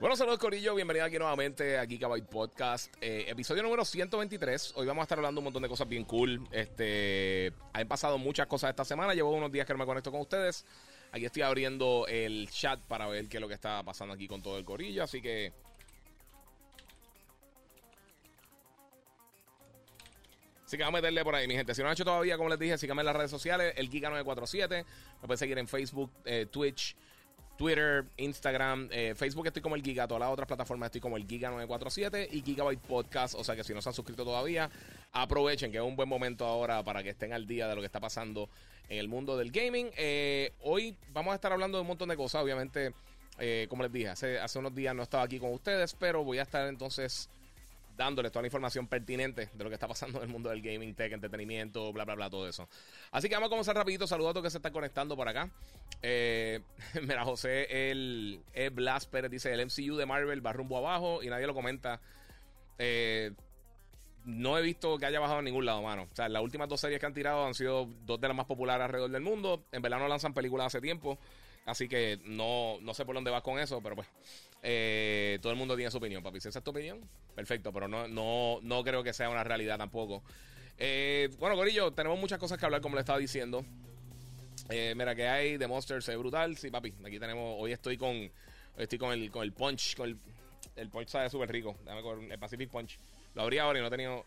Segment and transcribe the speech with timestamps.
[0.00, 4.74] Bueno, saludos Corillo, bienvenido aquí nuevamente a Gigabyte Podcast, eh, episodio número 123.
[4.76, 6.40] Hoy vamos a estar hablando un montón de cosas bien cool.
[6.52, 10.20] Este, han pasado muchas cosas esta semana, llevo unos días que no me conecto con
[10.20, 10.64] ustedes.
[11.10, 14.40] Aquí estoy abriendo el chat para ver qué es lo que está pasando aquí con
[14.40, 15.52] todo el Corillo, así que
[20.64, 21.74] Así que vamos a meterle por ahí, mi gente.
[21.74, 23.90] Si no lo han hecho todavía, como les dije, síganme en las redes sociales, el
[23.90, 24.68] Giga947.
[25.22, 26.94] Me pueden seguir en Facebook, eh, Twitch,
[27.58, 31.26] Twitter, Instagram, eh, Facebook estoy como el Giga, todas las otras plataformas estoy como el
[31.26, 33.34] Giga947 y Gigabyte Podcast.
[33.34, 34.70] O sea que si no se han suscrito todavía,
[35.12, 37.86] aprovechen que es un buen momento ahora para que estén al día de lo que
[37.86, 38.48] está pasando
[38.88, 39.90] en el mundo del gaming.
[39.96, 42.94] Eh, hoy vamos a estar hablando de un montón de cosas, obviamente.
[43.40, 46.38] Eh, como les dije, hace, hace unos días no estaba aquí con ustedes, pero voy
[46.38, 47.28] a estar entonces
[47.98, 50.94] dándoles toda la información pertinente de lo que está pasando en el mundo del gaming,
[50.94, 52.68] tech, entretenimiento, bla, bla, bla, todo eso.
[53.10, 54.06] Así que vamos a comenzar rapidito.
[54.06, 55.50] Saludos a todos que se están conectando por acá.
[56.00, 56.60] Eh,
[57.02, 61.26] mira, José, el, el Blast Pérez dice, el MCU de Marvel va rumbo abajo y
[61.26, 62.00] nadie lo comenta.
[62.78, 63.32] Eh,
[64.24, 66.06] no he visto que haya bajado en ningún lado, mano.
[66.10, 68.46] O sea, las últimas dos series que han tirado han sido dos de las más
[68.46, 69.64] populares alrededor del mundo.
[69.72, 71.18] En verdad no lanzan películas hace tiempo.
[71.66, 74.06] Así que no, no sé por dónde vas con eso, pero pues
[74.62, 76.40] eh, todo el mundo tiene su opinión, papi.
[76.40, 77.00] Si esa es tu opinión,
[77.34, 80.22] perfecto, pero no, no, no creo que sea una realidad tampoco.
[80.78, 83.64] Eh, bueno, Corillo, tenemos muchas cosas que hablar, como le estaba diciendo.
[84.68, 86.56] Eh, mira, que hay de Monsters, es brutal.
[86.56, 88.30] Sí, papi, aquí tenemos, hoy estoy con,
[88.76, 90.20] estoy con el, con el punch, con
[90.76, 91.76] el, punch sabe súper rico.
[91.84, 92.98] Dame con el Pacific Punch.
[93.34, 94.24] Lo abrí ahora y no he tenido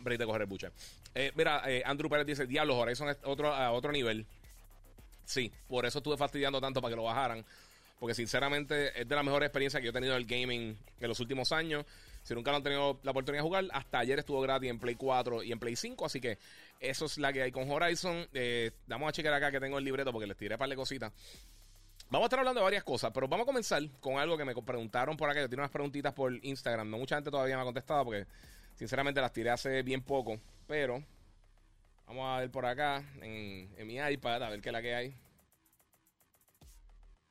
[0.00, 0.70] break de coger el buche.
[1.14, 4.26] Eh, mira, eh, Andrew Pérez dice: Diablo, Horizon es otro, a otro nivel.
[5.30, 7.44] Sí, por eso estuve fastidiando tanto para que lo bajaran.
[8.00, 11.08] Porque sinceramente es de las mejores experiencias que yo he tenido en el gaming en
[11.08, 11.84] los últimos años.
[12.22, 14.96] Si nunca lo han tenido la oportunidad de jugar, hasta ayer estuvo gratis en Play
[14.96, 16.04] 4 y en Play 5.
[16.04, 16.38] Así que
[16.80, 18.26] eso es la que hay con Horizon.
[18.32, 20.76] Eh, vamos a checar acá que tengo el libreto porque les tiré un par de
[20.76, 21.12] cositas.
[22.08, 24.54] Vamos a estar hablando de varias cosas, pero vamos a comenzar con algo que me
[24.54, 25.40] preguntaron por acá.
[25.40, 26.90] Yo tengo unas preguntitas por Instagram.
[26.90, 28.26] No mucha gente todavía me ha contestado porque
[28.80, 30.40] Sinceramente las tiré hace bien poco.
[30.66, 31.04] Pero
[32.10, 35.14] vamos a ver por acá en, mi iPad a ver qué es la que hay.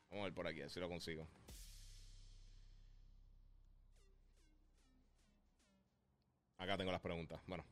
[0.09, 1.27] Vamos a ver por aquí, a ver si lo consigo.
[6.57, 7.41] Acá tengo las preguntas.
[7.45, 7.65] Bueno.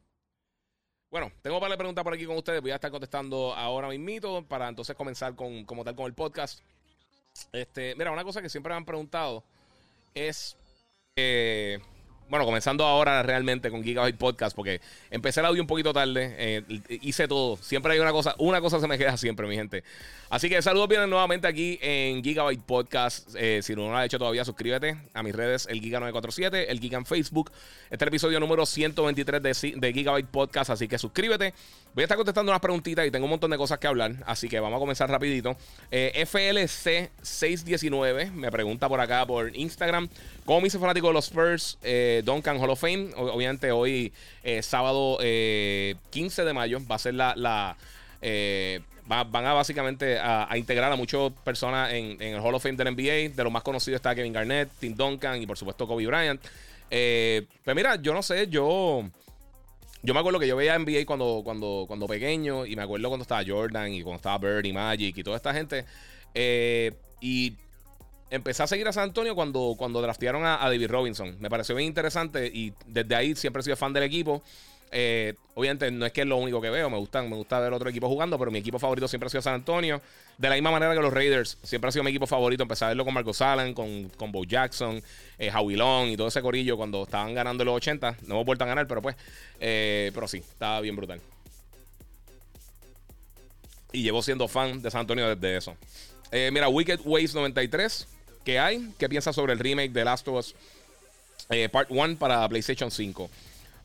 [1.10, 2.62] Bueno, tengo para preguntas por aquí con ustedes.
[2.62, 6.62] Voy a estar contestando ahora mismito para entonces comenzar con, como tal con el podcast.
[7.54, 9.46] Este, mira, una cosa que siempre me han preguntado
[10.14, 10.58] es
[11.16, 11.80] eh,
[12.30, 16.64] bueno, comenzando ahora realmente con Gigabyte Podcast, porque empecé el audio un poquito tarde, eh,
[17.02, 17.58] hice todo.
[17.58, 19.84] Siempre hay una cosa, una cosa se me queda siempre, mi gente.
[20.30, 23.30] Así que saludos vienen nuevamente aquí en Gigabyte Podcast.
[23.38, 26.98] Eh, si no lo has hecho todavía, suscríbete a mis redes, el Giga947, el Giga
[26.98, 27.52] en Facebook.
[27.86, 31.54] Este es el episodio número 123 de, de Gigabyte Podcast, así que suscríbete.
[31.94, 34.50] Voy a estar contestando unas preguntitas y tengo un montón de cosas que hablar, así
[34.50, 35.56] que vamos a comenzar rapidito.
[35.90, 40.10] Eh, FLC619 me pregunta por acá por Instagram,
[40.46, 41.80] ¿cómo me hice fanático de los Spurs?
[41.82, 44.14] Eh, Duncan Hall of Fame, obviamente hoy
[44.44, 47.34] eh, sábado 15 de mayo va a ser la...
[47.36, 47.78] la
[49.10, 52.94] van a básicamente a, integrar a muchas personas en, en, el Hall of Fame del
[52.94, 53.36] NBA.
[53.36, 56.42] De los más conocidos está Kevin Garnett, Tim Duncan y por supuesto Kobe Bryant.
[56.90, 59.04] pues mira, yo no sé, yo...
[60.04, 63.24] Yo me acuerdo que yo veía NBA cuando, cuando, cuando pequeño y me acuerdo cuando
[63.24, 65.86] estaba Jordan y cuando estaba Bird y Magic y toda esta gente.
[66.34, 67.54] Eh, y
[68.30, 71.38] empecé a seguir a San Antonio cuando, cuando draftearon a, David Robinson.
[71.40, 74.44] Me pareció bien interesante y desde ahí siempre he sido fan del equipo.
[74.90, 77.74] Eh, obviamente no es que es lo único que veo, me, gustan, me gusta ver
[77.74, 80.02] otro equipo jugando, pero mi equipo favorito siempre ha sido San Antonio.
[80.38, 82.64] De la misma manera que los Raiders, siempre ha sido mi equipo favorito.
[82.64, 85.02] Empecé a verlo con Marcos Allen, con, con Bo Jackson,
[85.38, 88.18] eh, Howie Long y todo ese corillo cuando estaban ganando los 80.
[88.28, 89.16] No hemos vuelto a ganar, pero pues,
[89.60, 91.20] eh, pero sí, estaba bien brutal.
[93.92, 95.76] Y llevo siendo fan de San Antonio desde eso.
[96.32, 98.08] Eh, mira, Wicked Ways 93,
[98.48, 98.94] ¿qué hay?
[98.98, 100.56] ¿Qué piensas sobre el remake de Last of Us
[101.50, 103.30] eh, Part 1 para PlayStation 5?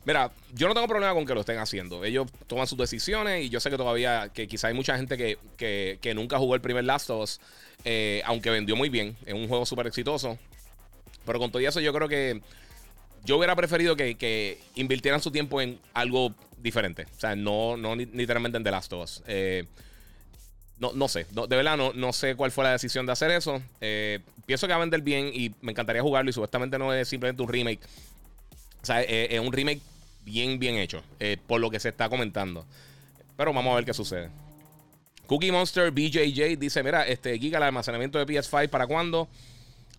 [0.05, 2.05] Mira, yo no tengo problema con que lo estén haciendo.
[2.05, 5.37] Ellos toman sus decisiones y yo sé que todavía, que quizá hay mucha gente que,
[5.57, 7.41] que, que nunca jugó el primer Last of Us,
[7.85, 9.17] eh, aunque vendió muy bien.
[9.27, 10.39] Es un juego súper exitoso.
[11.27, 12.41] Pero con todo eso yo creo que
[13.25, 17.09] yo hubiera preferido que, que, invirtieran su tiempo en algo diferente.
[17.17, 19.23] O sea, no, no literalmente en The Last of Us.
[19.27, 19.65] Eh,
[20.83, 23.63] no, no sé, de verdad no, no sé cuál fue la decisión de hacer eso.
[23.81, 27.09] Eh, pienso que va a vender bien y me encantaría jugarlo y supuestamente no es
[27.09, 27.79] simplemente un remake
[28.83, 29.81] O sea, es, un remake
[30.25, 32.67] bien, bien hecho, eh, por lo que se está comentando.
[33.37, 34.29] Pero vamos a ver qué sucede.
[35.29, 39.29] Cookie Monster BJJ dice: Mira, este Giga, el almacenamiento de PS5, ¿para cuándo?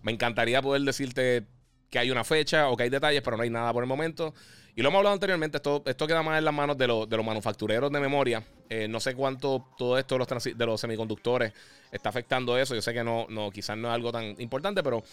[0.02, 1.44] Me encantaría poder decirte
[1.88, 4.34] que hay una fecha o que hay detalles, pero no hay nada por el momento.
[4.76, 7.24] Y lo hemos hablado anteriormente, esto, esto queda más en las manos de, de los
[7.24, 8.42] manufactureros de memoria.
[8.68, 11.52] Eh, no sé cuánto todo esto de los, semiconductores
[11.92, 12.74] está afectando eso.
[12.74, 15.04] Yo sé que no, no quizás no es algo tan importante, pero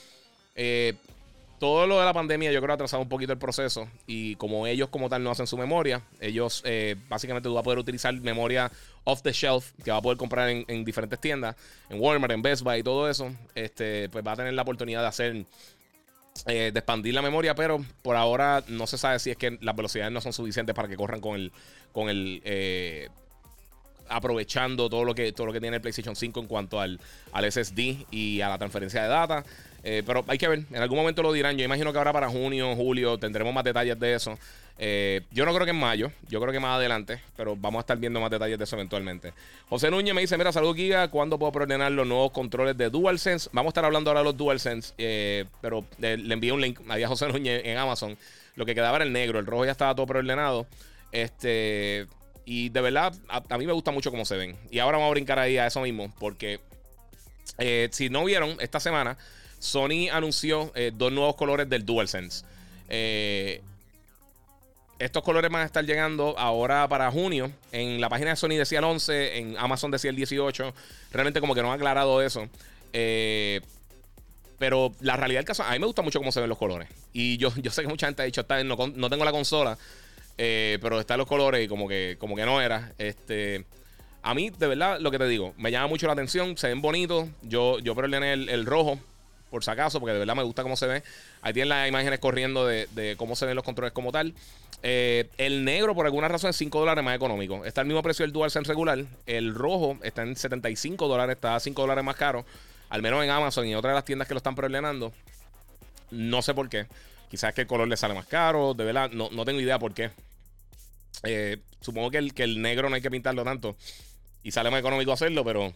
[0.55, 0.95] eh,
[1.59, 3.87] todo lo de la pandemia yo creo ha atrasado un poquito el proceso.
[4.07, 7.63] Y como ellos como tal no hacen su memoria, ellos eh, básicamente tú vas a
[7.63, 8.71] poder utilizar memoria
[9.03, 11.55] off the shelf que va a poder comprar en, en diferentes tiendas,
[11.87, 13.31] en Walmart, en Best Buy y todo eso.
[13.53, 15.45] Este, pues va a tener la oportunidad de hacer
[16.47, 19.75] eh, de expandir la memoria, pero por ahora no se sabe si es que las
[19.75, 21.51] velocidades no son suficientes para que corran con el,
[21.91, 23.09] con el eh,
[24.09, 26.99] aprovechando todo lo que todo lo que tiene el PlayStation 5 en cuanto al,
[27.31, 29.43] al SSD y a la transferencia de data.
[29.83, 31.57] Eh, pero hay que ver, en algún momento lo dirán.
[31.57, 34.37] Yo imagino que ahora para junio, julio tendremos más detalles de eso.
[34.77, 37.81] Eh, yo no creo que en mayo, yo creo que más adelante, pero vamos a
[37.81, 39.33] estar viendo más detalles de eso eventualmente.
[39.69, 41.07] José Núñez me dice: Mira, salud, Giga.
[41.09, 43.49] ¿Cuándo puedo preordenar los nuevos controles de DualSense?
[43.53, 47.03] Vamos a estar hablando ahora de los DualSense, eh, pero le envié un link ahí
[47.03, 48.17] a José Núñez en Amazon.
[48.55, 50.67] Lo que quedaba era el negro, el rojo ya estaba todo preordenado.
[51.11, 52.07] Este.
[52.43, 54.57] Y de verdad, a, mí me gusta mucho cómo se ven.
[54.71, 56.59] Y ahora vamos a brincar ahí a eso mismo, porque
[57.91, 59.15] si no vieron, esta semana
[59.61, 62.43] Sony anunció dos nuevos colores del DualSense.
[62.93, 63.61] Eh,
[64.99, 67.51] estos colores van a estar llegando ahora para junio.
[67.71, 70.73] En la página de Sony decía el 11, en Amazon decía el 18.
[71.11, 72.47] Realmente como que no han aclarado eso.
[72.93, 73.61] Eh,
[74.59, 76.87] pero la realidad del caso, a mí me gusta mucho cómo se ven los colores.
[77.13, 78.77] Y yo, yo sé que mucha gente ha dicho, está, no,
[79.09, 79.77] tengo la consola,
[80.37, 82.93] eh, pero están los colores y como que, como que no era.
[82.97, 83.65] Este,
[84.21, 86.81] a mí, de verdad, lo que te digo, me llama mucho la atención, se ven
[86.81, 87.27] bonitos.
[87.41, 88.99] Yo, yo preordené el, el rojo,
[89.51, 91.03] por si acaso, porque de verdad me gusta cómo se ve.
[91.41, 94.33] Ahí tienen las imágenes corriendo de, cómo se ven los controles como tal.
[94.81, 97.63] Eh, el negro, por alguna razón, es 5 dólares más económico.
[97.65, 99.05] Está al mismo precio del DualSense regular.
[99.27, 102.45] El rojo está en 75 dólares, está a 5 dólares más caro.
[102.89, 105.13] Al menos en Amazon y en otras de las tiendas que lo están preordenando.
[106.09, 106.87] No sé por qué.
[107.29, 108.73] Quizás que el color le sale más caro.
[108.73, 110.11] De verdad, no, tengo idea por qué.
[111.23, 113.75] Eh, supongo que el, que el negro no hay que pintarlo tanto.
[114.43, 115.73] Y sale más económico hacerlo, pero.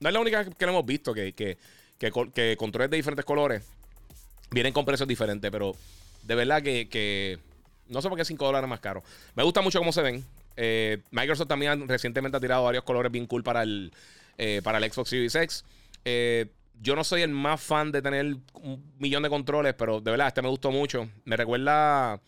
[0.00, 1.12] No es la única que lo hemos visto.
[1.12, 1.58] Que, que,
[1.98, 3.62] que controles de diferentes colores
[4.50, 5.50] vienen con precios diferentes.
[5.50, 5.74] Pero
[6.22, 7.38] de verdad que,
[7.88, 9.02] no sé por qué 5 dólares más caro.
[9.34, 10.24] Me gusta mucho cómo se ven.
[10.56, 13.92] Eh, Microsoft también recientemente ha tirado varios colores bien cool para el,
[14.36, 15.64] eh, para el Xbox Series X.
[16.04, 16.46] Eh,
[16.80, 20.28] yo no soy el más fan de tener un millón de controles, pero de verdad,
[20.28, 21.08] este me gustó mucho.
[21.24, 22.20] Me recuerda,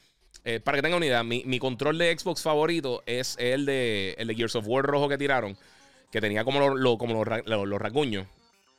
[0.64, 4.56] para que tengan una idea, mi, control de Xbox favorito es el de, el Gears
[4.56, 5.56] of War rojo que tiraron,
[6.10, 8.26] que tenía como, lo, como los, los, raguños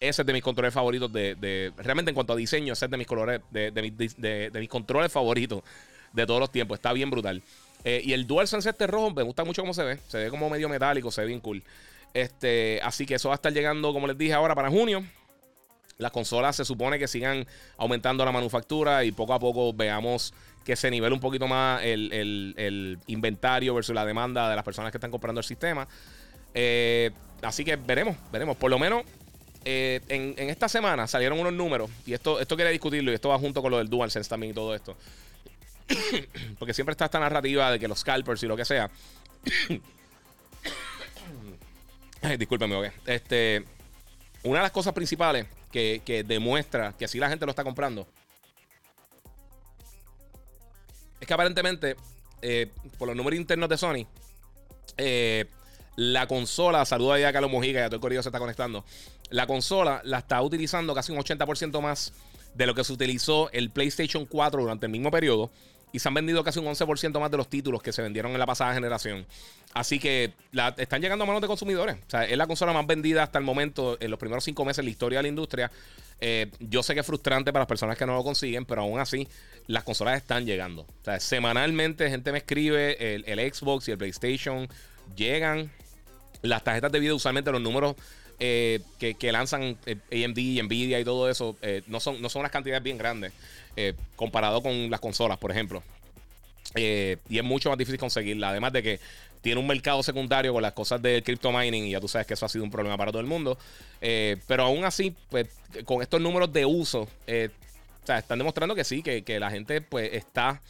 [0.02, 2.98] ese es de mis controles favoritos de, realmente en cuanto a diseño, ese es de
[2.98, 5.62] mis colores, de, mis controles favoritos
[6.12, 6.80] de todos los tiempos.
[6.80, 7.42] Está bien brutal.
[7.84, 10.00] Eh, y el DualSense este rojo me gusta mucho cómo se ve.
[10.08, 11.64] Se ve como medio metálico, se ve bien cool.
[12.16, 15.04] Este, así que eso va a estar llegando, como les dije ahora, para junio.
[16.00, 17.46] Las consolas se supone que sigan
[17.78, 20.34] aumentando la manufactura y poco a poco veamos
[20.66, 24.98] que se nivele un poquito más el, inventario versus la demanda de las personas que
[24.98, 25.88] están comprando el sistema.
[26.56, 27.12] Eh,
[27.44, 28.58] así que veremos, veremos.
[28.58, 29.04] Por lo menos
[29.64, 33.38] eh, en, esta semana salieron unos números, y esto, esto quería discutirlo, y esto va
[33.38, 34.98] junto con lo del DualSense también y todo esto.
[36.60, 38.90] Porque siempre está esta narrativa de que los scalpers y lo que sea.
[42.22, 43.66] Ay, discúlpeme, Este,
[44.44, 48.08] una de las cosas principales que, demuestra que así la gente lo está comprando
[51.20, 51.96] es que aparentemente,
[52.42, 54.08] eh, por los números internos de Sony,
[54.98, 55.46] eh,
[55.96, 58.86] la consola, saluda ya a Carlos Mojica, ya todo el corrido se está conectando.
[59.30, 62.14] La consola la está utilizando casi un 80% más
[62.54, 65.52] de lo que se utilizó el PlayStation 4 durante el mismo periodo.
[65.94, 68.40] Y se han vendido casi un 11% más de los títulos que se vendieron en
[68.40, 69.26] la pasada generación.
[69.74, 71.98] Así que la, están llegando a manos de consumidores.
[72.08, 74.80] O sea, es la consola más vendida hasta el momento, en los primeros cinco meses
[74.80, 75.70] en la historia de la industria.
[76.22, 79.02] Eh, yo sé que es frustrante para las personas que no lo consiguen, pero aún
[79.02, 79.28] así,
[79.68, 80.84] las consolas están llegando.
[80.84, 84.70] O sea, semanalmente gente me escribe, el, el Xbox y el PlayStation
[85.16, 85.72] llegan.
[86.42, 87.96] Las tarjetas de video, usualmente los números
[88.44, 92.40] eh, que, lanzan eh, AMD y Nvidia y todo eso, eh, no, son, no son
[92.40, 93.34] unas cantidades bien grandes
[94.16, 95.84] comparado con las consolas, por ejemplo.
[96.76, 98.50] y es mucho más difícil conseguirla.
[98.50, 99.00] Además de que
[99.42, 102.34] tiene un mercado secundario con las cosas del crypto mining y ya tú sabes que
[102.34, 103.60] eso ha sido un problema para todo el mundo.
[104.00, 105.48] pero aún así, pues
[105.86, 110.62] con estos números de uso, están demostrando que sí, que, la gente pues está,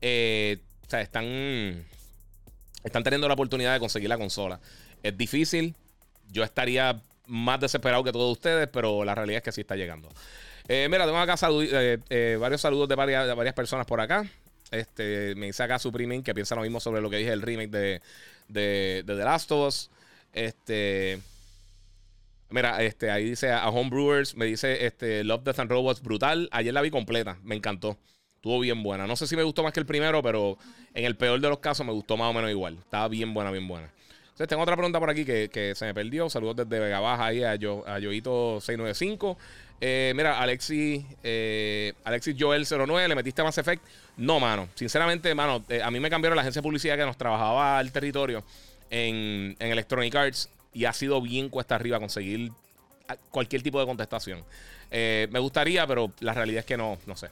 [0.00, 1.84] están,
[2.86, 4.60] están teniendo la oportunidad de conseguir la consola.
[5.02, 5.74] Es difícil.
[6.30, 10.08] Yo estaría más desesperado que todos ustedes, pero la realidad es que sí está llegando.
[10.68, 11.36] Eh, mira, tengo acá
[12.08, 14.24] eh, varios saludos de varias, de varias personas por acá.
[14.70, 17.70] Este, me dice acá Suprimen que piensa lo mismo sobre lo que dije el remake
[17.70, 18.02] de,
[18.48, 19.90] de, The Last of Us.
[20.32, 21.20] Este.
[22.50, 26.48] Mira, este, ahí dice a Homebrewers, me dice este, Love, Death and Robots, brutal.
[26.52, 27.98] Ayer la vi completa, me encantó.
[28.46, 29.08] Estuvo bien buena.
[29.08, 30.56] No sé si me gustó más que el primero, pero
[30.94, 32.78] en el peor de los casos me gustó más o menos igual.
[32.78, 33.90] Estaba bien buena, bien buena.
[34.22, 36.30] Entonces, tengo otra pregunta por aquí que, se me perdió.
[36.30, 39.36] Saludos desde Vega Baja ahí a, Yo, a Yoito695.
[39.80, 43.82] Eh, mira, Alexis, eh, Alexis Joel 09, ¿le metiste Mass Effect?
[44.16, 44.68] No, mano.
[44.76, 47.90] Sinceramente, mano, eh, a mí me cambiaron la agencia de publicidad que nos trabajaba al
[47.90, 48.44] territorio
[48.90, 52.52] en, en Electronic Arts y ha sido bien cuesta arriba conseguir
[53.32, 54.44] cualquier tipo de contestación.
[54.92, 57.28] me gustaría, pero la realidad es que no, no sé.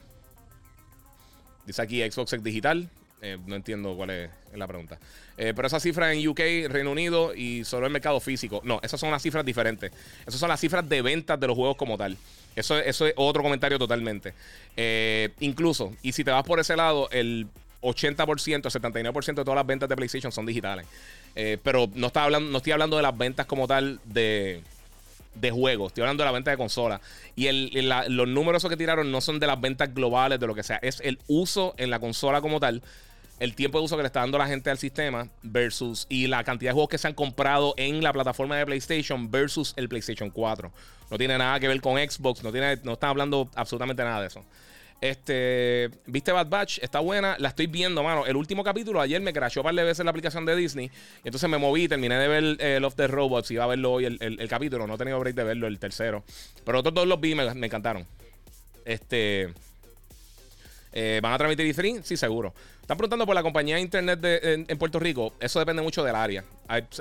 [1.65, 2.89] Dice aquí Xbox X Digital.
[3.21, 4.99] Eh, no entiendo cuál es, la pregunta.
[5.37, 8.61] Eh, pero esa cifra en UK, Reino Unido y solo el mercado físico.
[8.63, 9.91] No, esas son las cifras diferentes.
[10.27, 12.17] Esas son las cifras de ventas de los juegos como tal.
[12.55, 14.33] Eso, eso es otro comentario totalmente.
[14.77, 17.47] Eh, incluso, y si te vas por ese lado, el
[17.81, 20.85] 80%, el 79% de todas las ventas de PlayStation son digitales.
[21.63, 24.61] pero no, está hablando, no estoy hablando de las ventas como tal de
[25.35, 25.87] de juegos.
[25.87, 27.01] Estoy hablando de la venta de consolas.
[27.35, 30.63] Y el, los números que tiraron no son de las ventas globales, de lo que
[30.63, 30.77] sea.
[30.81, 32.81] Es el uso en la consola como tal.
[33.39, 36.43] El tiempo de uso que le está dando la gente al sistema versus y la
[36.45, 40.29] cantidad de juegos que se han comprado en la plataforma de PlayStation versus el PlayStation
[40.29, 40.71] 4.
[41.11, 44.27] No tiene nada que ver con Xbox, no, tiene, no están hablando absolutamente nada de
[44.27, 44.43] eso.
[45.01, 46.79] Este, ¿viste Bad Batch?
[46.81, 48.25] Está buena, la estoy viendo, mano.
[48.25, 50.89] El último capítulo, ayer me crashó par de veces la aplicación de Disney.
[51.23, 53.51] Y entonces me moví, terminé de ver eh, Love the Robots.
[53.51, 54.87] Iba a verlo hoy el, capítulo.
[54.87, 56.23] No he tenido break de verlo, el tercero.
[56.63, 58.05] Pero otros dos los vi me, me encantaron.
[58.85, 59.53] Este.
[60.93, 62.01] Eh, ¿Van a transmitir E3?
[62.03, 62.53] Sí, seguro.
[62.81, 65.33] Están preguntando por la compañía de internet en, en, Puerto Rico.
[65.41, 66.43] Eso depende mucho del área.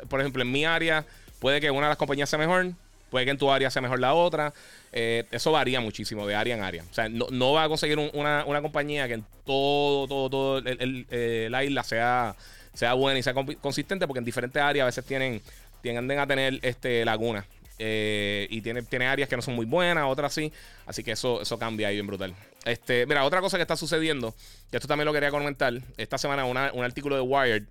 [0.09, 1.07] por ejemplo, en mi área
[1.39, 2.73] puede que una de las compañías sea mejor.
[3.15, 4.53] Puede que en tu área sea mejor la otra.
[4.91, 6.83] Eh, eso varía muchísimo de área en área.
[6.83, 11.47] O sea, no, va a conseguir una, compañía que en todo, todo, todo el, eh,
[11.49, 12.35] la isla sea,
[12.73, 15.41] sea buena y sea consistente, porque en diferentes áreas a veces tienen,
[15.81, 17.45] tienden a tener este, lagunas.
[17.79, 20.53] Eh, y tiene, tiene áreas que no son muy buenas, otras sí.
[20.85, 22.35] Así que eso, eso cambia ahí bien brutal.
[22.65, 24.35] Este, mira, otra cosa que está sucediendo,
[24.73, 25.73] que esto también lo quería comentar.
[25.99, 27.63] Esta semana un artículo de Wired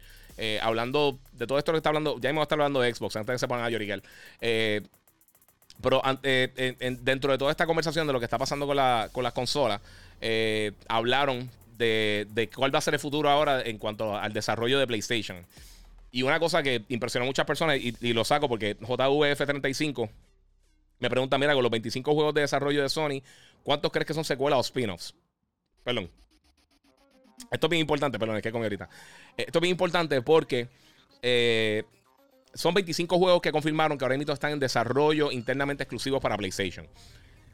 [0.62, 2.18] hablando de todo esto que está hablando.
[2.22, 4.02] Ya hemos estado hablando de Xbox antes de que se pongan a lloriquear.
[5.84, 9.22] Pero eh, dentro de toda esta conversación de lo que está pasando con, la, con
[9.22, 9.82] las consolas,
[10.22, 14.88] eh, hablaron de, cuál va a ser el futuro ahora en cuanto al desarrollo de
[14.88, 15.46] PlayStation.
[16.10, 20.10] Y una cosa que impresionó a muchas personas, y, lo saco porque JVF35
[21.00, 23.22] me pregunta, mira, con los 25 juegos de desarrollo de Sony,
[23.64, 25.14] ¿cuántos crees que son secuelas o spin-offs?
[25.84, 26.10] Perdón.
[27.52, 28.88] Esto es bien importante, perdón, es que con ahorita.
[29.36, 30.70] Esto es bien importante porque
[31.22, 31.84] eh,
[32.54, 36.88] son 25 juegos que confirmaron que ahora mismo están en desarrollo internamente exclusivos para PlayStation.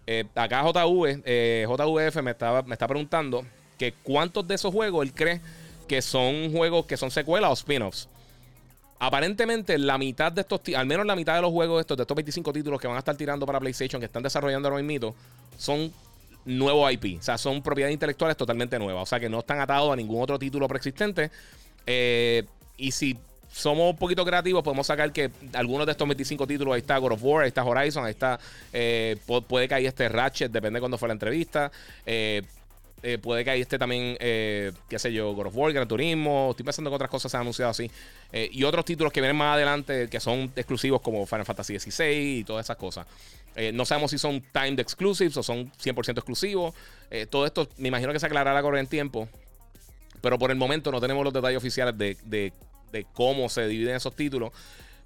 [0.06, 3.46] Eh, acá JV, eh, JVF me, estaba, me está preguntando
[3.77, 5.41] que cuántos de esos juegos él cree
[5.88, 8.10] que son juegos que son secuelas o spin-offs.
[9.00, 12.15] Aparentemente, la mitad de estos, al menos la mitad de los juegos estos, de estos
[12.15, 15.15] 25 títulos que van a estar tirando para PlayStation, que están desarrollando ahora mismo,
[15.58, 15.94] son
[16.44, 17.20] nuevos IP.
[17.20, 19.03] O sea, son propiedades intelectuales totalmente nuevas.
[19.03, 21.32] O sea, que no están atados a ningún otro título preexistente.
[21.86, 22.44] Eh,
[22.75, 23.18] y si
[23.51, 27.13] somos un poquito creativos, podemos sacar que algunos de estos 25 títulos, ahí está God
[27.13, 28.39] of War, ahí está Horizon, ahí está,
[28.72, 31.72] eh, puede que ahí esté Ratchet, depende de cuándo fue la entrevista.
[32.06, 32.44] Eh,
[33.01, 36.50] eh, puede que ahí esté también, qué sé yo, God of War, Gran Turismo.
[36.51, 37.89] Estoy pensando que otras cosas se han anunciado así.
[38.34, 42.44] y otros títulos que vienen más adelante que son exclusivos como Final Fantasy XVI y
[42.44, 43.08] todas esas cosas.
[43.74, 46.75] no sabemos si son timed exclusives o son 100% exclusivos.
[47.29, 49.29] todo esto me imagino que se aclarará con el tiempo.
[50.20, 52.51] Pero por el momento no tenemos los detalles oficiales de
[52.91, 54.51] de cómo se dividen esos títulos.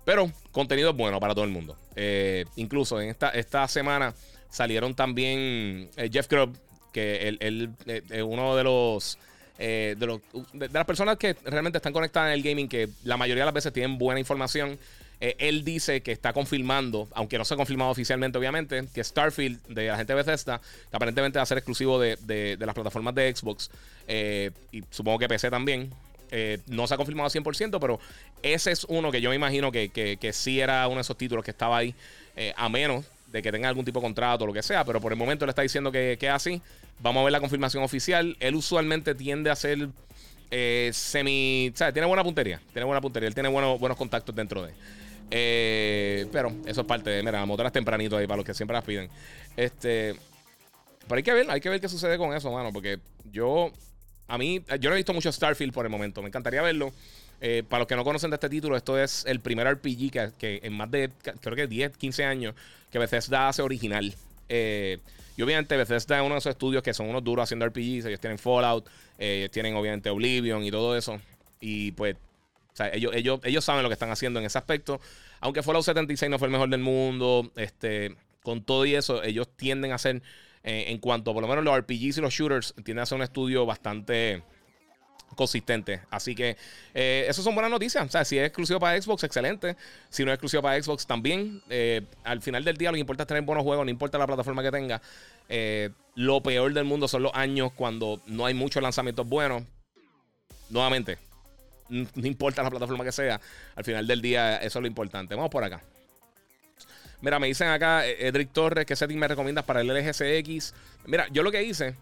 [0.06, 1.78] Pero contenido es bueno para todo el mundo.
[1.96, 4.14] Eh, incluso en esta, esta semana
[4.50, 6.56] salieron también eh, Jeff Grubb,
[6.92, 9.18] que él, es eh, uno de los,
[9.58, 10.22] de los
[10.54, 13.54] de, las personas que realmente están conectadas en el gaming, que la mayoría de las
[13.54, 14.78] veces tienen buena información.
[15.20, 19.88] él dice que está confirmando, aunque no se ha confirmado oficialmente, obviamente, que Starfield de
[19.88, 23.34] la gente de Bethesda, que aparentemente va a ser exclusivo de, de las plataformas de
[23.34, 23.72] Xbox
[24.72, 25.90] y supongo que PC también.
[26.32, 28.00] Eh, no se ha confirmado 100%, pero
[28.42, 31.46] ese es uno que yo me imagino que, que, sí era uno de esos títulos
[31.46, 31.94] que estaba ahí,
[32.36, 35.00] eh, a menos de que tenga algún tipo de contrato o lo que sea, pero
[35.02, 36.62] por el momento le está diciendo que, es así.
[37.00, 38.38] Vamos a ver la confirmación oficial.
[38.40, 39.90] Él usualmente tiende a ser
[40.52, 41.72] eh, semi.
[41.76, 41.94] ¿sabes?
[41.94, 42.62] Tiene buena puntería.
[42.72, 43.28] Tiene buena puntería.
[43.28, 44.74] Él tiene buenos, contactos dentro de.
[46.32, 47.24] pero eso es parte de.
[47.24, 49.10] Mira, motoras tempranito ahí para los que siempre las piden.
[49.58, 50.16] Este.
[51.08, 52.72] Pero hay que ver, hay que ver qué sucede con eso, mano.
[52.72, 53.00] Porque
[53.32, 53.72] yo
[54.28, 56.22] a mí, yo no he visto mucho Starfield por el momento.
[56.22, 56.94] Me encantaría verlo.
[57.42, 60.62] Eh, para los que no conocen de este título, esto es el primer RPG que,
[60.64, 61.10] en más de,
[61.42, 62.56] creo que 10, 15 años,
[62.90, 64.14] que Bethesda hace original.
[64.48, 65.00] Eh,
[65.36, 68.06] y obviamente Bethesda es uno de esos estudios que son unos duros haciendo RPGs.
[68.06, 68.88] Ellos tienen Fallout,
[69.18, 71.20] eh, tienen obviamente Oblivion y todo eso.
[71.60, 72.16] Y pues,
[72.94, 75.02] ellos, ellos, ellos saben lo que están haciendo en ese aspecto.
[75.42, 79.48] Aunque Fallout 76 no fue el mejor del mundo, este, con todo y eso, ellos
[79.56, 80.22] tienden a ser,
[80.64, 83.24] eh, en cuanto por lo menos los RPGs y los shooters, tienden a ser un
[83.24, 84.44] estudio bastante
[85.34, 86.02] consistente.
[86.10, 86.58] Así que
[86.94, 88.06] eh, eso son buenas noticias.
[88.06, 89.76] O sea, si es exclusivo para Xbox, excelente.
[90.10, 91.62] Si no es exclusivo para Xbox, también.
[91.70, 94.28] Eh, al final del día lo que importa es tener buenos juegos, no importa la
[94.28, 95.02] plataforma que tenga.
[95.50, 99.64] Eh, lo peor del mundo son los años cuando no hay muchos lanzamientos buenos.
[100.70, 101.18] Nuevamente,
[101.90, 103.40] no importa la plataforma que sea.
[103.76, 105.36] Al final del día, eso es lo importante.
[105.36, 105.82] Vamos por acá.
[107.24, 110.74] Mira, me dicen acá, Edric Torres, ¿qué setting me recomiendas para el LGCX?
[111.06, 111.96] Mira, yo lo que hice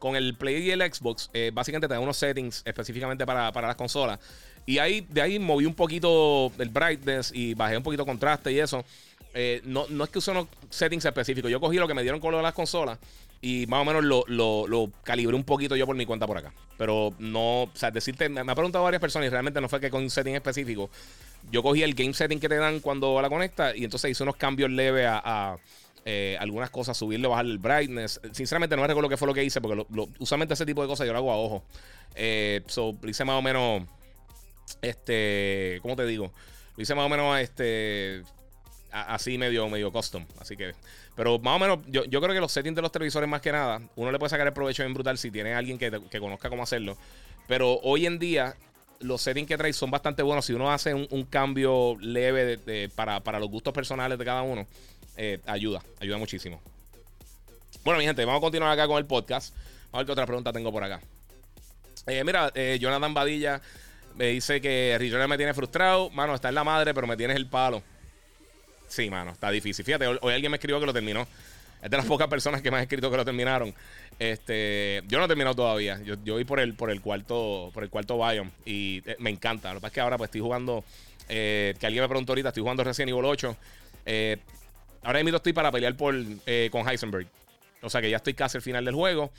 [0.00, 3.68] con el Play y el Xbox, eh, básicamente te da unos settings específicamente para, para
[3.68, 4.18] las consolas.
[4.66, 8.58] Y ahí, de ahí moví un poquito el brightness y bajé un poquito contraste y
[8.58, 8.84] eso.
[9.34, 11.48] Eh, no, no es que use unos settings específicos.
[11.48, 12.98] Yo cogí lo que me dieron con lo de las consolas
[13.46, 16.52] y más o menos lo, lo, calibré un poquito yo por mi cuenta por acá.
[16.76, 19.88] Pero no, o sea, decirte, me, ha preguntado varias personas y realmente no fue que
[19.88, 20.90] con un setting específico.
[21.52, 24.34] Yo cogí el game setting que te dan cuando la conectas y entonces hice unos
[24.34, 25.58] cambios leves a
[26.08, 28.20] eh, algunas cosas, subirle bajarle el brightness.
[28.30, 29.84] Sinceramente no me recuerdo qué fue lo que hice, porque
[30.20, 31.64] usualmente ese tipo de cosas yo lo hago a ojo.
[32.14, 33.82] Eh, so, lo hice más o menos,
[34.82, 36.32] este, ¿cómo te digo?
[36.76, 38.22] Lo hice más o menos, este,
[39.02, 40.24] así medio, medio custom.
[40.40, 40.74] Así que,
[41.14, 43.80] pero más o menos, yo, creo que los settings de los televisores más que nada,
[43.96, 46.96] uno le puede sacar el provecho en brutal si tiene alguien que, conozca cómo hacerlo.
[47.46, 48.56] Pero hoy en día,
[49.00, 50.44] los settings que trae son bastante buenos.
[50.46, 54.66] Si uno hace un, cambio leve para, para, los gustos personales de cada uno,
[55.16, 56.60] eh, ayuda, ayuda muchísimo.
[57.84, 59.54] Bueno, mi gente, vamos a continuar acá con el podcast.
[59.86, 61.00] Vamos a ver qué otra pregunta tengo por acá.
[62.06, 63.60] Eh, mira, eh, Jonathan Badilla
[64.14, 66.10] me dice que Richard me tiene frustrado.
[66.10, 67.82] Mano, está en la madre, pero me tienes el palo.
[68.88, 69.84] Sí, mano, está difícil.
[69.84, 71.26] Fíjate, hoy, alguien me escribió que lo terminó.
[71.82, 73.74] Es de las pocas personas que me han escrito que lo terminaron.
[74.18, 76.00] Este, yo no he terminado todavía.
[76.02, 78.50] Yo, yo voy por el, por el cuarto, por el cuarto biome.
[78.64, 79.70] Y me encanta.
[79.70, 80.84] Lo que pasa es que ahora pues estoy jugando.
[81.28, 83.56] que alguien me preguntó ahorita, estoy jugando recién Evil 8.
[84.06, 84.38] Eh,
[85.06, 87.28] Ahora mismo estoy para pelear por, eh, con Heisenberg.
[87.80, 89.30] O sea que ya estoy casi al final del juego.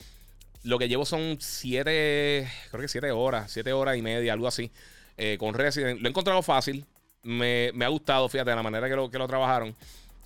[0.63, 4.71] Lo que llevo son siete, creo que siete horas, siete horas y media, algo así.
[5.17, 5.99] Eh, con Resident.
[5.99, 6.85] Lo he encontrado fácil.
[7.27, 9.75] Me, ha gustado, fíjate, la manera que lo, que lo trabajaron.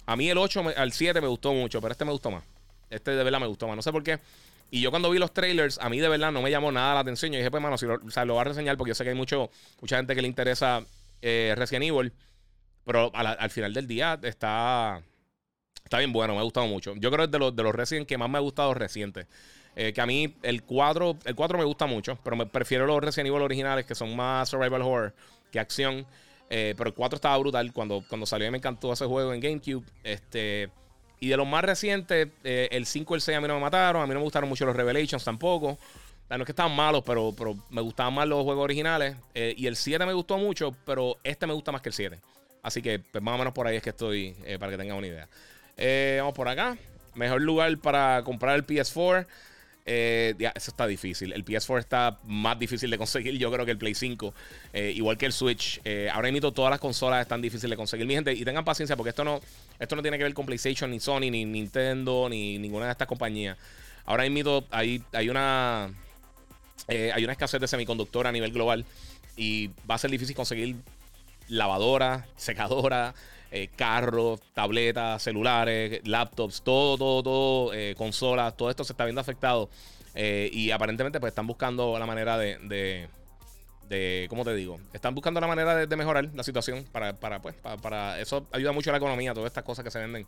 [0.05, 2.43] A mí el 8 al 7 me gustó mucho, pero este me gustó más.
[2.89, 3.75] Este de verdad me gustó más.
[3.75, 4.19] No sé por qué.
[4.69, 7.01] Y yo cuando vi los trailers, a mí de verdad no me llamó nada la
[7.01, 7.31] atención.
[7.31, 9.03] Yo dije, pues, mano, si lo, o sea, lo voy a reseñar porque yo sé
[9.03, 9.49] que hay mucho,
[9.81, 10.83] mucha gente que le interesa
[11.21, 12.13] eh, Resident Evil.
[12.85, 15.03] Pero al final del día está
[15.91, 16.93] Está bien bueno, me ha gustado mucho.
[16.95, 19.27] Yo creo que es de los, de los Resident que más me ha gustado reciente.
[19.75, 23.01] Eh, que a mí el 4, el 4 me gusta mucho, pero me prefiero los
[23.01, 25.13] Resident Evil originales que son más survival horror
[25.51, 26.05] que acción.
[26.53, 27.71] Eh, pero el 4 estaba brutal.
[27.71, 29.85] Cuando, cuando salió me encantó ese juego en GameCube.
[30.03, 30.69] Este,
[31.19, 33.61] y de los más recientes, eh, el 5 y el 6 a mí no me
[33.61, 34.01] mataron.
[34.01, 35.79] A mí no me gustaron mucho los Revelations tampoco.
[36.29, 39.15] No es que estaban malos, pero, pero me gustaban más los juegos originales.
[39.33, 42.19] y el 7 me gustó mucho, pero este me gusta más que el 7.
[42.63, 45.07] Así que pues, más o menos por ahí es que estoy, para que tengan una
[45.07, 45.27] idea.
[45.77, 46.77] Eh, vamos por acá.
[47.15, 49.25] Mejor lugar para comprar el PS4.
[49.85, 51.33] Eh, eso está difícil.
[51.33, 54.33] El PS4 está más difícil de conseguir, yo creo que el Play 5.
[54.73, 55.81] Eh, igual que el Switch.
[56.11, 58.05] ahora mismo todas las consolas están difíciles de conseguir.
[58.05, 59.41] Mi gente, y tengan paciencia porque esto no,
[59.79, 63.07] esto no tiene que ver con PlayStation, ni Sony, ni Nintendo, ni ninguna de estas
[63.07, 63.57] compañías.
[64.05, 65.89] Ahora mismo hay, hay una.
[66.87, 68.85] hay una escasez de semiconductores a nivel global.
[69.37, 70.75] Y va a ser difícil conseguir
[71.47, 73.13] lavadora, secadora,
[73.53, 79.19] eh, carros, tabletas, celulares, laptops, todo, todo, todo, eh, consolas, todo esto se está viendo
[79.19, 79.69] afectado.
[80.15, 83.09] Eh, y aparentemente pues están buscando la manera de, de,
[83.89, 84.79] de ¿cómo te digo?
[84.93, 88.89] Están buscando la manera de, mejorar la situación para, para pues, para, eso ayuda mucho
[88.89, 90.25] a la economía, todas estas cosas que se venden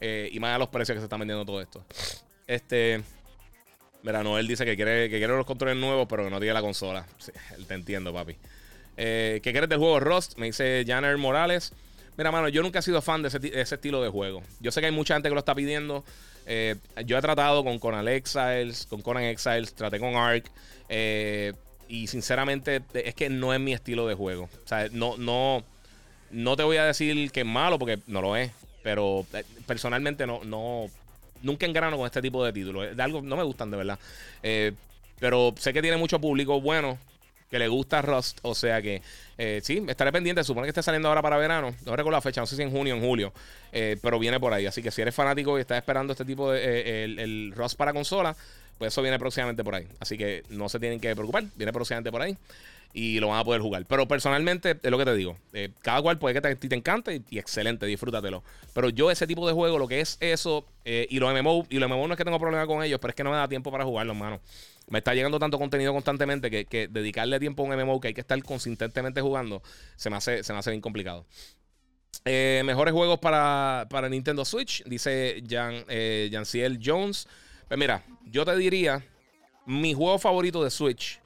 [0.00, 1.84] y más a los precios que se están vendiendo todo esto.
[2.46, 3.02] Este,
[4.02, 6.62] mira, Noel dice que quiere, que quiere los controles nuevos, pero que no tiene la
[6.62, 7.06] consola.
[7.68, 8.34] te entiendo, papi.
[8.96, 10.38] ¿Qué quieres del juego Rust?
[10.38, 11.74] Me dice Janner Morales.
[12.16, 14.42] Mira, mano, yo nunca he sido fan de ese, estilo de juego.
[14.60, 16.04] Yo sé que hay mucha gente que lo está pidiendo.
[16.46, 20.50] Eh, yo he tratado con Conan Exiles, con Conan Exiles, traté con Ark.
[20.88, 21.52] Eh,
[21.88, 24.48] y sinceramente, es que no es mi estilo de juego.
[24.64, 25.64] O sea, no, no,
[26.30, 28.50] no te voy a decir que es malo porque no lo es.
[28.82, 30.90] Pero eh, personalmente no, no,
[31.42, 32.94] nunca engrano con este tipo de títulos.
[32.94, 33.98] De algo no me gustan de verdad.
[35.18, 36.98] pero sé que tiene mucho público bueno
[37.52, 38.38] que le gusta Rust.
[38.42, 39.02] O sea que
[39.36, 40.42] eh, sí, estaré pendiente.
[40.42, 41.74] Supone que esté saliendo ahora para verano.
[41.84, 43.32] No recuerdo la fecha, no sé si en junio o en julio.
[43.72, 44.64] Eh, pero viene por ahí.
[44.64, 47.92] Así que si eres fanático y estás esperando este tipo de eh, el, Rust para
[47.92, 48.34] consola,
[48.78, 49.86] pues eso viene próximamente por ahí.
[50.00, 51.44] Así que no se tienen que preocupar.
[51.54, 52.38] Viene próximamente por ahí.
[52.92, 53.86] Y lo van a poder jugar.
[53.86, 55.38] Pero personalmente, es lo que te digo.
[55.52, 58.42] Eh, cada cual puede que te, te encante y, excelente, disfrútatelo.
[58.74, 61.78] Pero yo, ese tipo de juego, lo que es eso, eh, y los MMO, y
[61.78, 63.48] los MMO no es que tengo problema con ellos, pero es que no me da
[63.48, 64.40] tiempo para jugarlos, mano.
[64.88, 68.20] Me está llegando tanto contenido constantemente que, dedicarle tiempo a un MMO que hay que
[68.20, 69.62] estar consistentemente jugando,
[69.96, 71.24] se me hace, se me hace bien complicado.
[72.24, 75.86] Eh, mejores juegos para, para, Nintendo Switch, dice Jan,
[76.30, 77.26] Janciel Jones.
[77.68, 79.02] Pues mira, yo te diría,
[79.64, 81.20] mi juego favorito de Switch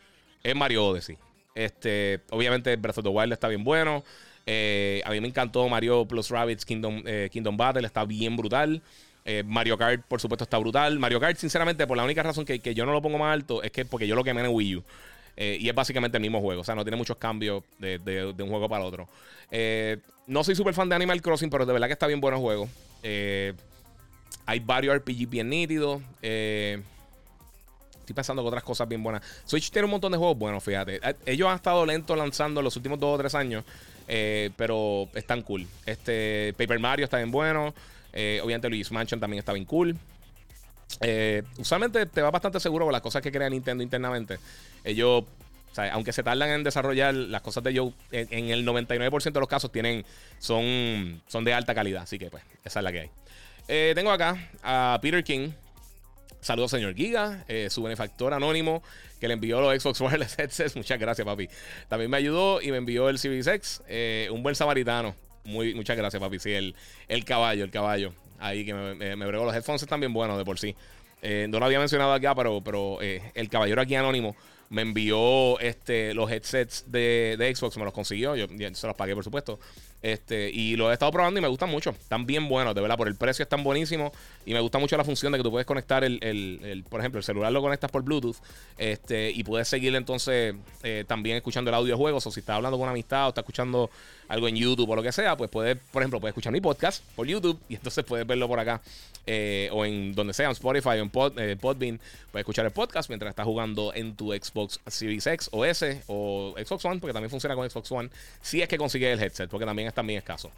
[0.45, 1.19] es Mario Odyssey.
[1.57, 4.05] Este, obviamente, Breath of the Wild está bien bueno.
[4.45, 8.83] Eh, a mí me encantó Mario Plus Rabbits Kingdom, eh, Kingdom Battle, está bien brutal.
[9.25, 10.99] Eh, Mario Kart, por supuesto, está brutal.
[10.99, 13.73] Mario Kart, sinceramente, por la única razón que, yo no lo pongo más alto es
[13.73, 14.85] que porque yo lo quemé en Wii U.
[15.37, 16.61] y es básicamente el mismo juego.
[16.61, 19.09] O sea, no tiene muchos cambios de, un juego para otro.
[20.27, 22.43] no soy súper fan de Animal Crossing, pero de verdad que está bien bueno el
[22.43, 22.69] juego.
[24.45, 26.03] hay varios RPG bien nítidos.
[28.07, 29.21] Estoy pensando que otras cosas bien buenas.
[29.45, 31.01] Switch tiene un montón de juegos buenos, fíjate.
[31.03, 33.65] Eh, ellos han estado lentos lanzando los últimos dos o tres años,
[34.07, 35.67] eh, pero están cool.
[35.85, 37.75] Este Paper Mario está bien bueno.
[38.13, 39.97] Eh, obviamente Luis Mansion también está bien cool.
[41.59, 44.39] usualmente te va bastante seguro con las cosas que crea Nintendo internamente.
[44.85, 45.25] Ellos,
[45.91, 49.73] aunque se tardan en desarrollar, las cosas de ellos en, el 99% de los casos
[49.73, 50.05] tienen,
[50.39, 52.05] son, son de alta calidad.
[52.05, 53.95] Así que pues, esa es la que hay.
[53.97, 55.51] tengo acá a Peter King.
[56.47, 58.81] Saludos, señor Giga, eh, su benefactor anónimo
[59.21, 60.77] que le envió los Xbox Wireless headsets.
[60.77, 61.49] Muchas gracias, papi.
[61.89, 63.83] También me ayudó y me envió el Series X.
[63.89, 65.17] Eh, un buen samaritano.
[65.43, 66.39] Muy, muchas gracias, papi.
[66.39, 66.77] Sí, el,
[67.09, 68.13] el caballo, el caballo.
[68.39, 69.45] Ahí que me, me, bregó.
[69.45, 70.77] Los headphones están bien buenos de por sí.
[71.21, 74.37] Eh, no lo había mencionado acá, pero, pero el caballero aquí anónimo
[74.69, 78.37] me envió este, los headsets de, de Xbox, me los consiguió.
[78.37, 79.59] Yo, se los pagué, por supuesto.
[80.03, 81.91] Este, y lo he estado probando y me gustan mucho.
[81.91, 82.97] Están bien buenos, de verdad.
[82.97, 84.13] Por el precio están buenísimos.
[84.47, 87.25] Y me gusta mucho la función de que tú puedes conectar el, por ejemplo, el
[87.25, 88.37] celular lo conectas por Bluetooth.
[88.79, 90.55] Este, y puedes seguir entonces
[90.85, 92.25] eh, también escuchando el audio de juegos.
[92.29, 93.91] O si estás hablando con una amistad o estás escuchando
[94.29, 97.03] algo en YouTube o lo que sea, pues puedes, por ejemplo, puedes escuchar mi podcast
[97.17, 98.81] por YouTube y entonces puedes verlo por acá.
[99.27, 101.99] Eh, o en donde sea, en Spotify o en eh, Podbean.
[102.31, 106.55] Puedes escuchar el podcast mientras estás jugando en tu Xbox Series X o S o
[106.57, 108.11] Xbox One, porque también funciona con Xbox One.
[108.41, 110.53] Si es que consigues el headset, porque también también escaso.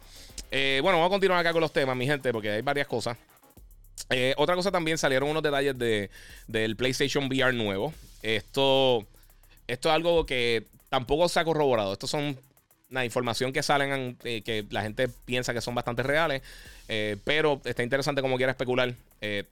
[0.51, 3.17] Bueno, vamos a continuar acá con los temas, mi gente, porque hay varias cosas.
[4.09, 6.09] Eh, otra cosa también salieron unos detalles de,
[6.47, 7.93] del PlayStation VR nuevo.
[8.21, 9.05] Esto,
[9.67, 11.93] esto es algo que tampoco se ha corroborado.
[11.93, 12.37] Esto son
[12.89, 16.41] una información que salen eh, que la gente piensa que son bastante reales.
[17.23, 18.93] pero está interesante como quiera especular.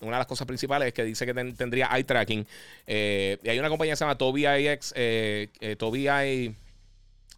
[0.01, 2.47] una de las cosas principales es que dice que tendría eye tracking.
[2.87, 4.93] y hay una compañía que se llama Tobii IX.
[5.77, 6.55] Tobii.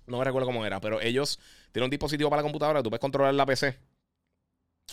[0.08, 1.40] No me recuerdo cómo era, pero ellos
[1.72, 3.76] tiene un dispositivo para la computadora, tú puedes controlar la PC,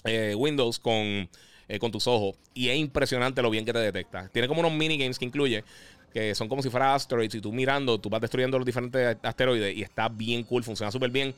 [0.05, 1.29] eh, Windows, con,
[1.69, 2.37] eh, con tus ojos.
[2.55, 4.29] Y es impresionante lo bien que te detecta.
[4.29, 5.65] Tiene como unos minigames que incluye,
[6.13, 7.35] que son como si fuera asteroids.
[7.35, 11.11] Y tú mirando, tú vas destruyendo los diferentes asteroides y está bien cool, funciona súper
[11.11, 11.35] bien.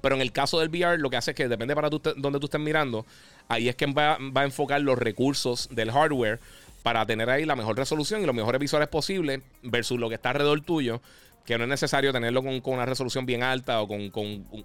[0.00, 2.46] Pero en el caso del VR, lo que hace es que depende para donde tú
[2.46, 3.04] estés mirando,
[3.48, 6.40] ahí es que va, va, a enfocar los recursos del hardware
[6.82, 10.30] para tener ahí la mejor resolución y los mejores visuales posibles versus lo que está
[10.30, 11.02] alrededor tuyo
[11.44, 14.10] que no es necesario tenerlo con, una resolución bien alta o con,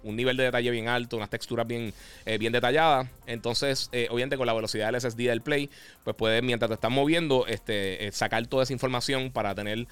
[0.02, 1.92] un nivel de detalle bien alto, unas texturas bien,
[2.24, 3.08] eh, bien detalladas.
[3.26, 5.70] Entonces, eh, obviamente con la velocidad del SSD del Play,
[6.04, 9.86] pues puedes, mientras te estás moviendo, este, eh, sacar toda esa información para tener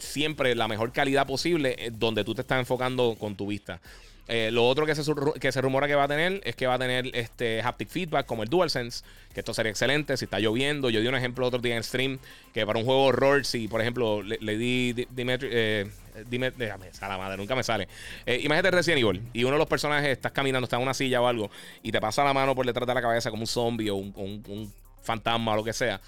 [0.00, 3.80] siempre la mejor calidad posible donde tú te estás enfocando con tu vista.
[4.50, 5.02] Lo otro que se,
[5.40, 8.26] que se rumora que va a tener es que va a tener este haptic feedback
[8.26, 10.90] como el DualSense, que esto sería excelente si está lloviendo.
[10.90, 12.18] Yo di un ejemplo otro día en stream
[12.52, 15.90] que para un juego horror, si por ejemplo le, di Dimitri, eh,
[16.28, 17.88] déjame, la madre, nunca me sale.
[18.26, 21.20] Eh, imagínate Resident Evil y uno de los personajes estás caminando, está en una silla
[21.20, 21.50] o algo
[21.82, 24.72] y te pasa la mano por detrás de la cabeza como un zombie o un,
[25.02, 26.00] fantasma o lo que sea.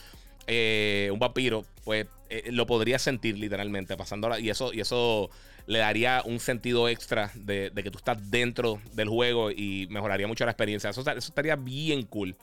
[1.11, 2.07] un vampiro, pues
[2.47, 5.31] lo podría sentir literalmente pasando y eso y eso
[5.67, 10.45] le daría un sentido extra de, que tú estás dentro del juego y mejoraría mucho
[10.45, 10.91] la experiencia.
[10.91, 12.37] Eso, estaría bien cool.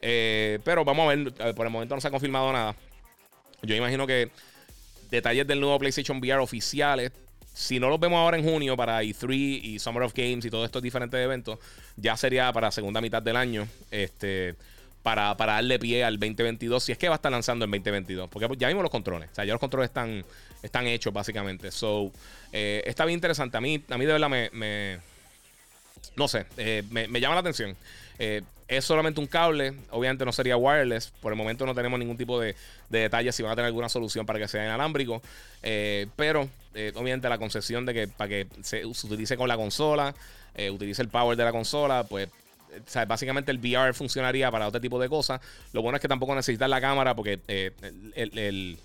[0.00, 2.74] Eh, pero vamos a ver, por el momento no se ha confirmado nada.
[3.62, 4.30] Yo imagino que
[5.12, 7.12] detalles del nuevo PlayStation VR oficiales,
[7.54, 10.64] si no los vemos ahora en junio para E3 y Summer of Games y todos
[10.64, 11.58] estos diferentes eventos,
[11.96, 13.68] ya sería para segunda mitad del año.
[13.90, 14.56] Este
[15.02, 18.48] para, darle pie al 2022, si es que va a estar lanzando en 2022, porque
[18.56, 20.24] ya vimos los controles, o sea, ya los controles están,
[20.62, 21.72] están hechos básicamente.
[21.72, 22.12] So,
[22.52, 23.56] eh, está bien interesante.
[23.56, 25.00] A mí, a mí de verdad me,
[26.16, 27.76] no sé, eh, me, llama la atención.
[28.18, 31.12] Eh, es solamente un cable, obviamente no sería wireless.
[31.20, 32.54] Por el momento no tenemos ningún tipo de,
[32.88, 35.20] de detalles si van a tener alguna solución para que sea inalámbrico.
[36.16, 36.48] pero
[36.94, 40.14] obviamente la concesión de que para que se, utilice con la consola,
[40.70, 42.28] utilice el power de la consola, pues
[43.06, 45.40] básicamente el VR funcionaría para otro tipo de cosas.
[45.72, 47.72] Lo bueno es que tampoco necesitas la cámara porque eh,
[48.14, 48.78] el,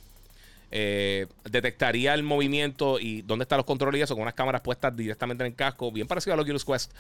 [0.69, 4.95] eh, detectaría el movimiento y dónde están los controles y eso con unas cámaras puestas
[4.95, 6.91] directamente en el casco, bien parecido a los Oculus Quest.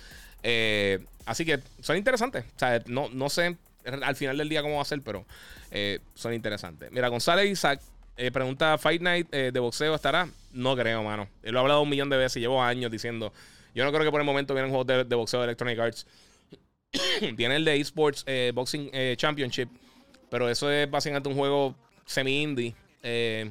[0.43, 2.45] Eh, así que son interesantes.
[2.55, 5.25] O sea, no, no sé al final del día cómo va a ser, pero
[5.71, 6.91] eh, son interesantes.
[6.91, 7.81] Mira, González Isaac
[8.31, 10.27] pregunta: ¿Fight Night de boxeo estará?
[10.51, 11.27] No creo, mano.
[11.43, 13.33] Lo he hablado un millón de veces, llevo años diciendo.
[13.75, 16.07] Yo no creo que por el momento vienen juegos de, de boxeo de Electronic Arts.
[17.37, 19.69] Tiene el de eSports Boxing Championship,
[20.31, 21.75] pero eso es básicamente un juego
[22.05, 22.73] semi-indie.
[23.09, 23.49] Eh,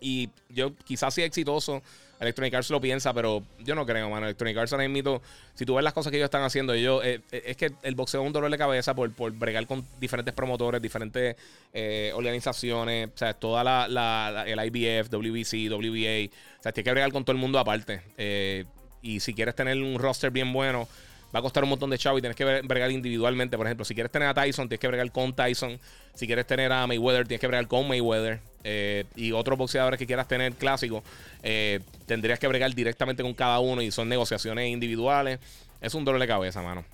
[0.00, 1.82] y yo quizás sea exitoso.
[2.20, 4.26] Electronic Arts lo piensa, pero yo no creo, mano.
[4.26, 5.20] Electronic Arts ahora mismo,
[5.54, 7.96] si tú ves las cosas que ellos están haciendo, ellos, eh, eh, es que el
[7.96, 11.36] boxeo es un dolor de cabeza por, por bregar con diferentes promotores, diferentes
[12.14, 17.10] organizaciones, o sea, toda la, la, el IBF, WBC, WBA, o sea, tienes que bregar
[17.10, 18.02] con todo el mundo aparte.
[19.02, 20.88] y si quieres tener un roster bien bueno,
[21.34, 23.56] va a costar un montón de chavo y tienes que bregar individualmente.
[23.56, 25.78] Por ejemplo, si quieres tener a Tyson, tienes que bregar con Tyson.
[26.14, 28.40] Si quieres tener a Mayweather, tienes que bregar con Mayweather.
[28.64, 31.02] Eh, y otros boxeadores que quieras tener clásicos,
[31.42, 35.38] eh, tendrías que bregar directamente con cada uno y son negociaciones individuales.
[35.80, 36.84] Es un dolor de cabeza, mano.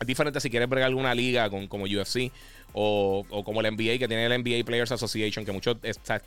[0.00, 2.32] Es diferente si quieres bregar alguna liga con, como UFC
[2.72, 5.76] o, como el NBA, que tiene el NBA Players Association, que mucho,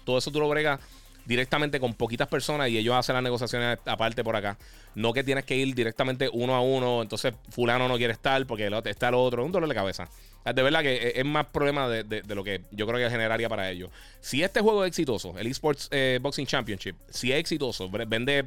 [0.04, 0.80] todo eso tú lo bregas
[1.25, 4.57] directamente con poquitas personas y ellos hacen las negociaciones aparte por acá.
[4.95, 8.69] No que tienes que ir directamente uno a uno, entonces fulano no quiere estar porque
[8.86, 9.45] está el otro.
[9.45, 10.10] Un dolor de cabeza.
[10.43, 13.91] De verdad que es más problema de, lo que yo creo que generaría para ellos.
[14.21, 18.45] Si este juego es exitoso, el Esports eh, Boxing Championship, si es exitoso, vende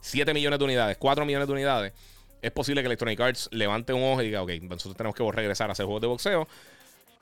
[0.00, 1.92] 7 millones de unidades, 4 millones de unidades,
[2.40, 5.70] es posible que Electronic Arts levante un ojo y diga, ok, nosotros tenemos que regresar
[5.70, 6.46] a hacer juegos de boxeo.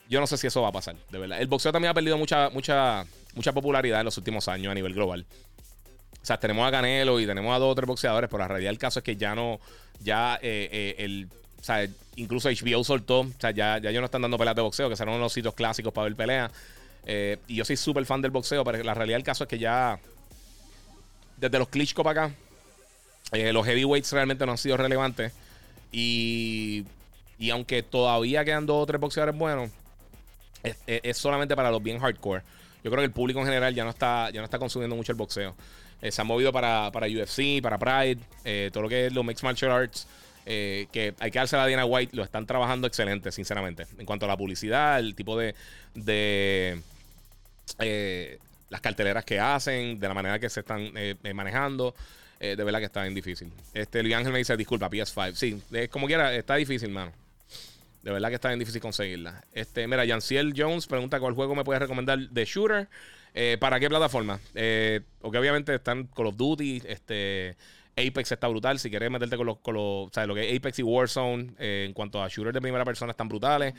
[0.09, 1.41] Yo no sé si eso va a pasar, de verdad.
[1.41, 4.95] El boxeo también ha perdido mucha, mucha, mucha popularidad en los últimos años a nivel
[4.95, 5.25] global.
[6.23, 8.71] O sea, tenemos a Canelo y tenemos a dos o tres boxeadores, pero la realidad
[8.71, 9.59] del caso es que ya no,
[10.01, 11.29] ya eh, eh, el,
[11.61, 14.63] o sea, incluso HBO soltó, o sea, ya, ya ellos no están dando peleas de
[14.63, 16.53] boxeo, que serán unos sitios clásicos para ver peleas.
[17.07, 19.59] Eh, y yo soy súper fan del boxeo, pero la realidad del caso es que
[19.59, 19.99] ya,
[21.39, 22.35] desde los Klitschko para acá,
[23.53, 25.33] los heavyweights realmente no han sido relevantes.
[25.91, 26.85] Y,
[27.39, 29.71] y aunque todavía quedan dos o tres boxeadores buenos,
[30.63, 32.43] es, es solamente para los bien hardcore
[32.83, 35.13] yo creo que el público en general ya no está, ya no está consumiendo mucho
[35.13, 35.55] el boxeo.
[36.01, 39.25] Eh, se han movido para, para UFC, para Pride, eh, todo lo que es los
[39.25, 40.07] Mixed Martial Arts.
[40.45, 43.87] Eh, que hay que darse a Diana White, lo están trabajando excelente, sinceramente.
[43.99, 45.55] En cuanto a la publicidad, el tipo de.
[45.95, 46.81] de
[48.69, 50.93] las carteleras que hacen, de la manera que se están
[51.33, 51.95] manejando.
[52.41, 53.53] de verdad que está bien difícil.
[53.73, 55.35] Este, Luis Ángel me dice, disculpa, PS5.
[55.35, 57.13] Sí, como quiera, está difícil, mano.
[58.03, 59.45] De verdad que está bien difícil conseguirla.
[59.53, 62.89] Este, mira, Janciel Jones pregunta cuál juego me puedes recomendar de shooter.
[63.35, 64.41] Eh, ¿Para qué plataforma?
[64.55, 67.57] Eh, porque obviamente están Call of Duty, este,
[67.93, 68.79] Apex está brutal.
[68.79, 71.85] Si quieres meterte con los, con los o lo que es Apex y Warzone, eh,
[71.87, 73.75] en cuanto a shooter de primera persona, están brutales.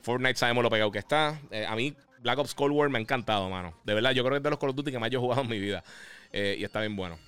[0.00, 1.40] Fortnite sabemos lo pegado que está.
[1.68, 3.74] a mí, Black Ops Cold War me ha encantado, mano.
[3.84, 5.22] De verdad, yo creo que es de los Call of Duty que más yo he
[5.22, 5.84] jugado en mi vida.
[6.32, 7.18] y está bien bueno.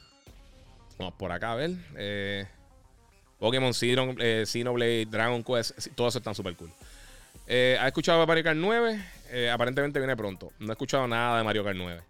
[0.98, 2.57] Vamos por acá a ver.
[3.38, 3.72] Pokémon,
[4.18, 6.70] eh, Xenoblade, Dragon Quest, todos están súper cool.
[7.46, 9.04] Eh, ¿Ha escuchado Mario Kart 9?
[9.30, 10.52] Eh, aparentemente viene pronto.
[10.58, 12.02] No he escuchado nada de Mario Kart 9.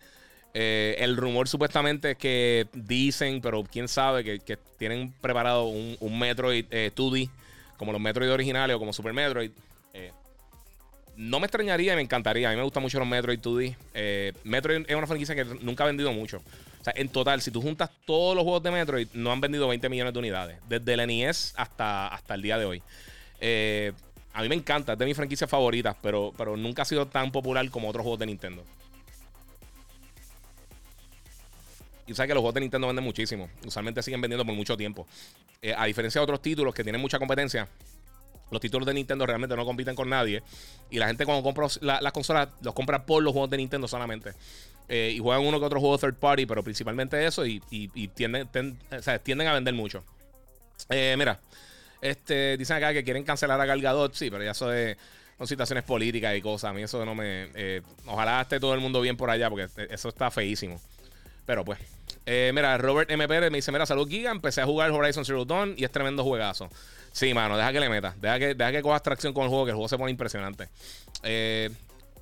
[0.55, 6.65] el rumor supuestamente es que dicen, pero quién sabe, que, tienen preparado un, un Metroid
[6.67, 7.31] 2D,
[7.77, 9.51] como los Metroid originales o como Super Metroid.
[11.17, 12.49] no me extrañaría y me encantaría.
[12.49, 14.35] A mí me gustan mucho los Metroid 2D.
[14.45, 16.43] Metroid es una franquicia que nunca ha vendido mucho.
[16.95, 20.13] En total, si tú juntas todos los juegos de Metroid, no han vendido 20 millones
[20.13, 20.59] de unidades.
[20.69, 22.83] Desde el NES hasta, hasta el día de hoy.
[23.41, 23.93] Eh,
[24.33, 27.33] a mí me encanta, es de mis franquicias favoritas, pero, pero nunca ha sido tan
[27.33, 28.65] popular como otros juegos de Nintendo.
[32.07, 33.51] Y sabes que los juegos de Nintendo venden muchísimo.
[33.67, 35.07] Usualmente siguen vendiendo por mucho tiempo.
[35.61, 37.69] Eh, a diferencia de otros títulos que tienen mucha competencia,
[38.51, 40.43] los títulos de Nintendo realmente no compiten con nadie.
[40.91, 44.33] Y la gente cuando compra las consolas, los compra por los juegos de Nintendo solamente.
[44.89, 47.45] Eh, y juegan uno que otro juego third party, pero principalmente eso.
[47.45, 47.61] Y,
[48.15, 48.49] tienden,
[49.23, 50.03] tienden a vender mucho.
[50.89, 51.41] Eh, mira,
[52.01, 54.15] este, dicen acá que quieren cancelar a Galgadot.
[54.15, 54.97] Sí, pero ya eso de,
[55.37, 56.71] son situaciones políticas y cosas.
[56.71, 57.49] A mí eso no me.
[57.55, 60.81] Eh, ojalá esté todo el mundo bien por allá, porque eso está feísimo.
[61.45, 61.79] Pero pues.
[62.27, 64.31] mira, Robert MP me dice: Mira, salud, Giga.
[64.31, 66.71] Empecé a jugar Horizon Zero Dawn y es tremendo juegazo.
[67.13, 68.15] Sí, mano, deja que le meta.
[68.21, 70.69] Deja que, deja que cojas tracción con el juego, que el juego se pone impresionante.
[71.23, 71.71] Eh,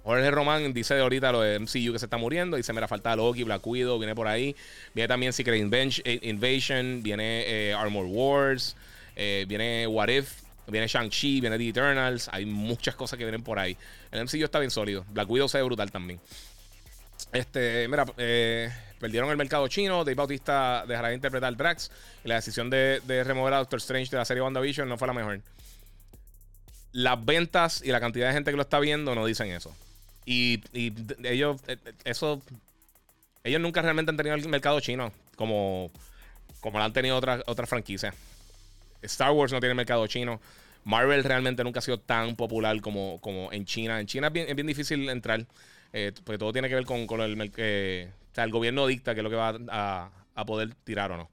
[0.07, 2.57] Jorge Román dice de ahorita lo de MCU que se está muriendo.
[2.57, 4.55] Dice, mira, falta Loki, Black Widow, viene por ahí.
[4.95, 8.77] Viene también Secret eh, Invasion, viene eh, Armor Wars,
[9.17, 12.29] eh, viene What If, viene Shang-Chi, viene The Eternals.
[12.31, 13.77] Hay muchas cosas que vienen por ahí.
[14.13, 15.05] El MCU está bien sólido.
[15.09, 16.21] Black Widow se ve brutal también.
[17.33, 20.05] Este, mira, perdieron el mercado chino.
[20.05, 21.91] Dave Bautista dejará de interpretar Drax.
[22.25, 25.09] Y la decisión de, de remover a Doctor Strange de la serie WandaVision no fue
[25.09, 25.41] la mejor.
[26.93, 29.75] Las ventas y la cantidad de gente que lo está viendo no dicen eso.
[30.27, 30.61] Y,
[31.23, 32.43] ellos, eh, eso
[33.43, 35.91] ellos nunca realmente han tenido el mercado chino como,
[36.61, 38.15] como lo han tenido otras, otras franquicias.
[39.03, 40.41] Star Wars no tiene mercado chino.
[40.85, 44.01] Marvel realmente nunca ha sido tan popular como, como en China.
[44.01, 45.47] En China es bien, difícil entrar,
[45.93, 49.21] eh, porque todo tiene que ver con, el, eh, o sea, el gobierno dicta que
[49.21, 51.31] es lo que va a, a poder tirar o no.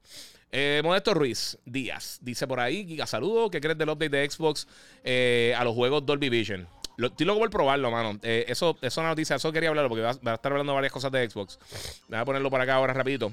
[0.56, 3.50] Eh, Modesto Ruiz Díaz dice por ahí: Giga, saludo.
[3.50, 4.68] ¿Qué crees del update de Xbox
[5.02, 6.68] eh, a los juegos Dolby Vision?
[6.96, 8.18] Lo, estoy loco por probarlo, mano.
[8.22, 10.92] Eh, eso, eso es una noticia, eso quería hablarlo porque va, a estar hablando varias
[10.92, 11.58] cosas de Xbox.
[12.08, 13.32] Voy a ponerlo por acá ahora rapidito.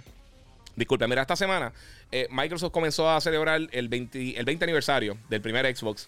[0.76, 1.74] Disculpe, mira, esta semana
[2.12, 6.08] eh, Microsoft comenzó a celebrar el 20, el 20 aniversario del primer Xbox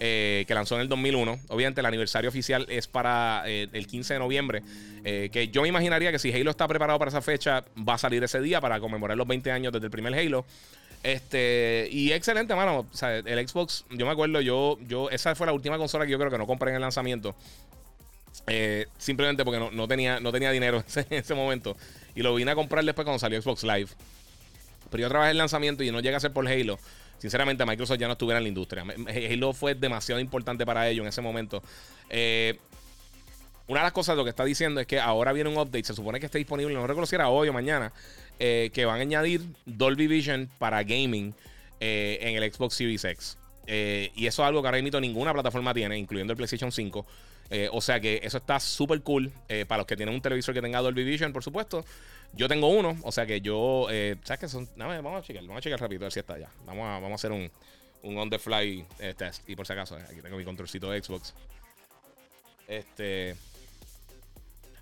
[0.00, 1.38] eh, que lanzó en el 2001.
[1.48, 4.62] Obviamente el aniversario oficial es para el 15 de noviembre,
[5.04, 8.22] que yo me imaginaría que si Halo está preparado para esa fecha, va a salir
[8.24, 10.44] ese día para conmemorar los 20 años desde el primer Halo.
[11.02, 12.86] Este, y excelente, mano.
[12.92, 16.12] O sea, el Xbox, yo me acuerdo, yo, yo, esa fue la última consola que
[16.12, 17.34] yo creo que no compré en el lanzamiento.
[18.46, 21.76] Eh, simplemente porque no, no tenía, no tenía dinero en ese, en ese momento.
[22.14, 23.88] Y lo vine a comprar después cuando salió Xbox Live.
[24.90, 26.78] Pero yo trabajé el lanzamiento y no llega a ser por Halo.
[27.18, 28.82] Sinceramente, Microsoft ya no estuviera en la industria.
[28.82, 31.62] Halo fue demasiado importante para ellos en ese momento.
[32.08, 32.58] Eh,
[33.68, 35.84] una de las cosas lo que está diciendo es que ahora viene un update.
[35.84, 37.92] Se supone que esté disponible, no recuerdo si era hoy o mañana.
[38.40, 41.34] Eh, que van a añadir Dolby Vision para gaming
[41.78, 43.38] eh, en el Xbox Series X.
[43.66, 47.06] Eh, y eso es algo que ahora mismo ninguna plataforma tiene, incluyendo el PlayStation 5.
[47.50, 49.30] Eh, o sea que eso está súper cool
[49.68, 51.84] para los que tienen un televisor que tenga Dolby Vision, por supuesto.
[52.32, 53.88] Yo tengo uno, o sea que yo,
[54.24, 54.68] ¿sabes qué son?
[54.76, 56.50] Vamos a checar, vamos a checar rápido a ver si está ya.
[56.64, 57.50] Vamos a, vamos a hacer un,
[58.02, 59.48] un on the fly test.
[59.48, 61.34] Y por si acaso, aquí tengo mi controlcito de Xbox.
[62.68, 63.36] Este.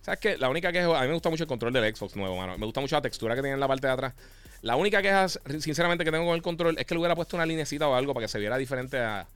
[0.09, 0.39] ¿Sabes qué?
[0.39, 2.57] La única queja, a mí me gusta mucho el control del Xbox nuevo, mano.
[2.57, 4.15] Me gusta mucho la textura que tiene en la parte de atrás.
[4.63, 7.45] La única queja, sinceramente, que tengo con el control es que le hubiera puesto una
[7.45, 9.27] linecita o algo para que se viera diferente a,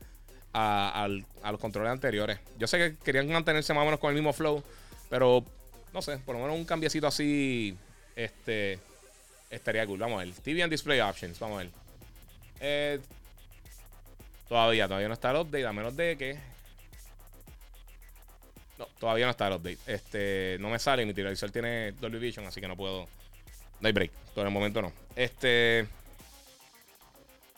[0.51, 2.39] a, los controles anteriores.
[2.57, 4.63] Yo sé que querían mantenerse más o menos con el mismo flow,
[5.11, 5.45] pero
[5.93, 7.77] no sé, por lo menos un cambiecito así,
[8.15, 8.79] este,
[9.51, 9.99] estaría cool.
[9.99, 10.33] Vamos a ver.
[10.33, 11.71] TV and Display Options, vamos a ver.
[12.61, 12.99] Eh,
[14.49, 16.52] todavía, todavía no está el update, a menos de que
[18.99, 19.79] todavía no está el update.
[19.87, 23.07] Este, no me sale, mi televisor tiene Dolby Vision, así que no puedo.
[23.79, 24.11] No hay break.
[24.33, 24.91] Por el momento no.
[25.15, 25.87] Este.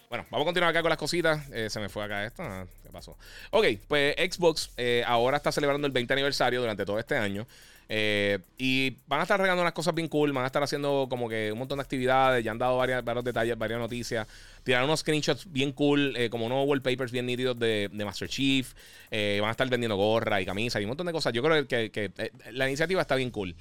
[0.09, 1.49] Bueno, vamos a continuar acá con las cositas.
[1.51, 2.43] Eh, se me fue acá esto.
[2.43, 3.17] Ah, ¿Qué pasó?
[3.51, 7.45] Ok, pues Xbox eh, ahora está celebrando el 20 aniversario durante todo este año.
[7.87, 10.31] Eh, y van a estar regalando unas cosas bien cool.
[10.31, 12.43] Van a estar haciendo como que un montón de actividades.
[12.43, 14.27] Ya han dado varias, varios detalles, varias noticias.
[14.63, 18.73] Tiraron unos screenshots bien cool, eh, como unos wallpapers bien nítidos de, Master Chief.
[19.11, 21.33] Eh, van a estar vendiendo gorra y camisas y un montón de cosas.
[21.33, 22.11] Yo creo que,
[22.51, 23.55] la iniciativa está bien cool.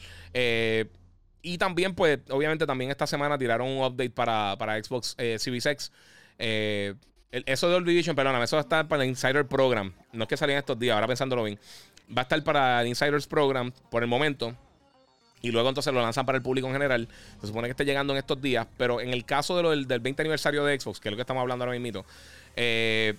[1.46, 5.92] Y también, pues, obviamente, también esta semana tiraron un update para, para Xbox Series X.
[7.46, 9.92] Eso de Dolby Vision, perdóname, eso estar para el Insider Program.
[10.12, 11.58] No es que salgan estos días, ahora pensándolo bien.
[12.10, 14.54] Va a estar para el Insiders Program por el momento.
[15.42, 17.08] Y luego entonces lo lanzan para el público en general.
[17.40, 18.66] Se supone que esté llegando en estos días.
[18.78, 21.16] Pero en el caso de lo del, del 20 aniversario de Xbox, que es lo
[21.16, 22.04] que estamos hablando ahora mismo,
[22.56, 23.14] eh,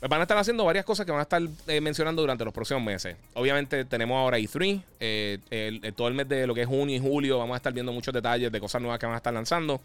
[0.00, 2.82] van a estar haciendo varias cosas que van a estar eh, mencionando durante los próximos
[2.82, 3.16] meses.
[3.34, 7.38] Obviamente tenemos ahora E3, eh, todo el mes de lo que es junio y julio
[7.38, 9.80] vamos a estar viendo muchos detalles de cosas nuevas que van a estar lanzando.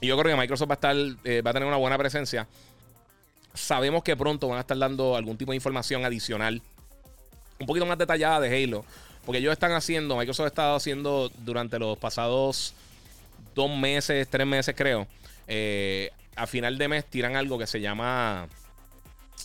[0.00, 2.46] Y yo creo que Microsoft va a estar, va a tener una buena presencia.
[3.54, 6.60] Sabemos que pronto van a estar dando algún tipo de información adicional,
[7.58, 8.84] un poquito más detallada de Halo.
[9.24, 12.74] Porque ellos están haciendo, Microsoft ha estado haciendo durante los pasados
[13.54, 15.06] dos meses, tres meses creo.
[15.46, 18.48] eh, a final de mes tiran algo que se llama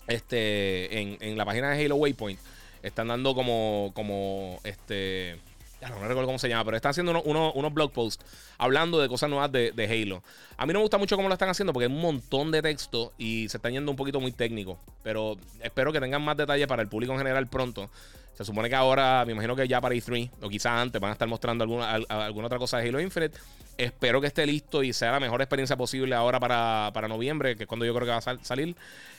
[0.07, 2.39] este en, en la página de Halo Waypoint
[2.83, 5.37] están dando como como este
[5.81, 8.25] ya no, recuerdo cómo se llama, pero están haciendo uno- uno- unos blog posts
[8.57, 9.71] hablando de cosas nuevas de,
[10.05, 10.21] Halo.
[10.57, 12.61] A mí no me gusta mucho cómo lo están haciendo porque hay un montón de
[12.61, 14.77] texto y se están yendo un poquito muy técnico.
[15.03, 17.89] Pero espero que tengan más detalles para el público en general pronto.
[18.37, 21.13] Se supone que ahora, me imagino que ya para E3 o quizás antes van a
[21.13, 23.37] estar mostrando alguna, al- alguna otra cosa de Halo Infinite.
[23.79, 27.63] Espero que esté listo y sea la mejor experiencia posible ahora para, para noviembre, que
[27.63, 28.75] es cuando yo creo que va a sal- salir.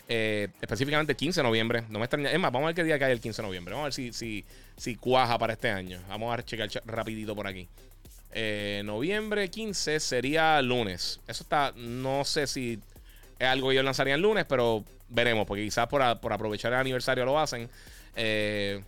[0.07, 1.85] Eh, específicamente el 15 de noviembre.
[1.89, 2.31] No me extraña.
[2.31, 3.73] Es más, vamos a ver qué día cae el 15 de noviembre.
[3.73, 4.45] Vamos a ver si, si,
[4.77, 5.99] si cuaja para este año.
[6.11, 7.67] Vamos a checar rapidito por aquí.
[8.33, 11.21] Eh, noviembre 15 sería lunes.
[11.27, 12.79] Eso está, no sé si
[13.39, 16.81] es algo que ellos lanzarían el lunes, pero veremos, porque quizás por, por aprovechar el
[16.81, 17.67] aniversario lo hacen.
[18.15, 18.83] Eh,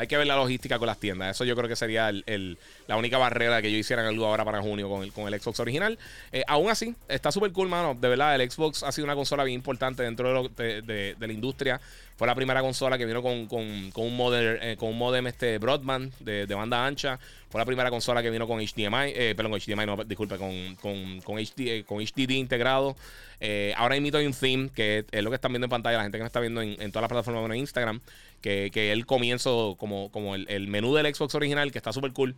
[0.00, 1.36] hay que ver la logística con las tiendas.
[1.36, 4.88] Eso yo creo que sería la única barrera que ellos hicieran algo ahora para junio
[4.88, 5.98] con el, con el Xbox original.
[6.32, 7.94] Eh, aún así, está súper cool, mano.
[7.94, 11.82] De verdad, el Xbox ha sido una consola bien importante dentro de, la industria.
[12.16, 15.58] Fue la primera consola que vino con, con- un modem, eh, con un modem este
[15.58, 17.18] broadband de, banda ancha.
[17.50, 21.20] Fue la primera consola que vino con HDMI, eh, perdón, HDMI, no, disculpe, con, con,
[21.20, 22.96] con, HD, HDD integrado.
[23.38, 26.04] Eh, ahora imito hay un theme, que es lo que están viendo en pantalla, la
[26.04, 28.00] gente que me está viendo en, en todas las plataformas, bueno, en Instagram,
[28.40, 32.34] que, el comienzo, como, como el, el menú del Xbox original, que está súper cool.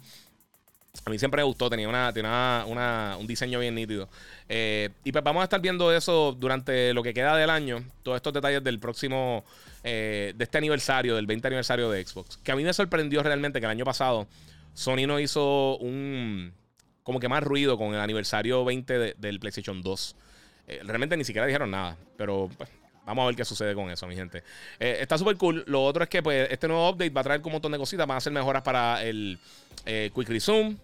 [1.06, 4.10] A mí siempre me gustó, tenía una, un diseño bien nítido.
[4.48, 7.82] Eh, y pues vamos a estar viendo eso durante lo que queda del año.
[8.02, 9.42] Todos estos detalles del próximo,
[9.84, 12.36] eh, de este aniversario, del 20 aniversario de Xbox.
[12.38, 14.26] Que a mí me sorprendió realmente que el año pasado
[14.74, 16.52] Sony no hizo un,
[17.02, 20.16] como que más ruido con el aniversario 20 del PlayStation 2.
[20.68, 22.68] Eh, realmente ni siquiera dijeron nada, pero pues,
[23.04, 24.42] vamos a ver qué sucede con eso, mi gente.
[24.78, 25.64] está súper cool.
[25.66, 28.06] Lo otro es que pues, este nuevo update va a traer un montón de cositas.
[28.06, 29.38] Van a hacer mejoras para el
[29.84, 30.76] Quick Resume.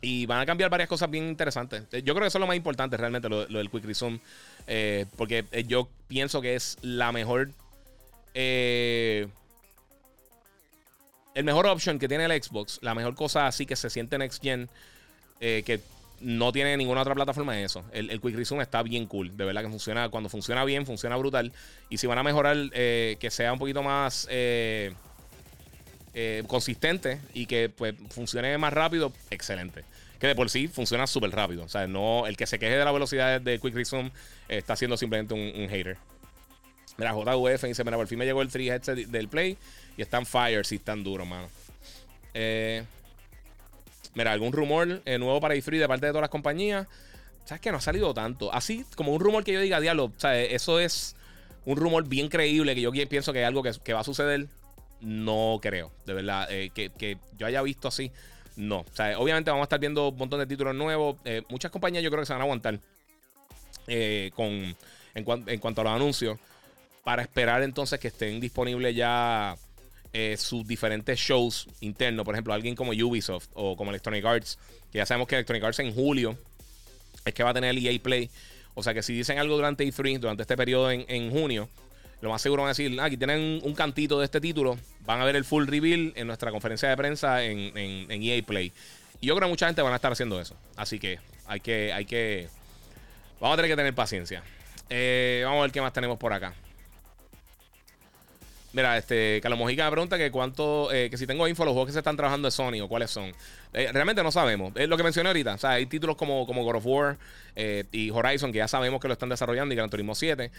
[0.00, 1.82] Y van a cambiar varias cosas bien interesantes.
[1.90, 4.20] Eh, yo creo que eso es lo más importante realmente, lo, del Quick Resume.
[4.66, 7.50] Eh, porque eh, yo pienso que es la mejor.
[8.34, 9.30] el
[11.42, 12.78] mejor option que tiene el Xbox.
[12.82, 14.68] La mejor cosa así que se siente Next Gen.
[15.40, 15.80] que
[16.20, 17.84] no tiene ninguna otra plataforma es eso.
[17.92, 19.36] El, Quick Resume está bien cool.
[19.36, 20.08] De verdad que funciona.
[20.08, 21.52] Cuando funciona bien, funciona brutal.
[21.90, 24.26] Y si van a mejorar, que sea un poquito más.
[26.18, 29.84] Eh, consistente y que pues funcione más rápido, excelente.
[30.18, 31.62] Que de por sí funciona súper rápido.
[31.62, 34.10] O sea, no, el que se queje de la velocidad de Quick Resume
[34.48, 35.98] está siendo simplemente un, hater.
[36.96, 39.58] Mira, JVF dice: Mira, por fin me llegó el 3 headset del Play
[39.98, 41.50] y están fire si están duros, mano.
[42.32, 42.82] Eh,
[44.16, 46.88] mira, algún rumor eh, nuevo para E3 de parte de todas las compañías.
[47.44, 48.52] ¿Sabes que no ha salido tanto?
[48.52, 51.14] Así como un rumor que yo diga, diablo, o sea, eso es
[51.64, 54.48] un rumor bien creíble que yo pienso que es algo que, que va a suceder
[55.00, 58.10] no creo, de verdad, eh, que, yo haya visto así.
[58.56, 61.16] No, o obviamente vamos a estar viendo un montón de títulos nuevos.
[61.24, 62.78] Eh, muchas compañías yo creo que se van a aguantar
[63.86, 64.74] eh, con,
[65.14, 66.38] en, cuanto a los anuncios
[67.04, 69.56] para esperar entonces que estén disponibles ya
[70.38, 72.24] sus diferentes shows internos.
[72.24, 74.58] Por ejemplo, alguien como Ubisoft o como Electronic Arts,
[74.90, 76.38] que ya sabemos que Electronic Arts en julio
[77.24, 78.30] es que va a tener el EA Play.
[78.74, 81.68] O sea que si dicen algo durante E3, durante este periodo en, en junio,
[82.20, 85.20] lo más seguro van a decir, ah, aquí tienen un cantito de este título, van
[85.20, 88.72] a ver el full reveal en nuestra conferencia de prensa en, en, EA Play.
[89.20, 90.56] Y yo creo que mucha gente van a estar haciendo eso.
[90.76, 92.48] Así que hay que, hay que,
[93.40, 94.42] vamos a tener que tener paciencia.
[94.88, 96.54] Eh, vamos a ver qué más tenemos por acá.
[98.76, 101.92] Mira, este, Carlos Mojica pregunta que cuánto, eh, que si tengo info los juegos que
[101.94, 103.32] se están trabajando de Sony o cuáles son.
[103.72, 104.74] Eh, realmente no sabemos.
[104.76, 105.54] Es lo que mencioné ahorita.
[105.54, 107.16] O sea, hay títulos como, como God of War
[107.54, 110.50] eh, y Horizon que ya sabemos que lo están desarrollando y Gran Turismo 7.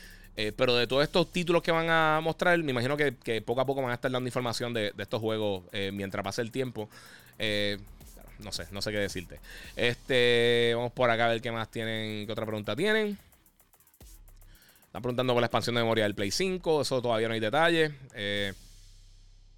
[0.56, 3.12] pero de todos estos títulos que van a mostrar, me imagino que,
[3.46, 6.90] poco a poco van a estar dando información de, estos juegos mientras pase el tiempo.
[7.38, 9.40] no sé, no sé qué decirte.
[9.76, 13.16] Este, vamos por acá a ver qué más tienen, qué otra pregunta tienen.
[14.98, 16.82] Están preguntando por la expansión de memoria del Play 5.
[16.82, 17.92] Eso todavía no hay detalles.
[18.16, 18.52] Eh,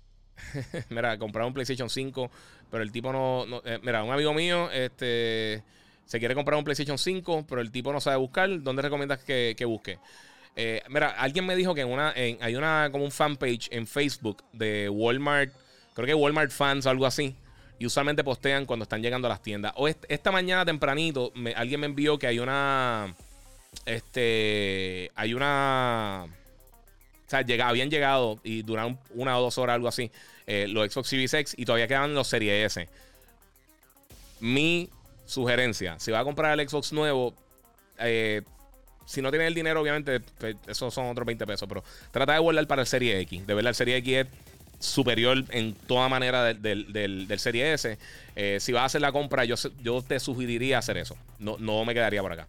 [0.90, 2.30] mira, comprar un PlayStation 5,
[2.70, 3.46] pero el tipo no.
[3.64, 5.64] Eh, mira, un amigo mío este,
[6.04, 8.50] se quiere comprar un PlayStation 5, pero el tipo no sabe buscar.
[8.62, 9.98] ¿Dónde recomiendas que, busque?
[10.58, 11.84] Eh, mira, alguien me dijo que
[12.42, 15.54] hay una como un fanpage en Facebook de Walmart,
[15.94, 17.34] creo que Walmart Fans o algo así,
[17.80, 19.72] y usualmente postean cuando están llegando a las tiendas.
[19.78, 23.16] O esta mañana tempranito, alguien me envió que hay una
[23.86, 26.26] este, hay una.
[26.26, 30.12] O sea, llega, habían llegado y duraron una o dos horas, algo así,
[30.48, 32.90] eh, los Xbox Series X y todavía quedan los Series S.
[34.40, 34.90] Mi
[35.26, 37.36] sugerencia, si va a comprar el Xbox nuevo,
[38.00, 38.42] eh,
[39.06, 42.40] si no tiene el dinero, obviamente, pues, esos son otros 20 pesos, pero trata de
[42.40, 43.46] guardar para el Serie X.
[43.46, 44.28] De verdad, el Serie X es
[44.80, 47.98] superior en toda manera del, del, Serie S.
[48.36, 51.18] Eh, si vas a hacer la compra, yo, yo te sugeriría hacer eso.
[51.38, 52.48] No, no me quedaría por acá.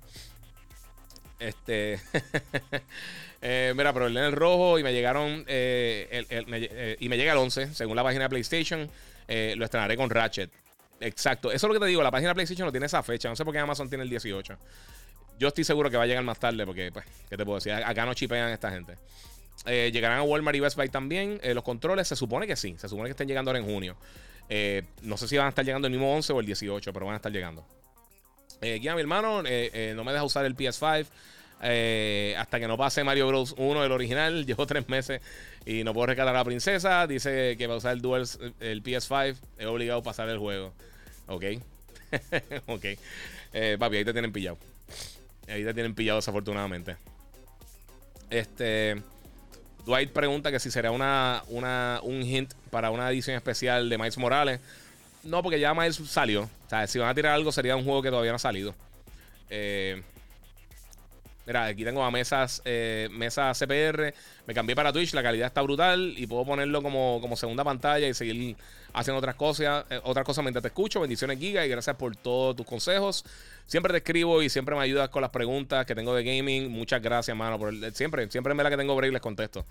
[1.41, 1.99] Este.
[3.43, 5.47] Eh, mira, pero en el rojo y me llegaron.
[5.47, 8.91] Eh, eh, y me llega el 11, según la página de PlayStation.
[9.29, 10.51] lo estrenaré con Ratchet.
[11.01, 11.51] Exacto.
[11.51, 12.03] Eso es lo que te digo.
[12.03, 13.31] La página de PlayStation no tiene esa fecha.
[13.31, 14.59] No sé por qué Amazon tiene el 18.
[15.39, 16.67] Yo estoy seguro que va a llegar más tarde.
[16.67, 17.73] Porque, pues, ¿qué te puedo decir?
[17.73, 18.99] Acá no chipean esta gente.
[19.65, 21.41] llegarán a Walmart y Best Buy también.
[21.43, 22.77] los controles se supone que sí.
[22.79, 23.97] Se supone que estén llegando ahora en junio.
[25.01, 27.15] no sé si van a estar llegando el mismo 11 o el 18, pero van
[27.15, 27.65] a estar llegando.
[28.61, 31.07] Eh, mi hermano, eh, eh, no me deja usar el PS5
[31.63, 33.55] eh, hasta que no pase Mario Bros.
[33.57, 34.47] 1, el original.
[34.47, 35.21] Llevo tres meses
[35.65, 37.07] y no puedo rescatar a la princesa.
[37.07, 38.27] Dice que va a usar el Dual,
[38.61, 39.37] el PS5.
[39.59, 40.73] He obligado a pasar el juego.
[41.27, 41.45] Ok.
[42.67, 42.85] ok.
[43.79, 44.59] papi, ahí te tienen pillado.
[45.49, 46.97] Ahí te tienen pillado desafortunadamente.
[48.29, 49.03] Este.
[49.87, 54.19] Dwight pregunta que si será una, una, un hint para una edición especial de Miles
[54.19, 54.61] Morales.
[55.23, 56.43] No, porque ya Miles salió.
[56.43, 58.75] O sea, si van a tirar algo, sería un juego que todavía no ha salido.
[59.51, 60.03] Eh,
[61.47, 64.15] mira, aquí tengo a mesas, eh, CPR.
[64.47, 68.09] Me cambié para Twitch, la calidad está brutal y puedo ponerlo como, como segunda pantalla
[68.09, 68.57] y seguir
[68.93, 71.01] haciendo otras cosas, eh, otras cosas mientras te escucho.
[71.01, 73.25] Bendiciones, Giga, y gracias por todos tus consejos.
[73.67, 76.71] Siempre te escribo y siempre me ayudas con las preguntas que tengo de gaming.
[76.71, 77.59] Muchas gracias, mano.
[77.59, 79.65] Por siempre, siempre en la que tengo break les contesto.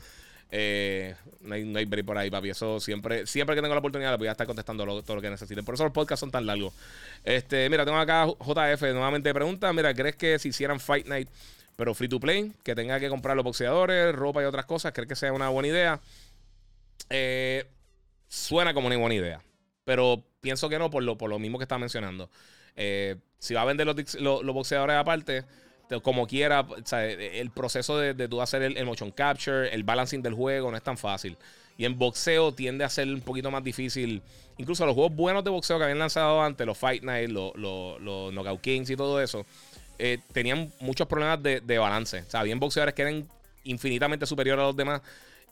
[0.51, 2.49] Eh, no, hay, no hay break por ahí, papi.
[2.49, 5.63] Eso siempre, siempre que tengo la oportunidad, voy a estar contestando todo lo que necesiten.
[5.63, 6.73] Por eso los podcasts son tan largos.
[7.23, 9.71] Este, mira, tengo acá JF nuevamente pregunta.
[9.73, 11.29] Mira, ¿crees que si hicieran Fight Night,
[11.75, 15.07] pero free to play, que tenga que comprar los boxeadores, ropa y otras cosas, ¿crees
[15.07, 15.99] que sea una buena idea?
[17.09, 17.65] Eh,
[18.27, 19.41] suena como una buena idea.
[19.85, 22.29] Pero pienso que no por lo, por lo mismo que estaba mencionando.
[22.75, 25.45] Eh, si va a vender los, boxeadores aparte,
[26.03, 30.69] como quiera, el proceso de, de tú hacer el, motion capture, el balancing del juego,
[30.69, 31.35] no es tan fácil.
[31.77, 34.21] Y en boxeo tiende a ser un poquito más difícil.
[34.57, 38.33] Incluso los juegos buenos de boxeo que habían lanzado antes, los Fight Night, los, los,
[38.33, 39.45] Knockout Kings y todo eso,
[39.97, 42.19] eh, tenían muchos problemas de, de balance.
[42.19, 43.27] O sea, habían boxeadores que eran
[43.63, 45.01] infinitamente superiores a los demás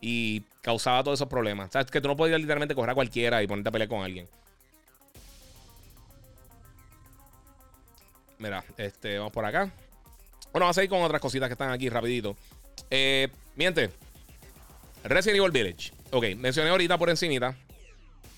[0.01, 1.75] y causaba todos esos problemas.
[1.75, 4.27] O que tú no podías literalmente coger a cualquiera y ponerte a pelear con alguien.
[8.37, 9.71] Mira, este, vamos por acá.
[10.57, 12.35] Bueno, vamos a ir con otras cositas que están aquí rapidito.
[12.89, 13.91] Eh, miente.
[15.03, 15.91] Resident Evil Village.
[16.09, 17.55] Ok, mencioné ahorita por encimita.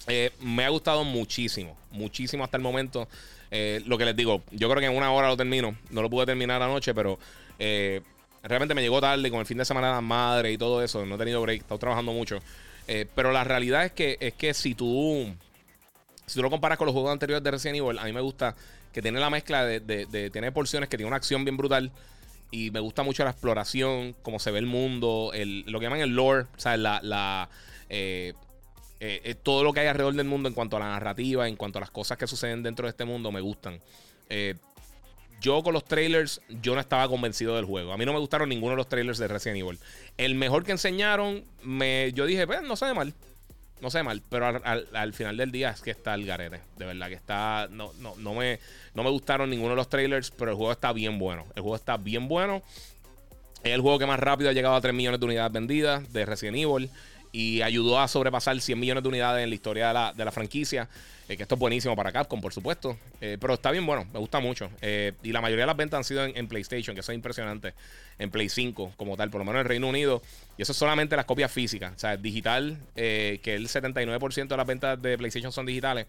[0.06, 1.78] Eh, me ha gustado muchísimo.
[1.92, 3.08] Muchísimo hasta el momento.
[3.52, 5.78] Eh, lo que les digo, yo creo que en una hora lo termino.
[5.92, 7.18] No lo pude terminar anoche, pero
[7.58, 8.02] eh,
[8.44, 11.06] realmente me llegó tarde con el fin de semana de madre y todo eso.
[11.06, 12.42] No he tenido break, he estado trabajando mucho.
[13.16, 15.34] pero la realidad es que, es que si tú.
[16.26, 18.58] Si tú lo comparas con los juegos anteriores de Resident Evil, a mí me gusta
[18.92, 21.92] que tiene la mezcla de, tener porciones que tiene una acción bien brutal.
[22.52, 26.16] Y me gusta mucho la exploración, cómo se ve el mundo, lo que llaman el
[26.16, 27.50] lore, o sea, la,
[27.90, 28.34] eh,
[29.00, 31.56] eh, eh, todo lo que hay alrededor del mundo en cuanto a la narrativa, en
[31.56, 33.80] cuanto a las cosas que suceden dentro de este mundo, me gustan.
[35.42, 37.94] yo con los trailers, yo no estaba convencido del juego.
[37.94, 39.80] A mí no me gustaron ninguno de los trailers de Resident Evil.
[40.18, 43.14] El mejor que enseñaron, me, yo dije, pues no se ve mal
[43.82, 46.62] no sé mal, pero al, final del día es que está el garete.
[46.78, 47.68] De verdad que está.
[47.72, 48.60] No, no, no, me,
[48.94, 51.46] no me gustaron ninguno de los trailers, pero el juego está bien bueno.
[51.56, 52.62] El juego está bien bueno.
[53.64, 56.26] Es el juego que más rápido ha llegado a 3 millones de unidades vendidas de
[56.26, 56.90] Resident Evil
[57.32, 60.32] y ayudó a sobrepasar 100 millones de unidades en la historia de la, de la
[60.32, 60.90] franquicia.
[61.30, 62.98] Eh, que esto es buenísimo para Capcom, por supuesto.
[63.22, 64.72] Eh, pero está bien bueno, me gusta mucho.
[64.82, 67.76] Eh, y la mayoría de las ventas han sido en, PlayStation, que eso es impresionante.
[68.18, 70.24] En Play 5, como tal, por lo menos en el Reino Unido.
[70.58, 71.94] Y eso es solamente las copias físicas.
[71.96, 76.08] O sea, digital, que el 79% de las ventas de PlayStation son digitales,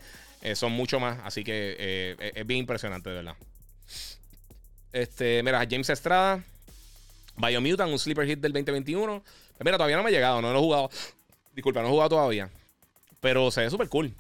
[0.55, 1.19] son mucho más.
[1.23, 3.37] Así que es bien impresionante, de verdad.
[4.91, 6.43] Este, mira, James Estrada.
[7.37, 9.23] Biomutant, un sleeper hit del 2021.
[9.65, 10.91] Mira, todavía no me ha llegado, no lo he jugado.
[11.55, 12.49] Disculpa, no he jugado todavía.
[13.21, 14.15] Pero se ve súper cool.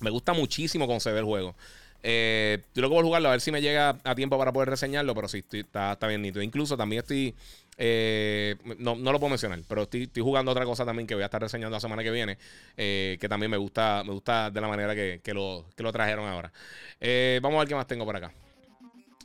[0.00, 1.54] Me gusta muchísimo cómo se el juego.
[2.02, 4.52] Eh, yo lo que voy a jugarlo a ver si me llega a tiempo para
[4.52, 6.42] poder reseñarlo, pero sí, está, está, bien nítido.
[6.42, 7.34] Incluso también estoy.
[7.76, 11.40] Eh, no, lo puedo mencionar, pero estoy, jugando otra cosa también que voy a estar
[11.40, 12.38] reseñando la semana que viene.
[12.76, 16.52] Eh, que también me gusta, me gusta de la manera que, lo, lo trajeron ahora.
[17.00, 18.32] Eh, vamos a ver qué más tengo por acá.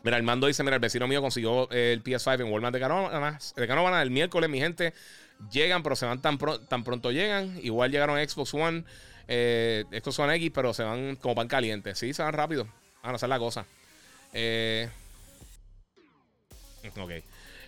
[0.04, 3.54] Mira, el mando dice: Mira, el vecino mío consiguió el PS5 en Walmart de Canóvanas.
[3.56, 4.94] De el miércoles, mi gente.
[5.52, 7.60] Llegan, pero se van tan, tan pronto llegan.
[7.64, 8.84] Igual llegaron a Xbox One.
[9.28, 11.96] Eh, estos son X, pero se van como pan caliente.
[11.96, 12.68] Sí, se van rápido.
[13.04, 13.66] Van a hacer la cosa.
[14.34, 14.90] Eh,
[16.98, 17.12] ok.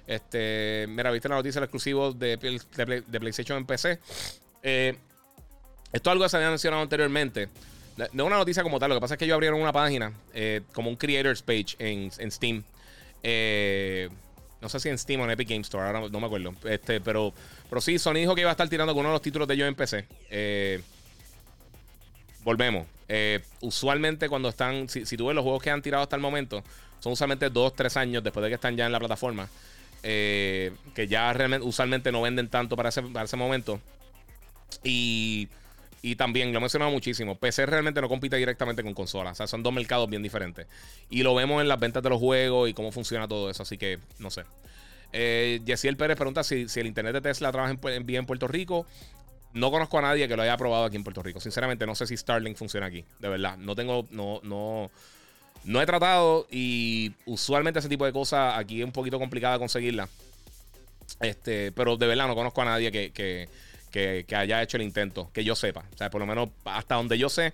[0.07, 3.99] Este, mira, viste la noticia del exclusivo de, de, PlayStation en PC.
[4.63, 4.97] Eh,
[5.91, 7.49] esto es algo que se había mencionado anteriormente.
[8.13, 10.61] No una noticia como tal, lo que pasa es que ellos abrieron una página, eh,
[10.73, 12.63] como un Creators Page en, en Steam.
[14.61, 16.55] no sé si en Steam o en Epic Game Store, ahora no me acuerdo.
[16.63, 17.33] Este, pero,
[17.71, 19.53] pero sí, Sony dijo que iba a estar tirando con uno de los títulos de
[19.53, 20.05] ellos en PC.
[20.29, 20.81] Eh,
[22.43, 22.85] volvemos.
[23.07, 26.65] Eh, usualmente cuando están, si, tú ves los juegos que han tirado hasta el momento,
[26.99, 29.47] son usualmente dos, tres años después de que están ya en la plataforma.
[30.03, 33.79] Eh, que ya realmente, usualmente no venden tanto para ese, para ese momento.
[34.83, 35.47] Y,
[36.01, 39.31] y también, lo he mencionado muchísimo, PC realmente no compite directamente con consolas.
[39.31, 40.67] O sea, son dos mercados bien diferentes.
[41.09, 43.63] Y lo vemos en las ventas de los juegos y cómo funciona todo eso.
[43.63, 44.43] Así que, no sé.
[45.13, 48.47] Eh, Yesiel Pérez pregunta si, si, el internet de Tesla trabaja en, bien en Puerto
[48.47, 48.85] Rico.
[49.53, 51.39] No conozco a nadie que lo haya probado aquí en Puerto Rico.
[51.39, 53.03] Sinceramente, no sé si Starlink funciona aquí.
[53.19, 53.57] De verdad.
[53.57, 54.07] No tengo.
[54.11, 54.89] No, no.
[55.65, 56.47] No he tratado.
[56.49, 60.07] Y usualmente ese tipo de cosas aquí es un poquito complicada conseguirla.
[61.19, 63.49] Este, pero de verdad no conozco a nadie que,
[64.33, 65.29] haya hecho el intento.
[65.33, 65.83] Que yo sepa.
[65.93, 67.53] O sea, por lo menos hasta donde yo sé,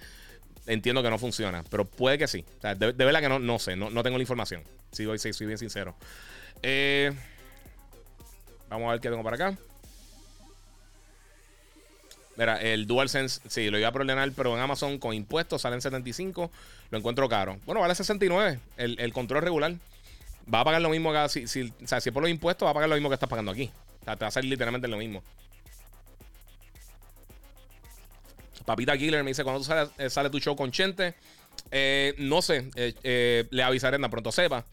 [0.68, 1.64] entiendo que no funciona.
[1.70, 2.46] Pero puede que sí.
[2.60, 3.76] O sea, de, verdad que no, no sé.
[3.76, 4.62] No, tengo la información.
[4.92, 5.96] Si si soy bien sincero.
[6.62, 7.12] Eh,
[8.70, 9.58] vamos a ver qué tengo para acá.
[12.38, 16.52] Mira, el DualSense, sí, lo iba a ordenar, pero en Amazon con impuestos salen 75.
[16.92, 17.58] Lo encuentro caro.
[17.66, 19.74] Bueno, vale 69 el, el control regular.
[20.54, 21.28] Va a pagar lo mismo acá.
[21.30, 23.16] Si, si, o sea, si es por los impuestos, va a pagar lo mismo que
[23.16, 23.72] estás pagando aquí.
[24.02, 25.24] O sea, te va a salir literalmente lo mismo.
[28.66, 31.16] Papita Killer me dice: cuando sale, eh, sale tu show con Chente?
[31.72, 32.70] Eh, no sé.
[32.76, 34.64] Eh, le avisaré en pronto sepa.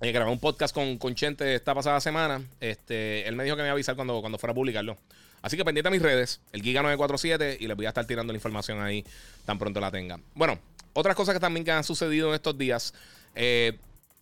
[0.00, 2.40] Eh, grabé un podcast con, con Chente esta pasada semana.
[2.60, 4.96] Este, él me dijo que me iba a avisar cuando, cuando fuera a publicarlo.
[5.42, 8.36] Así que pendiente a mis redes, el Giga947, y les voy a estar tirando la
[8.36, 9.04] información ahí
[9.44, 10.20] tan pronto la tenga.
[10.34, 10.58] Bueno,
[10.92, 12.94] otras cosas que también que han sucedido en estos días.
[13.34, 13.76] Eh,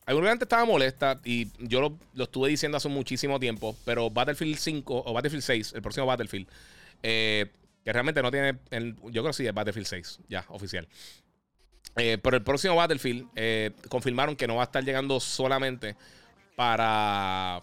[0.06, 5.04] alguna gente estaba molesta y yo lo, estuve diciendo hace muchísimo tiempo, pero Battlefield 5
[5.06, 6.46] o Battlefield 6, el próximo Battlefield,
[7.02, 7.46] eh,
[7.84, 10.86] que realmente no tiene, yo creo que sí es Battlefield 6, ya, oficial.
[11.96, 15.96] Eh, pero el próximo Battlefield eh, confirmaron que no va a estar llegando solamente
[16.54, 17.62] para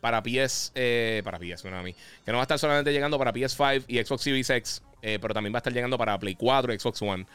[0.00, 3.18] para PS eh, para PS, bueno, a mí, que no va a estar solamente llegando
[3.18, 6.72] para PS5 y Xbox Series X, pero también va a estar llegando para Play 4
[6.74, 7.26] y Xbox One.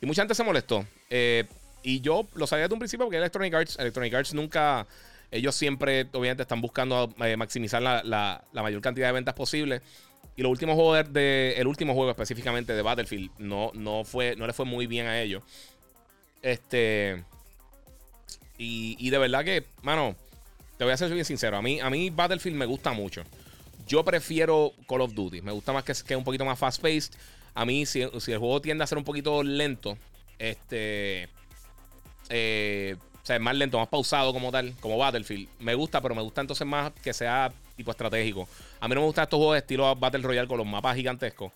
[0.00, 0.86] Y mucha gente se molestó.
[1.82, 4.86] y yo lo sabía desde un principio porque Electronic Arts, Electronic Arts nunca,
[5.30, 9.80] ellos siempre, obviamente, están buscando maximizar la, la mayor cantidad de ventas posible.
[10.40, 14.46] Y los últimos juegos de, el último juego específicamente de Battlefield no, no, fue, no
[14.46, 15.42] le fue muy bien a ellos.
[16.40, 17.22] Este.
[18.56, 20.16] Y, de verdad que, mano,
[20.78, 21.58] te voy a ser bien sincero.
[21.58, 23.22] A mí, a mí Battlefield me gusta mucho.
[23.86, 25.42] Yo prefiero Call of Duty.
[25.42, 27.12] Me gusta más que, que un poquito más fast-paced.
[27.52, 29.98] A mí, si, el juego tiende a ser un poquito lento,
[30.38, 31.28] este.
[32.30, 35.50] Eh, o sea, es más lento, más pausado como tal, como Battlefield.
[35.58, 38.46] Me gusta, pero me gusta entonces más que sea tipo estratégico.
[38.78, 41.50] A mí no me gustan estos juegos de estilo Battle Royale con los mapas gigantescos.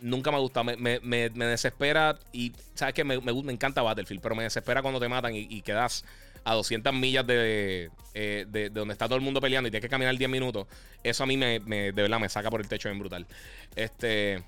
[0.00, 4.44] Nunca me gusta, me, me, desespera y sabes que me, me, encanta Battlefield, pero me
[4.44, 6.04] desespera cuando te matan y, quedas
[6.44, 9.88] a 200 millas eh, de, de, donde está todo el mundo peleando y tienes que
[9.88, 10.66] caminar 10 minutos.
[11.02, 13.26] Eso a mí me, de verdad me saca por el techo bien brutal.
[13.74, 14.42] Este.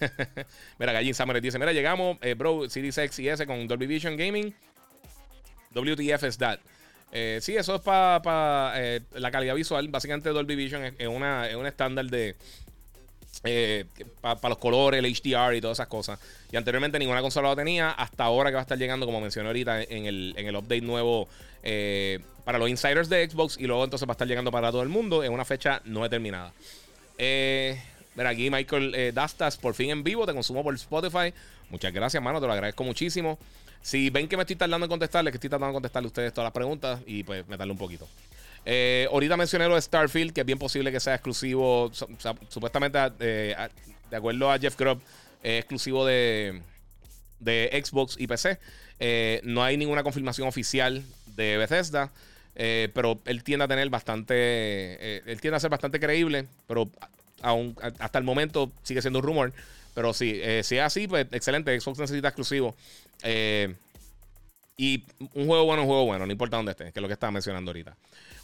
[0.78, 4.16] mira, Gallin Summer dice: Mira, llegamos, eh, bro, Series X y S con Dolby Vision
[4.16, 4.54] Gaming.
[5.74, 6.60] WTF es that.
[7.16, 9.86] Eh, sí, eso es para eh, la calidad visual.
[9.86, 12.34] Básicamente Dolby Vision es, un estándar de...
[13.44, 13.84] Eh,
[14.20, 16.18] para los colores, el HDR y todas esas cosas.
[16.50, 17.92] Y anteriormente ninguna consola lo tenía.
[17.92, 20.80] Hasta ahora que va a estar llegando, como mencioné ahorita, en el, en el update
[20.80, 21.28] nuevo
[22.44, 23.58] para los insiders de Xbox.
[23.60, 26.02] Y luego entonces va a estar llegando para todo el mundo en una fecha no
[26.02, 26.52] determinada.
[27.18, 27.80] Eh,
[28.16, 31.32] aquí Michael Dastas, por fin en vivo, te consumo por Spotify.
[31.70, 33.38] Muchas gracias, mano, te lo agradezco muchísimo.
[33.84, 36.32] Si ven que me estoy tardando en contestarles, que estoy tratando de contestarle a ustedes
[36.32, 38.08] todas las preguntas y pues me tarde un poquito.
[38.64, 41.90] Eh, ahorita mencioné lo de Starfield, que es bien posible que sea exclusivo,
[42.48, 43.54] supuestamente eh,
[44.10, 45.02] de acuerdo a Jeff Grubb,
[45.42, 46.62] es exclusivo de,
[47.40, 48.58] de, Xbox y PC.
[49.00, 51.04] Eh, no hay ninguna confirmación oficial
[51.36, 52.10] de Bethesda,
[52.54, 56.88] pero él tiende a tener bastante, él tiende a ser bastante creíble, pero
[57.42, 59.52] aún hasta el momento sigue siendo un rumor.
[59.94, 61.78] Pero sí, si es así, pues excelente.
[61.78, 62.74] Xbox necesita exclusivo.
[63.22, 63.74] Eh,
[64.76, 67.14] y un juego bueno, un juego bueno, no importa dónde esté, que es lo que
[67.14, 67.96] estaba mencionando ahorita.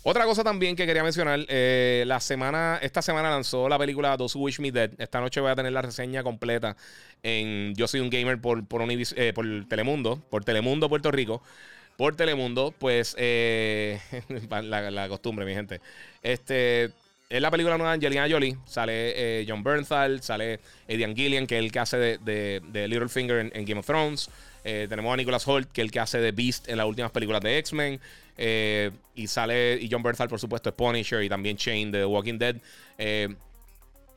[0.03, 4.39] Otra cosa también que quería mencionar, eh, la semana, esta semana lanzó la película Those
[4.39, 4.93] Who Wish Me Dead.
[4.99, 6.77] Esta noche voy a tener la reseña completa
[7.23, 11.43] en Yo Soy un Gamer por, por, eh, por Telemundo, por Telemundo Puerto Rico.
[11.97, 15.83] Por Telemundo, pues la, costumbre, mi gente.
[16.23, 16.93] Este,
[17.31, 18.57] es la película nueva de Angelina Jolie.
[18.66, 23.81] Sale John Bernthal, sale Adrian Gillian, que es el que hace de, Littlefinger en Game
[23.81, 24.28] of Thrones.
[24.64, 27.11] Eh, tenemos a Nicholas Holt, que es el que hace de Beast en las últimas
[27.11, 28.01] películas de X-Men.
[28.37, 32.05] Eh, y sale, y John Berthal, por supuesto, es Punisher y también Shane de The
[32.05, 32.57] Walking Dead.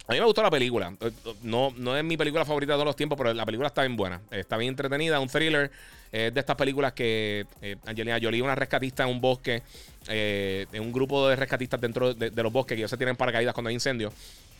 [0.03, 0.93] Eh, a mí me gustó la película.
[1.41, 3.95] No, no es mi película favorita de todos los tiempos, pero la película está bien
[3.95, 4.21] buena.
[4.31, 5.71] Está bien entretenida, un thriller.
[6.11, 7.47] Es de estas películas que
[7.87, 9.63] Angelina Jolie, una rescatista en un bosque,
[10.07, 13.69] en un grupo de rescatistas dentro de, los bosques que ellos se tienen paracaídas cuando
[13.69, 14.13] hay incendios.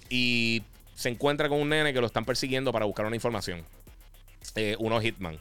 [0.10, 0.64] Y
[0.96, 3.64] se encuentra con un nene que lo están persiguiendo para buscar una información.
[4.80, 5.38] uno Hitman.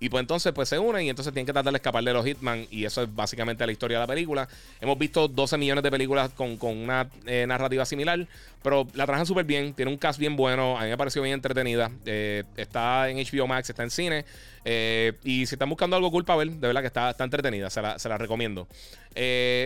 [0.00, 2.24] Y pues entonces pues se unen y entonces tienen que tratar de escapar de los
[2.24, 2.66] Hitman.
[2.70, 4.48] Y eso es básicamente la historia de la película.
[4.80, 8.26] Hemos visto 12 millones de películas con, una eh, narrativa similar.
[8.62, 9.72] Pero la trabajan súper bien.
[9.74, 10.78] Tiene un cast bien bueno.
[10.78, 11.90] A mí me pareció bien entretenida.
[12.06, 14.24] Eh, está en HBO Max, está en cine.
[14.64, 17.70] Eh, y si están buscando algo cool para ver, de verdad que está, está entretenida.
[17.70, 18.66] Se la, se la recomiendo.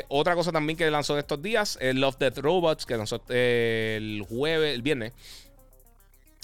[0.09, 4.25] otra cosa también que lanzó en estos días es Love Death Robots, que lanzó el
[4.29, 5.13] jueves, el viernes.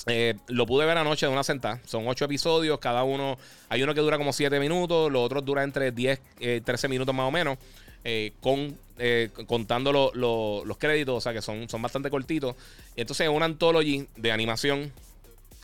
[0.07, 1.81] Eh, lo pude ver anoche de una sentada.
[1.87, 3.39] Son ocho episodios, cada uno.
[3.69, 7.15] Hay uno que dura como siete minutos, los otros duran entre 10, eh, 13 minutos
[7.15, 7.59] más o menos.
[8.05, 12.55] Eh, con, eh, contando los créditos, o sea que son, son bastante cortitos.
[12.97, 14.93] Entonces es una anthology de animación.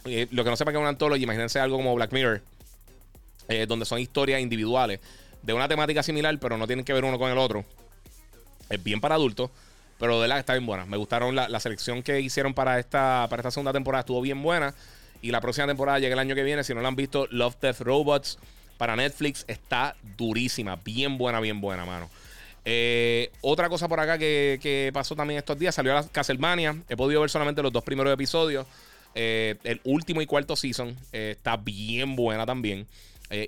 [0.05, 2.41] lo que no sepa que es una anthology, imagínense algo como Black Mirror,
[3.68, 5.01] donde son historias individuales
[5.43, 7.64] de una temática similar, pero no tienen que ver uno con el otro.
[8.70, 9.51] Es bien para adultos.
[10.01, 10.86] Pero de verdad está bien buena.
[10.86, 14.01] Me gustaron la, selección que hicieron para esta, para esta segunda temporada.
[14.01, 14.74] Estuvo bien buena.
[15.22, 16.64] Y la próxima temporada llega el año que viene.
[16.64, 18.38] Si no la han visto, Love Death Robots
[18.78, 20.76] para Netflix está durísima.
[20.76, 22.09] Bien buena, bien buena, mano.
[22.64, 26.76] Eh, otra cosa por acá que, pasó también estos días, salió a la Castlevania.
[26.88, 28.66] He podido ver solamente los dos primeros episodios.
[29.14, 32.86] Eh, el último y cuarto season eh, está bien buena también.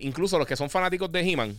[0.01, 1.57] incluso los que son fanáticos de He-Man,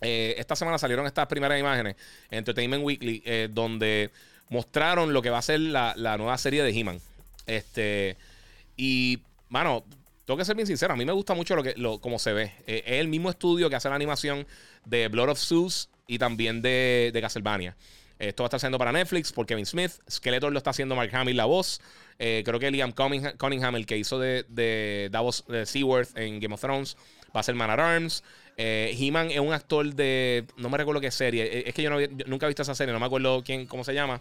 [0.00, 1.96] esta semana salieron estas primeras imágenes
[2.30, 4.10] en Entertainment Weekly donde
[4.48, 7.00] mostraron lo que va a ser la, nueva serie de He-Man.
[7.46, 8.16] Este,
[8.76, 9.84] y, mano,
[10.24, 12.32] tengo que ser bien sincero, a mí me gusta mucho lo que, lo, como se
[12.32, 12.52] ve.
[12.66, 14.46] es el mismo estudio que hace la animación
[14.84, 17.76] de Blood of Zeus y también de, de Castlevania.
[18.18, 19.92] Esto va a estar siendo para Netflix por Kevin Smith.
[20.10, 21.80] Skeletor lo está haciendo Mark Hamill la voz.
[22.18, 26.60] Eh, creo que Liam Cunningham, el que hizo de, de Davos Seaworth en Game of
[26.60, 26.96] Thrones,
[27.34, 28.24] va a ser Man at Arms.
[28.56, 30.46] Eh, He-Man es un actor de.
[30.56, 31.44] No me recuerdo qué serie.
[31.44, 31.90] Eh, es que yo,
[32.26, 34.20] nunca he visto esa serie, no me acuerdo quién, cómo se llama.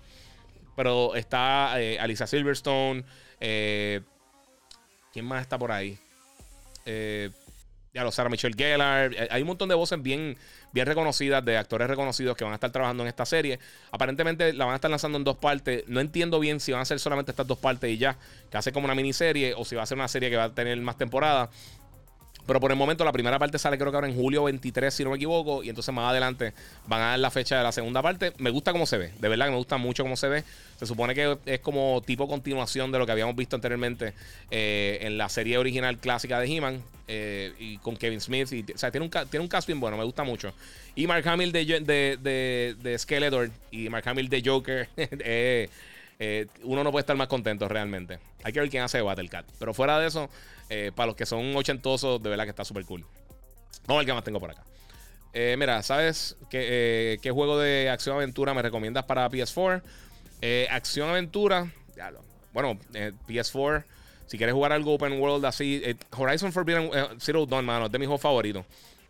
[0.75, 3.05] Pero está Alisa Silverstone.
[3.39, 4.03] ¿Quién
[5.23, 5.97] más está por ahí?
[7.95, 9.15] ya lo Sarah Michelle Gellar.
[9.31, 10.37] Hay un montón de voces bien,
[10.73, 13.57] bien reconocidas, de actores reconocidos que van a estar trabajando en esta serie.
[13.89, 15.85] Aparentemente la van a estar lanzando en dos partes.
[15.87, 18.17] No entiendo bien si van a ser solamente estas dos partes y ya,
[18.51, 20.53] que hace como una miniserie, o si va a ser una serie que va a
[20.53, 21.49] tener más temporadas.
[22.45, 25.03] Pero por el momento la primera parte sale creo que ahora en julio 23, si
[25.03, 25.63] no me equivoco.
[25.63, 26.53] Y entonces más adelante
[26.87, 28.33] van a dar la fecha de la segunda parte.
[28.37, 29.11] Me gusta cómo se ve.
[29.19, 30.43] De verdad que me gusta mucho cómo se ve.
[30.77, 34.13] Se supone que es como tipo continuación de lo que habíamos visto anteriormente
[34.51, 36.83] eh, en la serie original clásica de He-Man.
[37.07, 38.51] Eh, y con Kevin Smith.
[38.51, 39.97] Y, o sea, tiene un, tiene un bueno.
[39.97, 40.53] Me gusta mucho.
[40.95, 44.89] Y Mark Hamill de, de, de, Skeletor y Mark Hamill de Joker.
[44.97, 45.69] Eh,
[46.63, 48.19] uno no puede estar más contento realmente.
[48.43, 49.45] Hay que ver quién hace Battlecat.
[49.59, 50.29] Pero fuera de eso...
[50.69, 53.05] Eh, para los que son ochentosos, de verdad que está súper cool.
[53.85, 54.63] Vamos a ver más tengo por acá.
[55.33, 59.81] Eh, mira, ¿sabes qué, qué, juego de acción-aventura me recomiendas para PS4?
[60.69, 61.71] acción-aventura,
[62.53, 62.79] bueno,
[63.27, 63.83] PS4.
[64.27, 65.83] Si quieres jugar algo open world así,
[66.15, 66.89] Horizon Forbidden
[67.19, 68.65] Zero Dawn, mano, es de mis juegos favoritos.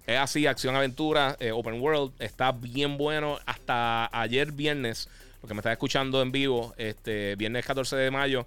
[0.07, 2.13] Es así, acción-aventura, open world.
[2.19, 3.39] Está bien bueno.
[3.45, 5.09] Hasta ayer viernes,
[5.45, 8.45] lo que me estaba escuchando en vivo, este viernes 14 de mayo,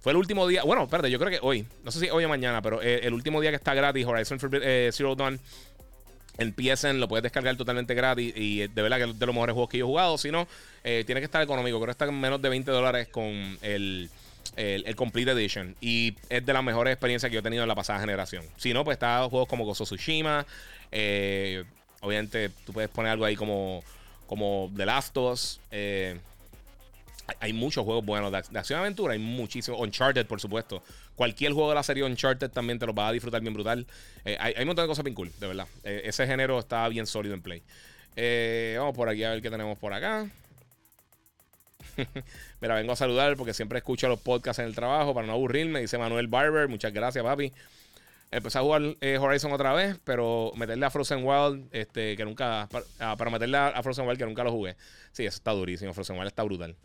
[0.00, 0.64] fue el último día.
[0.64, 1.64] Bueno, espérate, yo creo que hoy.
[1.84, 4.38] No sé si hoy o mañana, pero eh, el último día que está gratis, Horizon
[4.62, 5.38] eh, Zero Dawn.
[6.38, 8.32] En PSN lo puedes descargar totalmente gratis.
[8.34, 10.18] Y de verdad que es de los mejores juegos que yo he jugado.
[10.18, 10.48] Si no,
[10.82, 11.76] eh, tiene que estar económico.
[11.76, 13.24] Creo que está en menos de 20 dólares con
[13.60, 14.08] el,
[14.56, 15.76] el, Complete Edition.
[15.80, 18.44] Y es de las mejores experiencias que yo he tenido en la pasada generación.
[18.56, 20.46] Si no, pues está juegos como Gozo Tsushima.
[22.00, 23.84] obviamente, tú puedes poner algo ahí como,
[24.26, 25.60] como The Last of Us.
[27.38, 29.80] Hay muchos juegos buenos de, acción-aventura, hay muchísimos.
[29.80, 30.82] Uncharted, por supuesto.
[31.14, 33.86] Cualquier juego de la serie Uncharted también te lo vas a disfrutar bien brutal.
[34.24, 35.66] Eh, hay, un montón de cosas bien cool, de verdad.
[35.84, 37.62] Eh, ese género está bien sólido en play.
[38.16, 40.28] Eh, vamos por aquí a ver qué tenemos por acá.
[42.60, 45.80] Mira, vengo a saludar porque siempre escucho los podcasts en el trabajo para no aburrirme.
[45.80, 46.68] Dice Manuel Barber.
[46.68, 47.52] Muchas gracias, papi.
[48.32, 48.82] Empecé a jugar
[49.18, 52.68] Horizon otra vez, pero meterle a Frozen Wild, este, que nunca.
[52.70, 54.76] Para, ah, para meterle a Frozen Wild, que nunca lo jugué.
[55.10, 55.92] Sí, eso está durísimo.
[55.92, 56.76] Frozen Wild está brutal.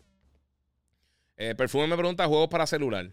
[1.36, 3.10] Eh, Perfume me pregunta juegos para celular.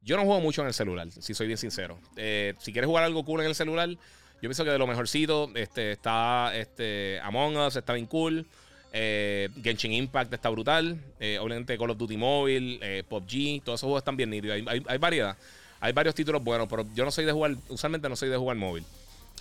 [0.00, 1.98] Yo no juego mucho en el celular, si soy bien sincero.
[2.16, 3.98] Eh, si quieres jugar algo cool en el celular, yo
[4.40, 8.46] pienso que de lo mejorcito este, está este, Among Us, está bien cool.
[8.92, 10.98] Eh, Genshin Impact está brutal.
[11.40, 14.60] obviamente Call of Duty Mobile, PUBG, todos esos juegos están bien nítidos.
[14.66, 15.36] Hay, variedad.
[15.80, 18.56] Hay varios títulos buenos, pero yo no soy de jugar, usualmente no soy de jugar
[18.56, 18.84] móvil.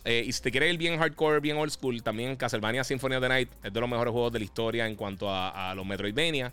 [0.05, 3.29] y si te quieres ir bien hardcore, bien old school, también Castlevania Symphony of the
[3.29, 6.51] Night es de los mejores juegos de la historia en cuanto a los Metroidvania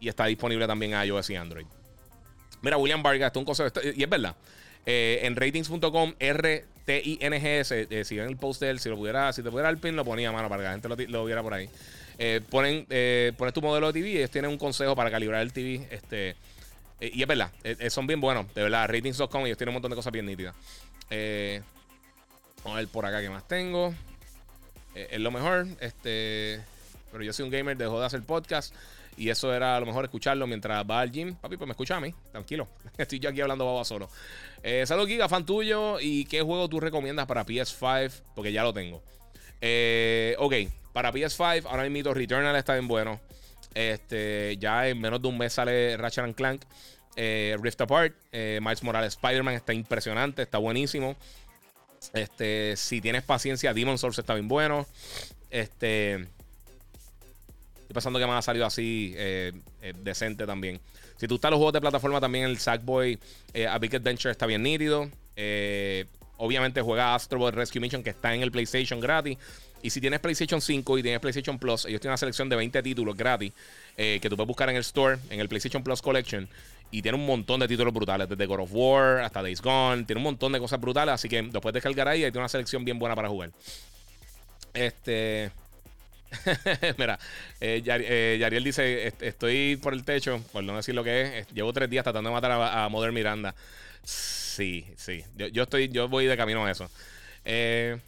[0.00, 1.66] y está disponible también a iOS y Android.
[2.62, 4.34] Mira, William Vargas, esto es un consejo, y es verdad.
[4.86, 9.42] Eh, en ratings.com, R-T-I-N-G-S, eh, si ven el post de él, si lo pudiera, si
[9.42, 11.42] te pudiera el pin, lo ponía a mano para que la gente lo, lo viera
[11.42, 11.68] por ahí.
[12.18, 12.86] Eh, ponen,
[13.36, 15.86] pones tu modelo de TV y ellos tienen un consejo para calibrar el TV.
[15.90, 16.36] Este,
[17.00, 17.50] y es verdad,
[17.88, 18.88] son bien buenos, de verdad.
[18.88, 20.54] Ratings.com, ellos tienen un montón de cosas bien nítidas.
[21.10, 23.94] vamos a ver por acá qué más tengo.
[24.94, 25.66] es lo mejor.
[25.80, 26.60] Este,
[27.10, 28.74] pero yo soy un gamer, dejó de hacer podcast.
[29.16, 31.34] Y eso era a lo mejor escucharlo mientras va al gym.
[31.36, 32.68] Papi, pues me escucha a mí, tranquilo.
[32.98, 34.08] Estoy yo aquí hablando baba solo.
[34.62, 36.00] Eh, Salud, Giga, fan tuyo.
[36.00, 38.22] ¿Y qué juego tú recomiendas para PS5?
[38.34, 39.02] Porque ya lo tengo.
[39.60, 40.54] Eh, ok,
[40.92, 43.20] para PS5, ahora mismo Returnal está bien bueno.
[43.74, 46.62] Este, ya en menos de un mes sale Ratchet Clank.
[47.16, 51.16] Eh, Rift Apart, eh, Miles Morales Spider-Man está impresionante, está buenísimo.
[52.12, 54.86] Este, si tienes paciencia, Demon Souls está bien bueno.
[55.50, 56.26] Este,
[57.94, 60.80] Pensando que me ha salido así eh, eh, decente también.
[61.16, 63.18] Si tú estás los juegos de plataforma, también el Sackboy
[63.54, 65.08] eh, A Big Adventure está bien nítido.
[66.36, 69.38] obviamente juega Astro Boy Rescue Mission que está en el PlayStation gratis.
[69.80, 72.82] Y si tienes PlayStation 5 y tienes PlayStation Plus, ellos tienen una selección de 20
[72.82, 73.52] títulos gratis
[73.96, 76.48] que tú puedes buscar en el store, en el PlayStation Plus Collection.
[76.90, 80.04] Y tiene un montón de títulos brutales, desde God of War hasta Days Gone.
[80.04, 82.84] Tiene un montón de cosas brutales, así que lo puedes descargar ahí tiene una selección
[82.84, 83.50] bien buena para jugar.
[84.72, 85.50] Este.
[86.98, 87.18] Mira,
[87.60, 91.48] eh, eh, Yariel dice: Estoy por el techo, por no decir lo que es.
[91.48, 93.54] Llevo tres días tratando de matar a, Modern Miranda.
[94.02, 95.24] Sí, sí.
[95.52, 96.90] Yo, estoy, yo voy de camino a eso.
[97.44, 97.98] Eh,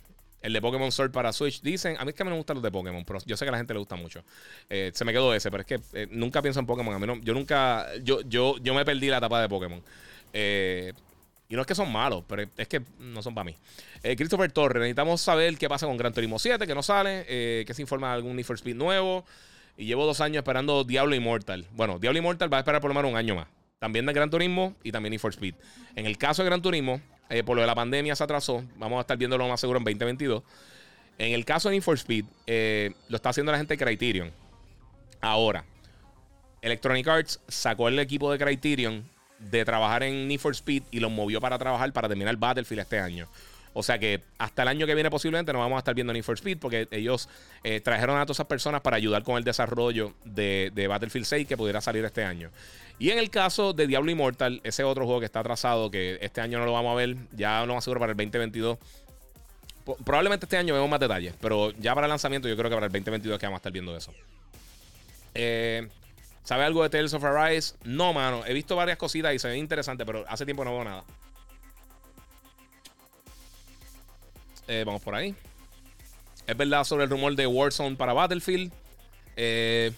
[0.43, 1.61] El de Pokémon Sword para Switch.
[1.63, 3.53] Dicen, a mí es que me gustan los de Pokémon, pero yo sé que a
[3.53, 4.23] la gente le gusta mucho.
[4.69, 6.95] Se me quedó ese, pero es que nunca pienso en Pokémon.
[6.95, 9.83] A mí no, yo nunca, yo, yo, yo me perdí la etapa de Pokémon.
[10.39, 10.93] Eh,
[11.49, 13.57] y no es que son malos, pero es que no son para mí.
[14.03, 17.83] Christopher Torres, necesitamos saber qué pasa con Gran Turismo 7, que no sale, que se
[17.83, 19.25] informa de algún Need for Speed nuevo.
[19.77, 21.67] Y llevo dos años esperando Diablo Immortal.
[21.73, 23.47] Bueno, Diablo Immortal va a esperar por lo menos un año más.
[23.79, 25.55] También de Gran Turismo y también Need for Speed.
[25.95, 28.65] En el caso de Gran Turismo, eh, por lo de la pandemia se atrasó.
[28.77, 30.43] Vamos a estar viéndolo más seguro en 2022.
[31.19, 34.33] En el caso de Need for Speed, eh, lo está haciendo la gente de Criterion.
[35.21, 35.65] Ahora,
[36.63, 41.11] Electronic Arts sacó el equipo de Criterion de trabajar en Need for Speed y lo
[41.11, 43.29] movió para trabajar para terminar Battlefield este año.
[43.79, 46.23] O sea que hasta el año que viene posiblemente no vamos a estar viendo Need
[46.23, 47.29] for Speed porque ellos
[47.63, 51.59] eh, trajeron a todas esas personas para ayudar con el desarrollo de, Battlefield 6 que
[51.59, 52.51] pudiera salir este año.
[52.99, 56.41] Y en el caso de Diablo Immortal, ese otro juego que está atrasado, que este
[56.41, 58.79] año no lo vamos a ver, ya lo más seguro para el 2022.
[60.07, 62.87] Probablemente este año vemos más detalles, pero ya para el lanzamiento yo creo que para
[62.87, 64.11] el 2022 que vamos a estar viendo eso.
[65.35, 65.87] Eh,
[66.47, 67.75] ¿Sabe algo de Tales of Arise?
[67.83, 68.47] No, mano.
[68.47, 71.03] He visto varias cositas y se ve interesante, pero hace tiempo no veo nada.
[74.69, 75.35] Eh, vamos por ahí.
[76.47, 78.73] Es verdad sobre el rumor de Warzone para Battlefield.
[79.35, 79.93] Eh,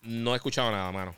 [0.00, 1.14] no he escuchado nada, mano.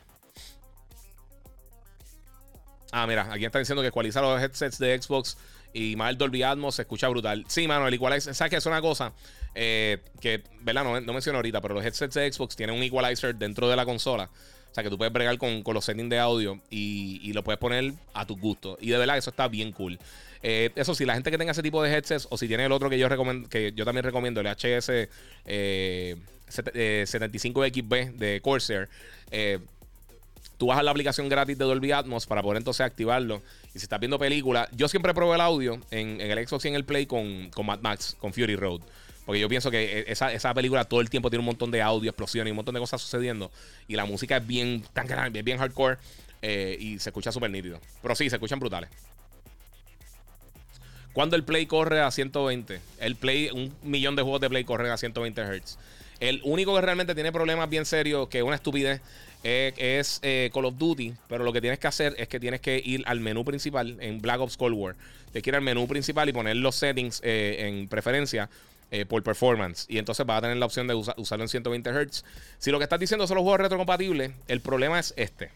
[2.91, 5.37] Ah, mira, aquí están diciendo que ecualizar los headsets de Xbox
[5.71, 7.45] y más el Dolby Atmos se escucha brutal.
[7.47, 8.57] Sí, mano, el equalizer, ¿sabes qué?
[8.57, 9.13] Es una cosa
[9.55, 10.83] eh, que, ¿verdad?
[10.83, 13.85] No, no menciono ahorita, pero los headsets de Xbox tienen un equalizer dentro de la
[13.85, 14.29] consola.
[14.73, 17.59] O sea, que tú puedes bregar con, los settings de audio y, y, lo puedes
[17.59, 18.75] poner a tu gusto.
[18.81, 19.99] Y de verdad, eso está bien cool.
[20.41, 22.73] Eh, eso sí, la gente que tenga ese tipo de headsets o si tiene el
[22.73, 23.07] otro que yo,
[23.49, 25.07] que yo también recomiendo, el HS
[25.45, 28.89] 75XB eh, de Corsair,
[29.29, 29.59] eh,
[30.57, 33.41] tú a la aplicación gratis de Dolby Atmos para poder entonces activarlo.
[33.75, 36.75] Y si estás viendo películas, yo siempre pruebo el audio en, el Xbox y en
[36.75, 38.81] el Play con, con Mad Max, con Fury Road.
[39.25, 42.49] Porque yo pienso que esa, película todo el tiempo tiene un montón de audio, explosiones
[42.49, 43.51] y un montón de cosas sucediendo.
[43.87, 45.97] Y la música es bien, tan grande, bien hardcore.
[46.41, 47.79] y se escucha súper nítido.
[48.01, 48.89] Pero sí, se escuchan brutales.
[51.13, 54.91] Cuando el Play corre a 120, el Play, un millón de juegos de Play corren
[54.91, 55.77] a 120 Hz.
[56.19, 59.01] El único que realmente tiene problemas bien serios, que es una estupidez,
[59.43, 61.13] eh, es eh, Call of Duty.
[61.29, 64.21] Pero lo que tienes que hacer es que tienes que ir al menú principal en
[64.21, 64.95] Black Ops Cold War.
[65.25, 68.49] Tienes que ir al menú principal y poner los settings eh, en preferencia.
[69.07, 69.85] Por performance.
[69.89, 72.23] Y entonces vas a tener la opción de usarlo en 120 Hz.
[72.59, 75.51] Si lo que estás diciendo son los juegos retrocompatibles, el problema es este.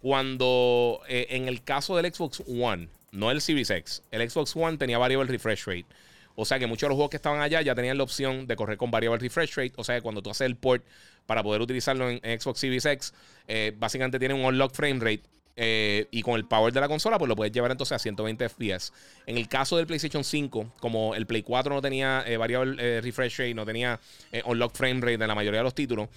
[0.00, 4.02] Cuando en el caso del Xbox One, no el Series X.
[4.10, 5.86] El Xbox One tenía variable refresh rate.
[6.34, 8.56] O sea que muchos de los juegos que estaban allá ya tenían la opción de
[8.56, 9.72] correr con variable refresh rate.
[9.76, 10.82] O sea que cuando tú haces el port
[11.26, 13.14] para poder utilizarlo en, Xbox Series X,
[13.46, 15.22] eh, básicamente tiene un unlock frame rate.
[15.54, 18.48] Eh, y con el power de la consola, pues lo puedes llevar entonces a 120
[18.48, 18.92] FPS.
[19.26, 23.38] En el caso del PlayStation 5, como el Play 4 no tenía eh, variable refresh
[23.38, 24.00] rate, no tenía
[24.46, 26.08] unlock frame rate de la mayoría de los títulos,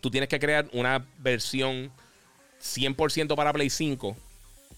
[0.00, 1.90] tú tienes que crear una versión
[2.60, 4.16] 100% para Play 5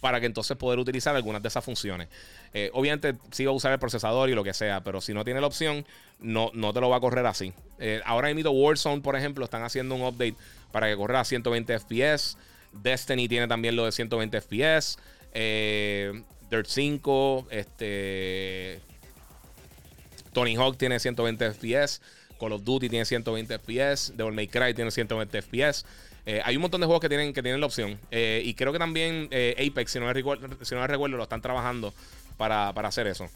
[0.01, 2.09] para que entonces poder utilizar algunas de esas funciones.
[2.53, 5.25] Eh, obviamente sí va a usar el procesador y lo que sea, pero si no
[5.25, 5.87] tiene la opción,
[6.19, 7.53] no, no te lo va a correr así.
[7.79, 10.35] Eh, ahora mismo Warzone, por ejemplo, están haciendo un update
[10.73, 12.37] para que corra a 120 FPS.
[12.73, 14.99] Destiny tiene también lo de 120 FPS.
[15.33, 18.81] Eh, Dirt 5, este...
[20.33, 22.01] Tony Hawk tiene 120 FPS.
[22.39, 24.17] Call of Duty tiene 120 FPS.
[24.17, 25.85] Devil May Cry tiene 120 FPS.
[26.27, 27.99] Eh, hay un montón de juegos que tienen, que tienen la opción.
[28.11, 31.43] Eh, y creo que también Apex, si no, me recuerdo, si no recuerdo, lo están
[31.43, 31.93] trabajando
[32.37, 33.29] para, hacer eso.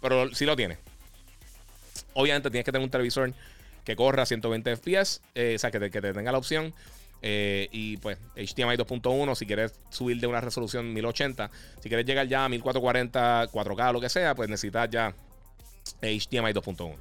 [0.00, 0.78] Pero sí lo tiene.
[2.14, 3.34] Obviamente tienes que tener un televisor
[3.84, 5.20] que corra a 120 FPS.
[5.54, 6.74] o sea, que te, que te tenga la opción.
[7.22, 11.50] Y pues HDMI 2.1, si quieres subir de una resolución 1080,
[11.80, 15.14] si quieres llegar ya a 1440, 4K, lo que sea, pues necesitas ya
[16.00, 16.96] HDMI 2.1.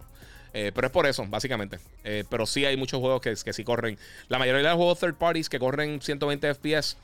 [0.54, 1.80] Eh, pero es por eso, básicamente.
[2.04, 3.98] Eh, pero sí hay muchos juegos que, que sí corren.
[4.28, 6.98] La mayoría de los juegos third parties que corren 120 FPS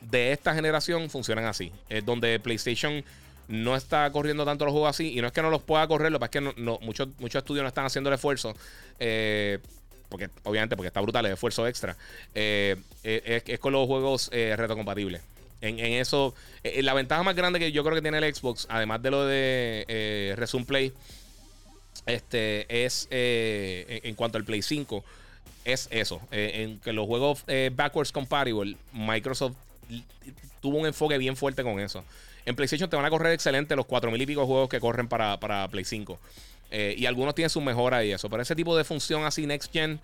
[0.00, 1.72] de esta generación funcionan así.
[1.88, 3.04] Es donde PlayStation
[3.48, 5.16] no está corriendo tanto los juegos así.
[5.16, 7.08] Y no es que no los pueda correr, lo que pasa es que no, muchos,
[7.18, 8.54] muchos estudios no están haciendo el esfuerzo.
[8.98, 9.58] Eh,
[10.12, 11.96] porque obviamente porque está brutal el esfuerzo extra.
[12.34, 15.22] es, con los juegos retrocompatibles.
[15.60, 19.02] En, en eso, la ventaja más grande que yo creo que tiene el Xbox, además
[19.02, 20.92] de lo de Resume Play
[22.06, 25.04] este es eh, en, cuanto al Play 5
[25.64, 29.54] es eso eh, en que los juegos eh, backwards compatible Microsoft
[30.60, 32.04] tuvo un enfoque bien fuerte con eso
[32.44, 35.68] en PlayStation te van a correr excelente los 4000 y pico juegos que corren para,
[35.68, 36.18] Play 5
[36.72, 40.00] y algunos tienen su mejora y eso pero ese tipo de función así next gen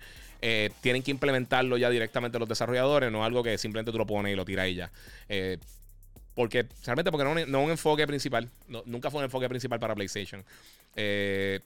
[0.81, 4.35] tienen que implementarlo ya directamente los desarrolladores no algo que simplemente tú lo pones y
[4.35, 4.91] lo tiras y ya
[6.35, 8.49] Porque, realmente, porque no, no es un enfoque principal.
[8.85, 10.45] nunca fue un enfoque principal para PlayStation.
[10.95, 11.59] Eh,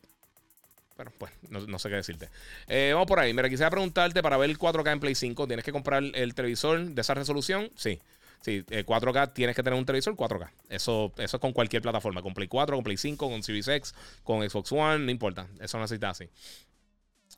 [0.95, 2.29] bueno, pues no, sé qué decirte.
[2.67, 3.33] Eh, vamos por ahí.
[3.33, 6.79] Mira, quisiera preguntarte para ver el 4K en Play 5, ¿tienes que comprar el televisor
[6.85, 7.71] de esa resolución?
[7.75, 7.99] Sí.
[8.43, 10.51] Sí, 4K eh, tienes que tener un televisor 4K.
[10.67, 12.21] Eso, eso es con cualquier plataforma.
[12.21, 15.47] Con Play 4, con Play 5, con Series X, con Xbox One, no importa.
[15.61, 16.29] Eso necesitas así.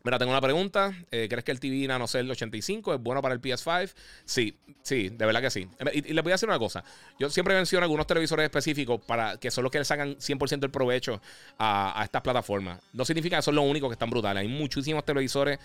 [0.04, 0.94] Mira, tengo una pregunta.
[1.12, 3.92] Eh, ¿Crees que el TV Nano Cell 85 es bueno para el PS5?
[4.24, 5.68] Sí, sí, de verdad que sí.
[5.94, 6.84] Y, le voy a decir una cosa.
[7.20, 10.72] Yo siempre menciono algunos televisores específicos para que son los que le sacan 100% el
[10.72, 11.22] provecho
[11.58, 12.82] a, estas plataformas.
[12.94, 14.42] No significa que son los únicos que están brutales.
[14.42, 15.60] Hay muchísimos televisores,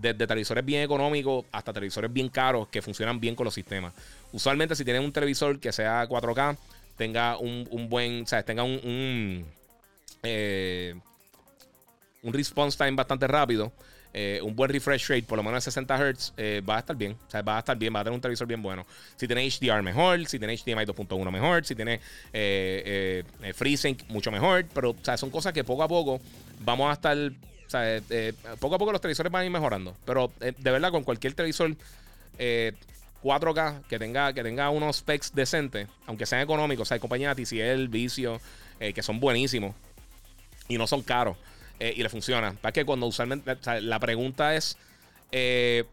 [0.00, 3.94] desde televisores bien económicos hasta televisores bien caros que funcionan bien con los sistemas.
[4.32, 6.56] Usualmente, si tienen un televisor que sea 4K,
[6.96, 9.44] tenga un, buen, o sea, tenga un, un
[10.22, 10.94] eh,
[12.22, 13.72] un response time bastante rápido,
[14.12, 16.96] eh, un buen refresh rate, por lo menos de 60 Hz, eh, va a estar
[16.96, 17.12] bien.
[17.12, 18.86] O sea, va a estar bien, va a tener un televisor bien bueno.
[19.16, 22.00] Si tiene HDR mejor, si tiene HDMI 2.1 mejor, si tiene
[22.32, 23.22] eh,
[23.54, 24.64] FreeSync mucho mejor.
[24.74, 26.20] Pero, o sea, son cosas que poco a poco
[26.60, 27.16] vamos a estar.
[27.66, 28.00] O sea,
[28.60, 29.96] poco a poco los televisores van a ir mejorando.
[30.04, 31.76] Pero de verdad, con cualquier televisor
[32.38, 38.40] 4K que tenga, que tenga unos specs decentes, aunque sean económicos, hay compañías TCL, Vicio,
[38.78, 39.74] que son buenísimos
[40.68, 41.36] y no son caros.
[41.78, 42.54] Eh, y le funciona.
[42.54, 44.78] Para que cuando usualmente la pregunta es
[45.30, 45.84] eh,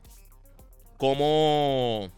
[0.98, 2.10] cómo,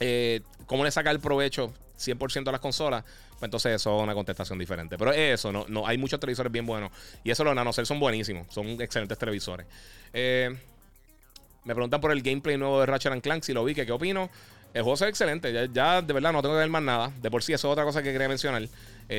[0.00, 4.14] eh, cómo le saca el provecho 100% a las consolas, pues entonces eso es una
[4.14, 4.96] contestación diferente.
[4.98, 6.90] Pero eso, no, no hay muchos televisores bien buenos.
[7.24, 9.66] Y eso los NanoCell son buenísimos, son excelentes televisores.
[10.12, 14.30] me preguntan por el gameplay nuevo de Ratchet Clank, si lo vi, que qué opino.
[14.74, 17.10] El juego es excelente, ya, de verdad no tengo que ver más nada.
[17.22, 18.68] De por sí, eso es otra cosa que quería mencionar.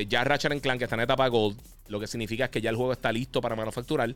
[0.08, 1.58] ya Ratchet Clank está en etapa Gold
[1.90, 4.14] lo que significa es que ya el juego está listo para manufacturar,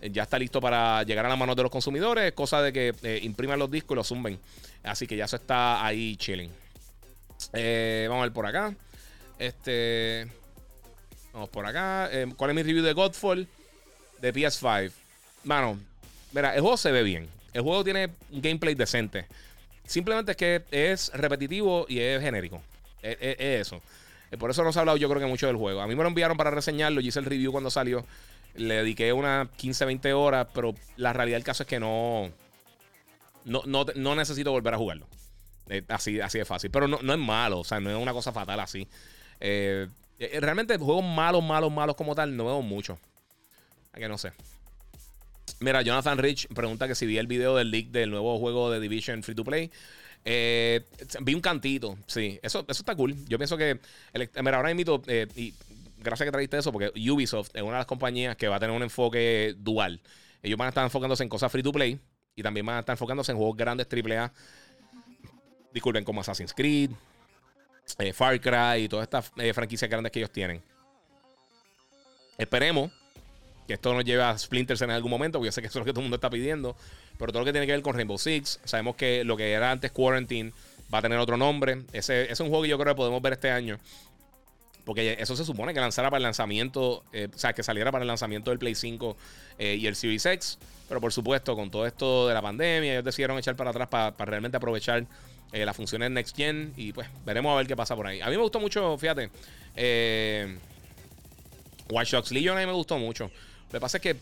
[0.00, 2.94] eh, ya está listo para llegar a las manos de los consumidores, cosa de que
[3.02, 4.38] eh, impriman los discos y los zumben.
[4.82, 6.50] Así que ya eso está ahí chilling.
[7.52, 8.74] Eh, vamos a ver por acá.
[9.38, 10.26] Este.
[11.32, 12.10] Vamos por acá.
[12.36, 13.48] ¿Cuál es mi review de Godfall?
[14.20, 14.92] De PS5.
[15.44, 15.78] Mano,
[16.32, 17.28] mira, el juego se ve bien.
[17.52, 19.26] El juego tiene un gameplay decente.
[19.84, 22.62] Simplemente es que es repetitivo y es genérico.
[23.02, 23.82] es eso.
[24.32, 25.80] Eh, por eso no se ha hablado yo creo que mucho del juego.
[25.82, 28.04] A mí me lo enviaron para reseñarlo, yo hice el review cuando salió.
[28.54, 32.30] Le dediqué unas 15, 20 horas, pero la realidad del caso es que no,
[33.44, 35.06] no, no, necesito volver a jugarlo.
[35.68, 36.70] Eh, así, así de fácil.
[36.70, 38.86] Pero no, es malo, o sea, no es una cosa fatal así.
[39.40, 39.88] Eh,
[40.40, 42.98] realmente juegos malos, malos, malos como tal, no veo mucho.
[43.92, 44.32] A que no sé.
[45.60, 48.80] Mira, Jonathan Rich pregunta que si vi el video del leak del nuevo juego de
[48.80, 49.70] Division Free to Play.
[50.24, 50.84] Eh,
[51.20, 52.38] vi un cantito, sí.
[52.42, 53.14] Eso, eso está cool.
[53.26, 53.80] Yo pienso que.
[54.12, 55.02] El, mira, ahora invito.
[55.06, 55.54] Eh, y
[55.98, 58.74] gracias que trajiste eso, porque Ubisoft es una de las compañías que va a tener
[58.74, 60.00] un enfoque dual.
[60.42, 61.98] Ellos van a estar enfocándose en cosas free to play
[62.34, 64.32] y también van a estar enfocándose en juegos grandes AAA.
[65.72, 66.90] Disculpen, como Assassin's Creed,
[67.98, 70.62] eh, Far Cry y todas estas franquicias grandes que ellos tienen.
[72.38, 72.90] Esperemos
[73.66, 75.80] que esto nos lleve a Splinters en algún momento, porque yo sé que eso es
[75.80, 76.76] lo que todo el mundo está pidiendo.
[77.18, 79.70] Pero todo lo que tiene que ver con Rainbow Six, sabemos que lo que era
[79.70, 80.52] antes Quarantine
[80.92, 81.82] va a tener otro nombre.
[81.92, 83.78] Ese, es un juego que yo creo que podemos ver este año.
[84.84, 88.02] Porque eso se supone que lanzara para el lanzamiento, eh, o sea, que saliera para
[88.02, 89.16] el lanzamiento del Play 5
[89.58, 90.58] eh, y el Series X.
[90.88, 94.10] Pero por supuesto, con todo esto de la pandemia, ellos decidieron echar para atrás para,
[94.24, 95.06] realmente aprovechar
[95.52, 96.72] eh, las funciones Next Gen.
[96.76, 98.20] Y pues veremos a ver qué pasa por ahí.
[98.20, 99.30] A mí me gustó mucho, fíjate,
[101.88, 103.30] Watch Dogs Legion a mí me gustó mucho.
[103.66, 104.16] Lo que pasa es que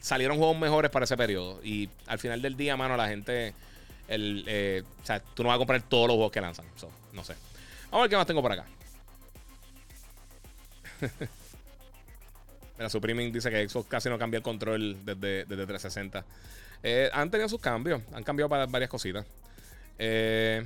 [0.00, 1.60] salieron juegos mejores para ese periodo.
[1.64, 3.54] Y al final del día, mano, la gente.
[4.08, 6.64] El, eh, o sea, tú no vas a comprar todos los juegos que lanzan.
[7.12, 7.34] no sé.
[7.90, 8.64] Vamos a ver qué más tengo por acá.
[12.78, 16.24] Mira, Supreming dice que Xbox casi no cambia el control desde, desde 360.
[16.82, 18.00] Eh, han tenido sus cambios.
[18.12, 19.26] Han cambiado para varias cositas.
[19.98, 20.64] Eh,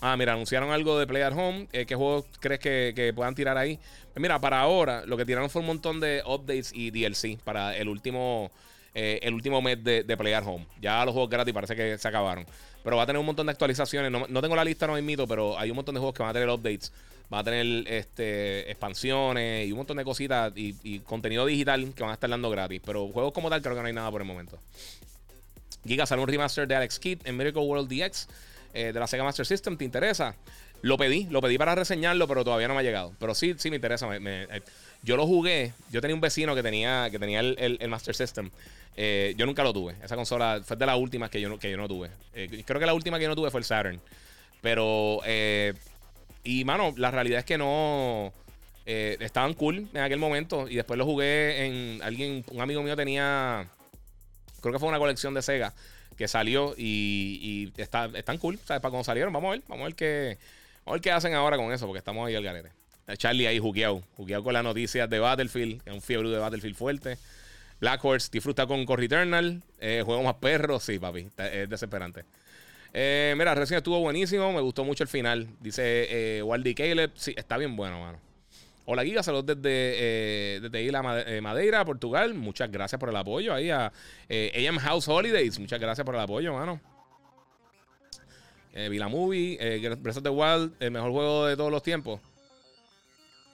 [0.00, 1.66] ah, mira, anunciaron algo de Play at Home.
[1.68, 3.78] ¿Qué juegos crees que, puedan tirar ahí?
[4.16, 7.88] Mira, para ahora, lo que tiraron fue un montón de updates y DLC para el
[7.88, 8.50] último,
[8.94, 10.66] eh, el último mes de, de Play Home.
[10.80, 12.44] Ya los juegos gratis parece que se acabaron.
[12.82, 14.10] Pero va a tener un montón de actualizaciones.
[14.10, 16.32] No, tengo la lista, no mito, pero hay un montón de juegos que van a
[16.32, 16.92] tener updates.
[17.32, 22.10] Va a tener este, expansiones y un montón de cositas y, contenido digital que van
[22.10, 22.80] a estar dando gratis.
[22.84, 24.58] Pero juegos como tal creo que no hay nada por el momento.
[25.86, 28.28] Giga sale un remaster de Alex Kidd en Miracle World DX
[28.74, 29.76] eh, de la Sega Master System.
[29.76, 30.34] ¿Te interesa?
[30.82, 33.12] Lo pedí, lo pedí para reseñarlo, pero todavía no me ha llegado.
[33.18, 34.08] Pero sí, sí me interesa.
[34.12, 34.62] Eh,
[35.02, 35.72] yo lo jugué.
[35.90, 38.50] Yo tenía un vecino que tenía, que tenía el, Master System.
[38.96, 39.96] Eh, yo nunca lo tuve.
[40.02, 42.10] Esa consola fue de las últimas que yo que yo no tuve.
[42.64, 44.00] Creo que la última que yo no tuve fue el Saturn.
[44.62, 45.20] Pero,
[46.44, 48.32] y mano, la realidad es que no.
[48.86, 50.68] estaban cool en aquel momento.
[50.68, 52.02] Y después lo jugué en.
[52.02, 53.68] Alguien, un amigo mío tenía.
[54.60, 55.72] Creo que fue una colección de Sega
[56.16, 58.80] que salió y, está, están cool, ¿sabes?
[58.80, 60.38] Para cuando salieron, vamos a ver, vamos a ver qué,
[60.84, 62.70] vamos a ver qué hacen ahora con eso, porque estamos ahí al garete.
[63.16, 67.18] Charlie ahí jugueado, jugueado con las noticias de Battlefield, es un fiebre de Battlefield fuerte.
[67.80, 72.24] Black Horse disfruta con Core Eternal, eh, juego más perro, sí, papi, es desesperante.
[72.92, 74.52] Eh, mira, recién estuvo buenísimo.
[74.52, 75.48] Me gustó mucho el final.
[75.60, 77.12] Dice eh, Waldy Caleb.
[77.14, 78.18] Sí, está bien bueno, mano.
[78.92, 79.22] Hola, Giga.
[79.22, 79.60] Saludos desde,
[80.56, 82.34] eh, desde Isla eh, Madeira, Portugal.
[82.34, 83.92] Muchas gracias por el apoyo ahí a
[84.28, 85.60] eh, AM House Holidays.
[85.60, 86.80] Muchas gracias por el apoyo, mano.
[88.74, 92.20] Eh, Vila Movie, eh, Breath of the Wild, el mejor juego de todos los tiempos.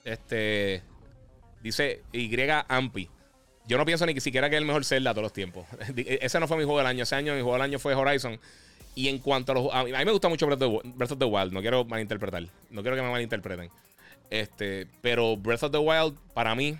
[0.03, 0.81] Este
[1.61, 2.35] dice Y
[2.67, 3.07] Ampi.
[3.67, 5.67] Yo no pienso ni siquiera que es el mejor Zelda de todos los tiempos.
[5.95, 7.03] Ese no fue mi juego del año.
[7.03, 8.39] Ese año mi juego del año fue Horizon.
[8.95, 9.71] Y en cuanto a los.
[9.71, 11.53] A mí, me gusta mucho Breath of, the, Wild.
[11.53, 12.41] No quiero malinterpretar.
[12.71, 13.69] No quiero que me malinterpreten.
[14.29, 16.77] Este, pero Breath of the Wild, para mí,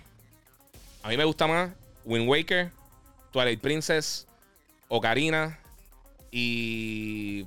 [1.02, 1.70] a mí me gusta más
[2.04, 2.70] Wind Waker,
[3.32, 4.26] Twilight Princess,
[4.88, 5.58] Ocarina
[6.30, 7.46] y.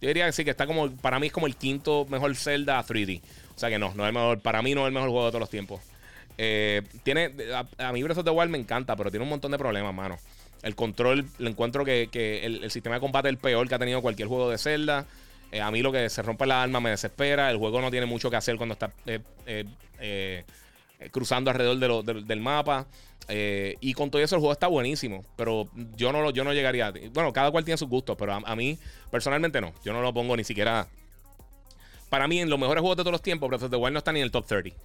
[0.00, 0.90] Yo diría que sí, que está como.
[0.96, 3.22] Para mí es como el quinto mejor Zelda 3D.
[3.54, 4.40] O sea que no, no es el mejor.
[4.40, 5.80] Para mí no es el mejor juego de todos los tiempos.
[6.38, 7.32] Eh, tiene.
[7.78, 10.18] A, mí Breath of the Wild me encanta, pero tiene un montón de problemas, mano.
[10.62, 12.08] El control, le encuentro que,
[12.42, 15.06] el, sistema de combate es el peor que ha tenido cualquier juego de Zelda.
[15.52, 17.50] Eh, a mí lo que se rompe la arma me desespera.
[17.50, 19.20] El juego no tiene mucho que hacer cuando está eh,
[19.98, 20.44] eh,
[21.10, 22.86] cruzando alrededor del mapa.
[23.28, 25.24] y con todo eso el juego está buenísimo.
[25.36, 26.92] Pero yo no, yo no llegaría.
[27.12, 28.78] Bueno, cada cual tiene sus gustos, pero a, mí
[29.10, 29.72] personalmente no.
[29.84, 30.86] Yo no lo pongo ni siquiera.
[32.10, 33.98] Para mí, en los mejores juegos de todos los tiempos, Breath of the Wild no
[33.98, 34.76] está ni en el top 30.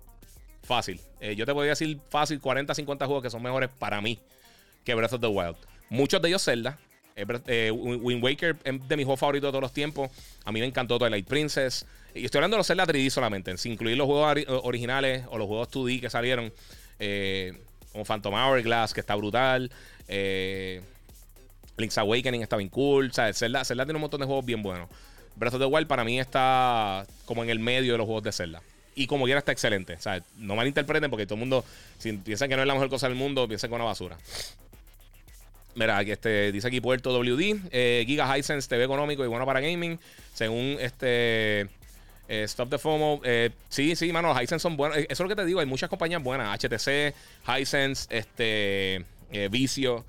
[0.63, 1.01] Fácil.
[1.35, 4.19] yo te podría decir fácil 40, 50 juegos que son mejores para mí
[4.83, 5.57] que Breath of the Wild.
[5.89, 6.79] Muchos de ellos Zelda.
[7.15, 10.09] Eh, eh, Wind Waker es de mis juegos favoritos de todos los tiempos.
[10.45, 11.85] A mí me encantó Twilight Princess.
[12.13, 15.47] Y estoy hablando de los Zelda 3D solamente, sin incluir los juegos originales o los
[15.47, 16.51] juegos 2D que salieron.
[16.99, 17.57] Eh,
[17.91, 19.69] como Phantom Hourglass, que está brutal.
[21.77, 23.09] Link's Awakening está bien cool.
[23.09, 24.89] O Zelda tiene un montón de juegos bien buenos.
[25.35, 28.31] Breath of the Wild para mí está como en el medio de los juegos de
[28.31, 28.61] Zelda.
[28.95, 29.93] Y como quiera está excelente.
[29.93, 31.65] O sea, no malinterpreten porque todo el mundo,
[31.97, 34.17] si piensan que no es la mejor cosa del mundo, piensan que es una basura.
[35.75, 39.61] Mira, aquí este, dice aquí Puerto WD, eh, Giga Hisense TV económico y bueno para
[39.61, 39.99] gaming.
[40.33, 41.61] Según este
[42.27, 43.21] eh, Stop the FOMO.
[43.23, 44.97] Eh, sí, sí, mano, los Hisense son buenos.
[44.97, 46.59] Eso es lo que te digo, hay muchas compañías buenas.
[46.59, 47.13] HTC,
[47.47, 49.05] Hisense, este,
[49.49, 50.05] Vicio,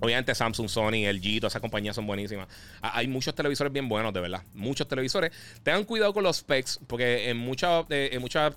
[0.00, 2.48] obviamente Samsung, Sony, LG, todas esas compañías son buenísimas.
[2.82, 4.42] Hay muchos televisores bien buenos, de verdad.
[4.52, 5.32] Muchos televisores.
[5.62, 8.54] Tengan cuidado con los specs, porque en muchas, en muchas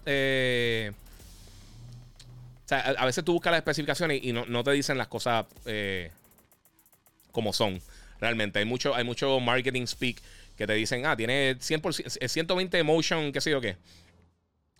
[2.72, 6.12] a, veces tú buscas las especificaciones y no, te dicen las cosas eh,
[7.32, 7.82] como son.
[8.20, 10.22] Realmente, hay mucho, hay mucho marketing speak
[10.56, 13.78] que te dicen, ah, tiene 100%, 120 motion, qué sé yo qué.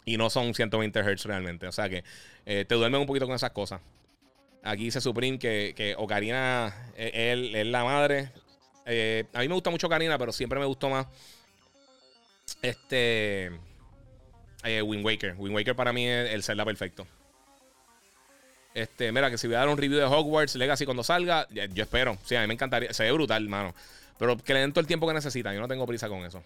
[0.06, 1.68] Y no son 120 Hz realmente.
[1.68, 2.04] O sea que
[2.46, 3.82] eh, te duermen un poquito con esas cosas.
[4.64, 8.32] Aquí dice Supreme que, que Ocarina es, la madre.
[8.86, 11.08] Eh, a mí me gusta mucho Ocarina, pero siempre me gustó más
[12.62, 13.52] este
[14.64, 15.36] Wind Waker.
[15.38, 17.08] Wind Waker para mí es el Zelda perfecto.
[18.74, 21.84] Este, mira, que si voy a dar un review de Hogwarts Legacy cuando salga, yo
[21.84, 22.18] espero.
[22.24, 22.94] Sí, a mí me encantaría.
[22.94, 23.76] Se ve brutal, mano.
[24.18, 25.54] Pero que le den todo el tiempo que necesitan.
[25.54, 26.44] Yo no tengo prisa con eso.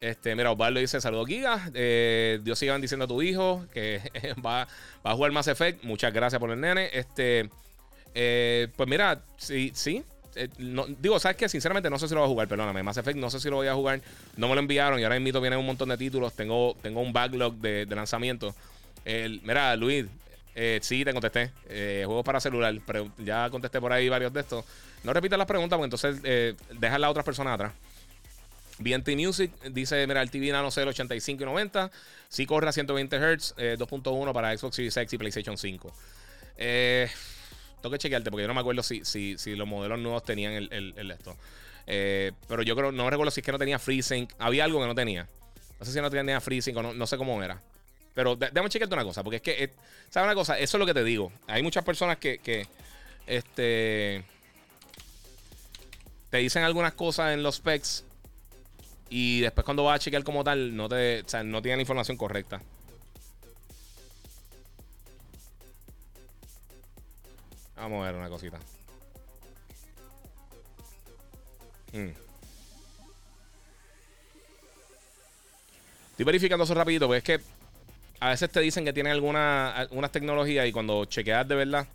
[0.00, 1.70] Este, mira, Osvaldo dice: Saludos, Giga.
[1.74, 4.00] Eh, Dios siga diciendo a tu hijo que
[4.46, 4.68] va,
[5.02, 5.82] a jugar Mass Effect.
[5.84, 6.88] Muchas gracias por el nene.
[6.92, 7.50] Este,
[8.14, 10.02] eh, pues mira, sí, sí.
[10.36, 10.48] Eh,
[11.00, 11.48] digo, ¿sabes qué?
[11.48, 12.82] Sinceramente no sé si lo voy a jugar, perdóname.
[12.82, 14.00] Mass Effect no sé si lo voy a jugar.
[14.36, 16.32] No me lo enviaron y ahora mismo vienen un montón de títulos.
[16.34, 18.54] Tengo, tengo un backlog de, de lanzamiento.
[19.04, 20.06] mira, Luis,
[20.54, 21.52] eh, sí, te contesté.
[21.68, 24.64] Eh, juegos para celular, pero ya contesté por ahí varios de estos.
[25.04, 27.72] No repitas las preguntas porque entonces eh, dejas las otras personas atrás.
[28.78, 31.90] BNT Music dice: Mira, el TV Nano el 85 y 90.
[32.28, 35.92] Sí corre a 120 Hz, 2.1 para Xbox Series X y PlayStation 5.
[36.56, 37.08] Eh,
[37.80, 40.52] tengo que chequearte porque yo no me acuerdo si, si, si los modelos nuevos tenían
[40.54, 41.36] el, el, esto.
[41.86, 44.32] pero yo creo, no recuerdo si es que no tenía FreeSync.
[44.38, 45.28] Había algo que no tenía.
[45.78, 47.60] No sé si no tenía FreeSync o no, no sé cómo era.
[48.18, 49.70] Pero déjame chequearte una cosa, porque es que,
[50.10, 50.58] ¿sabes una cosa?
[50.58, 51.30] Eso es lo que te digo.
[51.46, 52.66] Hay muchas personas que, que
[53.28, 54.24] este,
[56.28, 58.02] te dicen algunas cosas en los specs
[59.08, 61.82] y después cuando vas a chequear como tal, no te, o sea, no tienen la
[61.82, 62.60] información correcta.
[67.76, 68.58] Vamos a ver una cosita.
[71.92, 72.10] Mm.
[76.10, 77.57] Estoy verificando eso rapidito, porque es que
[78.20, 81.86] a veces te dicen que tienen alguna, algunas tecnologías y cuando chequeas de verdad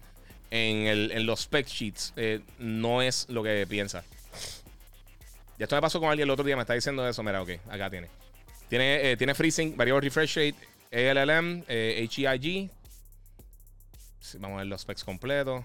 [0.52, 4.06] en, los spec sheets, eh, no es lo que piensas.
[5.58, 7.24] Ya esto me pasó con alguien el otro día, me está diciendo eso.
[7.24, 8.08] Mira, ok, acá tiene.
[8.70, 10.56] Tiene, eh, tiene freezing, variable refresh rate,
[10.92, 12.70] ALLM, eh, HEIG.
[14.40, 15.64] vamos a ver los specs completos.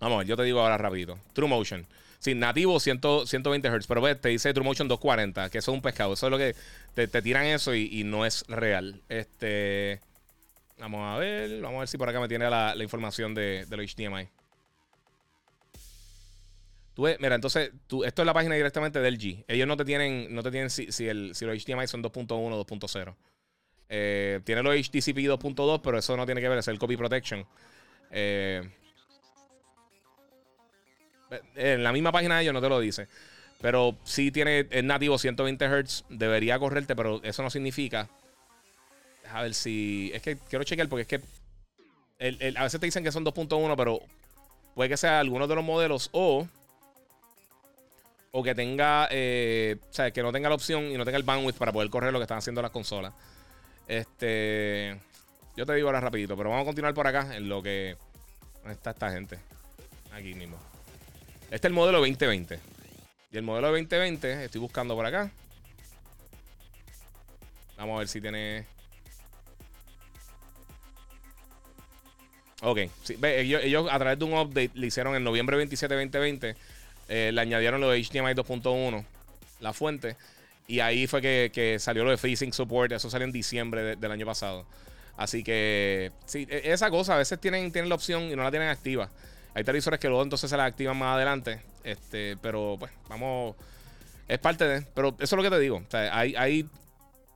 [0.00, 1.18] Vamos, yo te digo ahora rapidito.
[1.32, 1.86] True Motion.
[2.26, 5.80] Sí, nativo 120 Hz, pero ves, te dice True Motion 240, que eso es un
[5.80, 6.14] pescado.
[6.14, 6.56] Eso es lo que
[6.92, 9.00] te, tiran eso y, no es real.
[9.08, 10.00] Este.
[10.76, 13.76] Vamos a ver, vamos a ver si por acá me tiene la, información de, de
[13.76, 14.26] los HDMI.
[16.94, 19.44] Tú mira, entonces, tú, esto es la página directamente del G.
[19.46, 22.28] Ellos no te tienen, no te tienen si, si, el, si los HDMI son 2.1
[22.32, 23.14] o 2.0.
[23.88, 27.46] Eh, tiene los HTCP 2.2, pero eso no tiene que ver, es el copy protection.
[28.10, 28.68] Eh,
[31.54, 33.08] en la misma página de ellos no te lo dice.
[33.60, 38.08] Pero sí tiene, es nativo 120 Hz, debería correrte, pero eso no significa.
[39.32, 40.10] A ver si.
[40.14, 42.56] Es que quiero chequear porque es que.
[42.56, 44.00] a veces te dicen que son 2.1, pero
[44.74, 46.46] puede que sea alguno de los modelos o
[48.38, 51.22] o que tenga, eh, o sea, que no tenga la opción y no tenga el
[51.22, 53.14] bandwidth para poder correr lo que están haciendo las consolas.
[53.88, 54.94] Este,
[55.56, 57.96] yo te digo ahora rapidito, pero vamos a continuar por acá en lo que
[58.56, 59.38] ¿dónde está esta gente.
[60.12, 60.58] Aquí mismo.
[61.46, 62.58] Este es el modelo 2020.
[63.30, 65.30] Y el modelo 2020, estoy buscando por acá.
[67.76, 68.66] Vamos a ver si tiene.
[72.62, 72.78] Ok,
[73.22, 76.56] ellos, a través de un update le hicieron en noviembre 27, 2020
[77.08, 79.04] eh, le añadieron lo de HDMI 2.1,
[79.60, 80.16] la fuente.
[80.66, 82.92] Y ahí fue que, salió lo de FreeSync Support.
[82.92, 84.66] Eso salió en diciembre del año pasado.
[85.16, 88.50] Así que, sí, e, esa cosa, a veces tienen, tienen la opción y no la
[88.50, 89.10] tienen activa.
[89.56, 91.62] Hay televisores que luego entonces se la activan más adelante.
[91.82, 93.56] Este, pero pues, vamos.
[94.28, 94.82] Es parte de.
[94.82, 95.76] Pero eso es lo que te digo.
[95.78, 96.68] O sea, hay, hay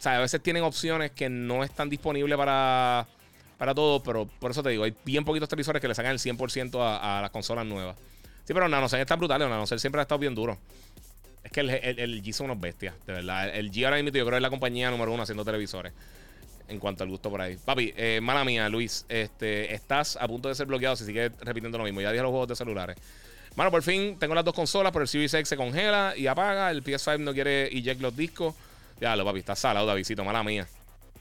[0.04, 3.06] a veces tienen opciones que no están disponibles para,
[3.56, 6.18] para todos, pero por eso te digo, hay bien poquitos televisores que le sacan el
[6.18, 7.96] 100% a, a las consolas nuevas.
[8.44, 9.40] Sí, pero NanoCell está brutal.
[9.40, 10.58] NanoCell siempre ha estado bien duro.
[11.42, 13.48] Es que el, el, G son unos bestias, de verdad.
[13.48, 15.94] El G ahora mismo yo creo es la compañía número uno haciendo televisores.
[16.70, 17.58] En cuanto al gusto por ahí.
[17.64, 19.04] Papi, eh, mala mía, Luis.
[19.08, 22.00] Este, estás a punto de ser bloqueado si sigues repitiendo lo mismo.
[22.00, 22.96] Ya dije los juegos de celulares.
[23.56, 26.70] Bueno, por fin tengo las dos consolas, pero el Series X se congela y apaga.
[26.70, 28.54] El PS5 no quiere eject los discos.
[29.00, 30.68] Ya lo, papi, está salado, Davidito, mala mía.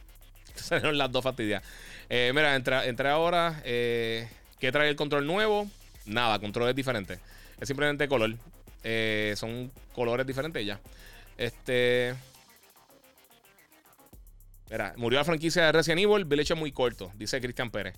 [0.55, 1.63] Salieron las dos fastidias.
[2.09, 3.59] Eh, mira, entré, ahora.
[3.65, 4.27] Eh,
[4.59, 5.67] ¿Qué trae el control nuevo?
[6.05, 7.19] Nada, control es diferente.
[7.59, 8.35] Es simplemente color.
[8.83, 10.79] Eh, son colores diferentes ya.
[11.37, 12.13] Este.
[14.97, 16.25] Murió la franquicia de Resident Evil.
[16.25, 17.95] Village es muy corto, dice Cristian Pérez.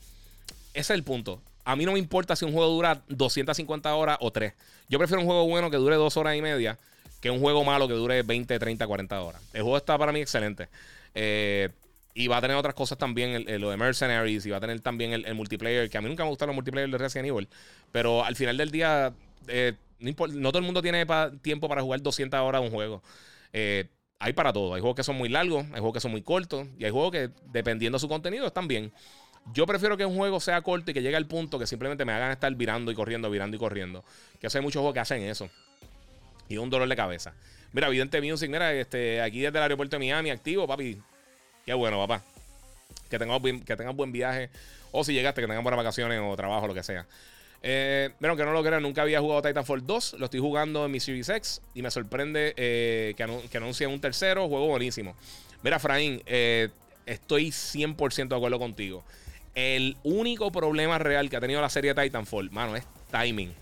[0.74, 1.42] Ese es el punto.
[1.64, 4.54] A mí no me importa si un juego dura 250 horas o 3.
[4.90, 6.78] Yo prefiero un juego bueno que dure 2 horas y media
[7.22, 9.42] que un juego malo que dure 20, 30, 40 horas.
[9.54, 10.70] El juego está para mí excelente.
[11.14, 11.70] Eh,
[12.14, 15.14] y va a tener otras cosas también, lo de Mercenaries, y va a tener también
[15.14, 17.48] el, multiplayer, que a mí nunca me gustaron los multiplayer de Resident Evil.
[17.92, 19.14] Pero al final del día,
[19.48, 20.14] eh, no,
[20.52, 21.06] todo el mundo tiene
[21.42, 23.04] tiempo para jugar 200 horas de un juego.
[23.54, 23.86] Eh,
[24.22, 24.76] hay para todo.
[24.76, 27.12] Hay juegos que son muy largos, hay juegos que son muy cortos, y hay juegos
[27.12, 28.94] que, dependiendo de su contenido, están bien.
[29.52, 32.14] Yo prefiero que un juego sea corto y que llegue al punto que simplemente me
[32.14, 34.06] hagan estar virando y corriendo, virando y corriendo.
[34.40, 35.50] Que hay muchos juegos que hacen eso.
[36.48, 37.34] Y un dolor de cabeza.
[37.74, 41.02] Mira, Evidente Music, mira, este, aquí desde el aeropuerto de Miami, activo, papi.
[41.66, 42.24] Qué bueno, papá.
[43.10, 44.52] Que tengas, que tengas buen viaje.
[44.92, 47.08] O si llegaste, que tengas buenas vacaciones o trabajo, lo que sea.
[47.64, 50.16] Eh, que no lo crean, nunca había jugado Titanfall 2.
[50.18, 51.62] Lo estoy jugando en mi Series X.
[51.74, 54.48] Y me sorprende eh, que, que anuncien un tercero.
[54.48, 55.16] Juego buenísimo.
[55.64, 56.70] Mira, Fraín, eh,
[57.06, 59.04] estoy 100% de acuerdo contigo.
[59.54, 63.54] El único problema real que ha tenido la serie Titanfall, mano, es timing.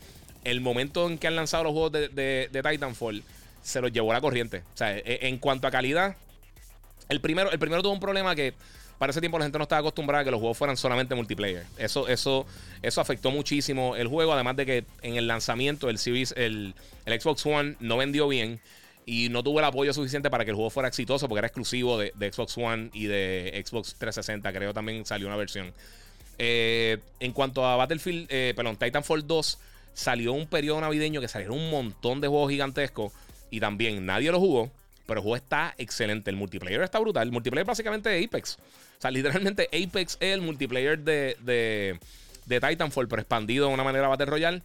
[0.43, 3.23] El momento en que han lanzado los juegos de, Titanfall
[3.61, 4.63] se los llevó la corriente.
[4.73, 6.15] O sea, e, en cuanto a calidad,
[7.09, 8.53] el primero, el primero tuvo un problema que
[8.99, 11.65] para ese tiempo la gente no estaba acostumbrada a que los juegos fueran solamente multiplayer.
[11.77, 12.45] Eso, eso,
[12.81, 15.97] eso afectó muchísimo el juego, además de que en el lanzamiento el
[16.35, 16.73] el,
[17.05, 18.59] Xbox One no vendió bien
[19.05, 21.97] y no tuvo el apoyo suficiente para que el juego fuera exitoso porque era exclusivo
[21.97, 25.73] de, Xbox One y de Xbox 360, creo también salió una versión.
[26.37, 29.59] Eh, en cuanto a Battlefield, eh, perdón, Titanfall 2,
[29.93, 33.13] salió un periodo navideño que salieron un montón de juegos gigantescos
[33.49, 34.71] y también nadie lo jugó.
[35.09, 36.29] Pero el juego está excelente.
[36.29, 37.23] El multiplayer está brutal.
[37.27, 38.59] El multiplayer básicamente de Apex.
[38.59, 41.99] O sea, literalmente Apex es el multiplayer de, de,
[42.45, 44.61] de Titanfall, pero expandido de una manera Battle Royale.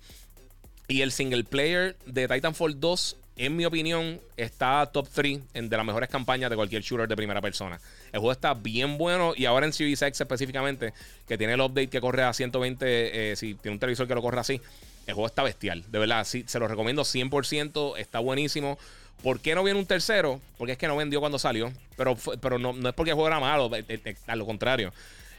[0.87, 5.77] Y el single player de Titanfall 2, en mi opinión, está top 3 en de
[5.79, 7.81] las mejores campañas de cualquier shooter de primera persona.
[8.13, 10.93] El juego está bien bueno y ahora en Series X específicamente,
[11.27, 14.21] que tiene el update que corre a 120, eh, si tiene un televisor que lo
[14.21, 14.61] corre así,
[15.07, 15.85] el juego está bestial.
[15.89, 18.79] De verdad, sí, se lo recomiendo 100%, está buenísimo.
[19.23, 20.41] ¿Por qué no viene un tercero?
[20.59, 21.73] Porque es que no vendió cuando salió.
[21.97, 24.93] Pero, pero no, es porque el juego era malo, eh, eh, eh, a lo contrario.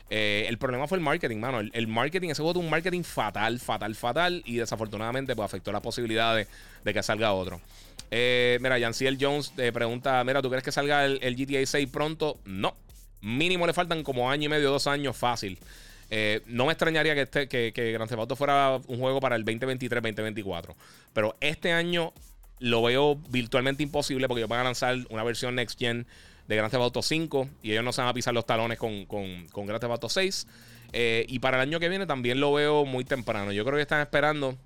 [0.10, 1.60] el problema fue el marketing, mano.
[1.60, 4.42] El, marketing, ese juego tuvo un marketing fatal, fatal, fatal.
[4.46, 6.48] Y desafortunadamente, pues afectó las posibilidades
[6.84, 7.62] de que salga otro.
[8.12, 12.40] mira, Janciel Jones te pregunta: Mira, ¿tú crees que salga el, GTA 6 pronto?
[12.46, 12.76] No.
[13.22, 15.60] Mínimo le faltan como año y medio, dos años fácil.
[16.48, 20.76] No me extrañaría que, este, que, que Grand fuera un juego para el 2023-2024.
[21.14, 22.14] Pero este año
[22.60, 26.08] lo veo virtualmente imposible porque ellos van a lanzar una versión Next Gen
[26.48, 29.06] de Grand Theft Auto 5 y ellos no se van a pisar los talones con,
[29.06, 30.48] con, con Grand Theft Auto 6.
[30.94, 33.52] Eh, y para el año que viene también lo veo muy temprano.
[33.52, 34.58] Yo creo que están esperando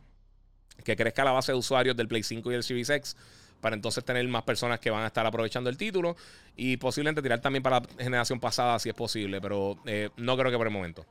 [0.84, 3.16] que crezca la base de usuarios del Play 5 y el Series X
[3.62, 6.16] para entonces tener más personas que van a estar aprovechando el título
[6.56, 10.52] y posiblemente tirar también para la generación pasada si es posible, pero eh, no creo
[10.52, 11.06] que por el momento.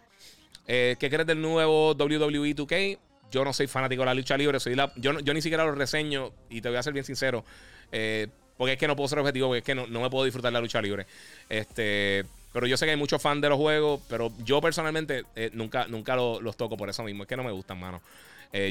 [0.67, 2.99] Eh, ¿Qué crees del nuevo WWE 2K?
[3.31, 6.33] Yo no soy fanático de la lucha libre, soy yo, yo ni siquiera lo reseño
[6.49, 7.45] y te voy a ser bien sincero,
[7.93, 10.53] eh, porque es que no puedo ser objetivo, porque es que no, me puedo disfrutar
[10.53, 11.07] la lucha libre.
[11.49, 15.87] Este, pero yo sé que hay muchos fans de los juegos, pero yo personalmente nunca,
[15.87, 18.03] nunca los toco por eso mismo, es que no me gustan, mano.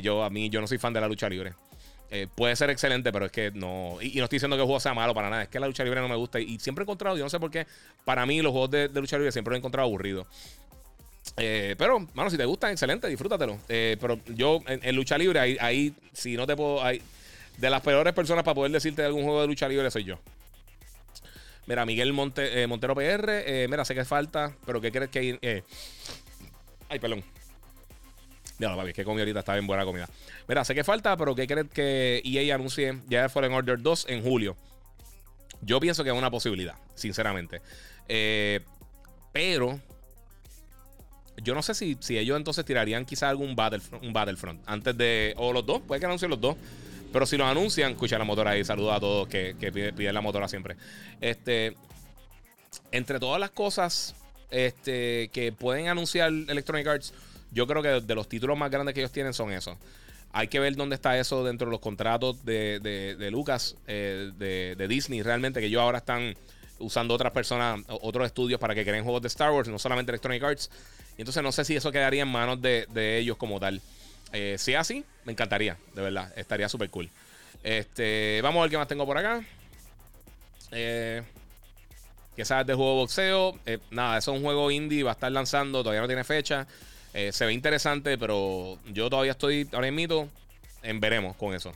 [0.01, 1.53] yo a mí yo no soy fan de la lucha libre.
[2.09, 3.97] Eh, puede ser excelente, pero es que no.
[4.01, 5.43] Y, no estoy diciendo que el juego sea malo para nada.
[5.43, 6.39] Es que la lucha libre no me gusta.
[6.39, 7.67] Y, siempre he encontrado, yo no sé por qué,
[8.05, 10.27] para mí los juegos de, lucha libre siempre los he encontrado aburridos.
[11.35, 13.59] Eh, pero, mano, si te gustan, excelente, disfrútatelo.
[13.67, 16.83] Eh, pero yo, en, lucha libre, ahí, si no te puedo.
[16.83, 17.01] Ahí,
[17.57, 20.19] de las peores personas para poder decirte de algún juego de lucha libre soy yo.
[21.65, 23.67] Mira, Miguel Monte, Montero PR.
[23.67, 25.63] mira, sé que falta, pero ¿qué crees que
[26.89, 27.23] ay, perdón.
[28.59, 30.09] Ya, papi, es que comí ahorita, está bien buena comida.
[30.47, 34.23] Mira, sé que falta, pero ¿qué crees que EA anuncie ya Fallen Order 2 en
[34.23, 34.57] julio?
[35.61, 37.61] Yo pienso que es una posibilidad, sinceramente.
[38.07, 38.61] Eh,
[39.31, 39.79] pero
[41.43, 45.33] yo no sé si, si, ellos entonces tirarían quizás algún Battlefront, un Battlefront antes de.
[45.37, 46.55] O los dos, puede que anuncien los dos.
[47.13, 48.63] Pero si los anuncian, escucha la motora ahí.
[48.65, 50.75] Saluda a todos que, que piden, la motora siempre.
[51.21, 51.75] Este.
[52.91, 54.15] Entre todas las cosas
[54.51, 57.13] este, que pueden anunciar Electronic Arts
[57.51, 59.77] yo creo que de los títulos más grandes que ellos tienen son esos.
[60.31, 62.79] Hay que ver dónde está eso dentro de los contratos de,
[63.17, 66.35] de, Lucas, eh, de, Disney, realmente, que ellos ahora están
[66.79, 70.43] usando otras personas, otros estudios para que creen juegos de Star Wars, no solamente Electronic
[70.43, 70.69] Arts.
[71.17, 73.81] Y entonces no sé si eso quedaría en manos de, ellos como tal.
[74.33, 77.09] Eh, si así, me encantaría, de verdad, estaría súper cool.
[77.63, 79.43] Este, vamos a ver qué más tengo por acá.
[80.71, 81.23] Eh,
[82.37, 83.59] que sabes de juego de boxeo.
[83.65, 86.67] Eh, nada, eso es un juego indie, va a estar lanzando, todavía no tiene fecha.
[87.13, 90.29] Eh, se ve interesante, pero yo todavía estoy ahora mismo
[90.83, 91.73] en veremos con eso.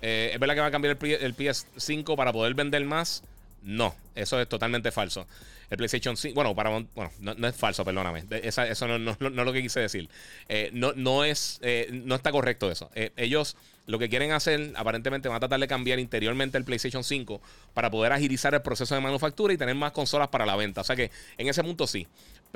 [0.00, 3.24] Eh, ¿Es verdad que va a cambiar el, PS5 para poder vender más?
[3.62, 5.26] No, eso es totalmente falso.
[5.70, 8.24] El PlayStation 5, bueno, para, bueno no, es falso, perdóname.
[8.30, 10.08] eso no, es lo que quise decir.
[10.48, 11.60] Eh, no, no, es,
[11.90, 12.90] no está correcto eso.
[12.94, 13.56] ellos
[13.86, 17.40] lo que quieren hacer, aparentemente, van a tratar de cambiar interiormente el PlayStation 5
[17.72, 20.80] para poder agilizar el proceso de manufactura y tener más consolas para la venta.
[20.80, 22.06] O sea que en ese punto sí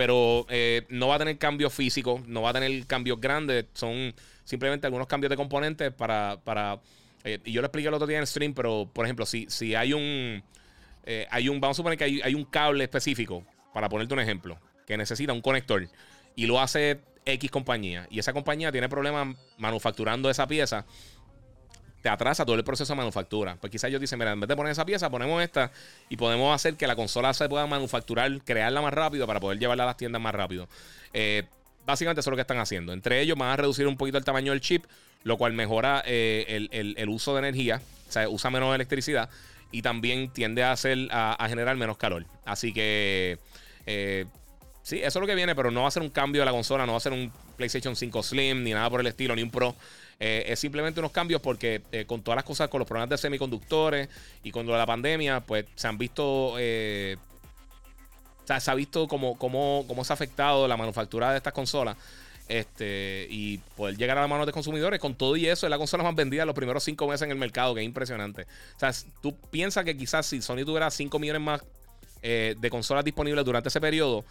[0.01, 4.15] pero eh, no va a tener cambios físicos, no va a tener cambios grandes, son
[4.45, 6.39] simplemente algunos cambios de componentes para...
[6.43, 6.81] para
[7.23, 9.75] eh, y yo lo expliqué el otro día en stream, pero por ejemplo, si, si
[9.75, 10.43] hay un...
[11.05, 14.21] Eh, hay un vamos a suponer que hay, hay un cable específico, para ponerte un
[14.21, 15.89] ejemplo, que necesita un conector
[16.37, 20.85] y lo hace X compañía y esa compañía tiene problemas manufacturando esa pieza,
[22.03, 23.57] te atrasa todo el proceso de manufactura.
[23.61, 25.71] Pues quizás ellos dicen, mira, en vez de poner esa pieza, ponemos esta
[26.09, 29.85] y podemos hacer que la consola se pueda manufacturar, crearla más rápido para poder llevarla
[29.85, 30.69] a las tiendas más rápido.
[31.13, 31.45] Eh,
[31.85, 32.93] básicamente eso es lo que están haciendo.
[32.93, 34.87] Entre ellos van a reducir un poquito el tamaño del chip,
[35.25, 39.29] lo cual mejora eh, el, uso de energía, o sea, usa menos electricidad
[39.73, 42.27] y también tiende a, hacer, a, generar menos calor.
[42.45, 43.39] Así que...
[43.87, 44.27] Eh,
[44.83, 46.53] sí, eso es lo que viene, pero no va a ser un cambio de la
[46.53, 49.43] consola, no va a ser un PlayStation 5 Slim, ni nada por el estilo, ni
[49.43, 49.75] un Pro.
[50.19, 53.19] Eh, es simplemente unos cambios porque eh, con todas las cosas, con los problemas de
[53.19, 54.09] semiconductores
[54.43, 56.55] y con la pandemia, pues se han visto...
[58.59, 61.97] Se ha visto cómo, cómo, cómo se ha afectado la manufactura de estas consolas.
[62.51, 65.79] Este, y poder llegar a las manos de consumidores con todo y eso es la
[65.79, 68.43] consola más vendida los primeros cinco meses en el mercado, que es impresionante.
[68.75, 71.63] O sea, tú piensas que quizás si Sony tuviera 5 millones más
[72.23, 74.25] de consolas disponibles durante ese periodo,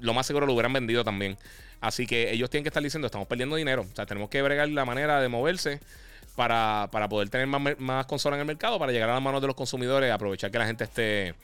[0.00, 1.38] lo más seguro lo hubieran vendido también.
[1.80, 3.86] Así que ellos tienen que estar diciendo, estamos perdiendo dinero.
[3.90, 5.80] O sea, tenemos que bregar la manera de moverse
[6.34, 9.46] para, poder tener más, más consolas en el mercado, para llegar a las manos de
[9.46, 11.34] los consumidores, aprovechar que la gente esté,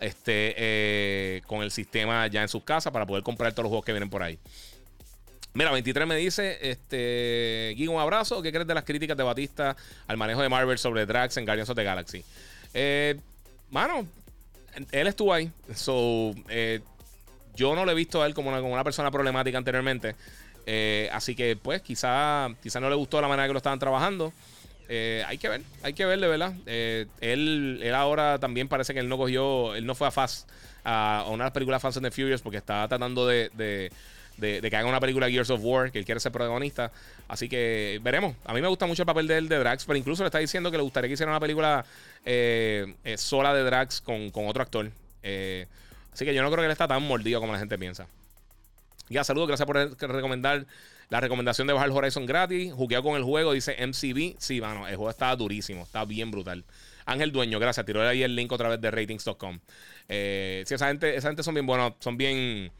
[0.00, 3.84] esté eh, con el sistema ya en sus casas para poder comprar todos los juegos
[3.84, 4.38] que vienen por ahí.
[5.52, 8.40] Mira, 23 me dice, este, Guigo, un abrazo.
[8.40, 11.70] ¿Qué crees de las críticas de Batista al manejo de Marvel sobre Drax en Guardians
[11.70, 12.24] of the Galaxy?
[12.72, 13.18] Eh,
[13.70, 14.06] mano,
[14.92, 15.50] él estuvo ahí.
[15.74, 16.80] So, eh,
[17.56, 20.14] yo no lo he visto a él como una, como una persona problemática anteriormente.
[20.66, 24.32] Eh, así que, pues, quizá, quizá no le gustó la manera que lo estaban trabajando.
[24.88, 26.54] Eh, hay que ver, hay que ver de verdad.
[26.66, 30.48] Él, él ahora también parece que él no cogió, él no fue a Fast,
[30.84, 33.90] a, una de las películas Fast and the Furious, porque estaba tratando de,
[34.40, 36.90] que haga una película Gears of War, que él quiere ser protagonista.
[37.28, 38.34] Así que veremos.
[38.44, 40.38] A mí me gusta mucho el papel de él de Drax, pero incluso le está
[40.38, 41.84] diciendo que le gustaría que hiciera una película
[43.16, 44.90] sola de Drax con, con otro actor.
[45.22, 45.66] Eh,
[46.12, 48.06] Así que yo no creo que él está tan mordido como la gente piensa.
[49.08, 49.76] Ya, saludos, gracias por
[50.12, 50.66] recomendar
[51.08, 52.72] la recomendación de bajar Horizon gratis.
[52.72, 54.36] Jugueo con el juego, dice MCB.
[54.38, 56.64] Sí, mano, el juego está durísimo, está bien brutal.
[57.06, 57.86] Ángel Dueño, gracias.
[57.86, 59.58] Tiró ahí el link otra vez de ratings.com.
[60.08, 62.70] Eh, sí, esa gente, esa gente son bien buenos, son bien.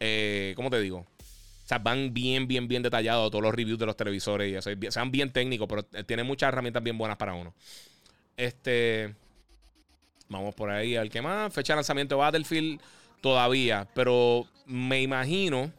[0.00, 0.98] Eh, ¿Cómo te digo?
[0.98, 4.70] O sea, van bien, bien, bien detallados todos los reviews de los televisores y eso.
[4.90, 7.54] Sean bien técnicos, pero tienen muchas herramientas bien buenas para uno.
[8.36, 9.14] Este.
[10.28, 11.52] Vamos por ahí al que más.
[11.52, 12.80] Fecha de lanzamiento de Battlefield
[13.20, 15.72] todavía, pero me imagino.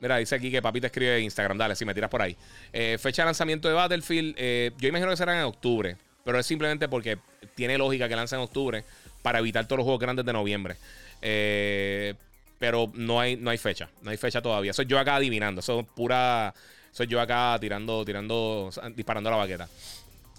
[0.00, 1.58] Mira, dice aquí que papi te escribe en Instagram.
[1.58, 2.36] Dale, si me tiras por ahí.
[2.72, 4.34] Eh, fecha de lanzamiento de Battlefield.
[4.38, 5.96] Eh, yo imagino que será en octubre.
[6.24, 7.18] Pero es simplemente porque
[7.54, 8.84] tiene lógica que lance en octubre
[9.22, 10.76] para evitar todos los juegos grandes de noviembre.
[11.22, 12.14] Eh,
[12.58, 13.88] pero no hay, no hay fecha.
[14.02, 14.72] No hay fecha todavía.
[14.72, 15.60] Soy yo acá adivinando.
[15.60, 16.54] Eso es pura.
[16.92, 19.68] Soy yo acá tirando, tirando, disparando la baqueta.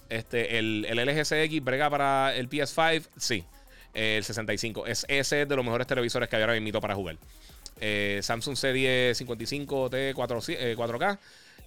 [0.09, 3.03] Este, el, el LGCX brega para el PS5.
[3.17, 3.45] Sí
[3.97, 4.85] el 65.
[4.85, 7.17] Es, ese de los mejores televisores que había ahora mismo para jugar.
[7.79, 11.19] Eh, Samsung Serie 55T 4, k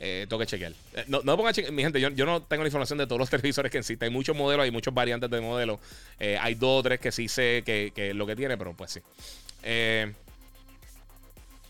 [0.02, 0.72] eh, tengo que chequear.
[0.94, 3.70] Eh, no, no ponga mi gente, yo, no tengo la información de todos los televisores
[3.70, 4.06] que existen.
[4.06, 5.78] Hay muchos modelos, hay muchas variantes de modelos.
[6.18, 9.00] hay dos o tres que sí sé que, que, lo que tiene, pero pues sí.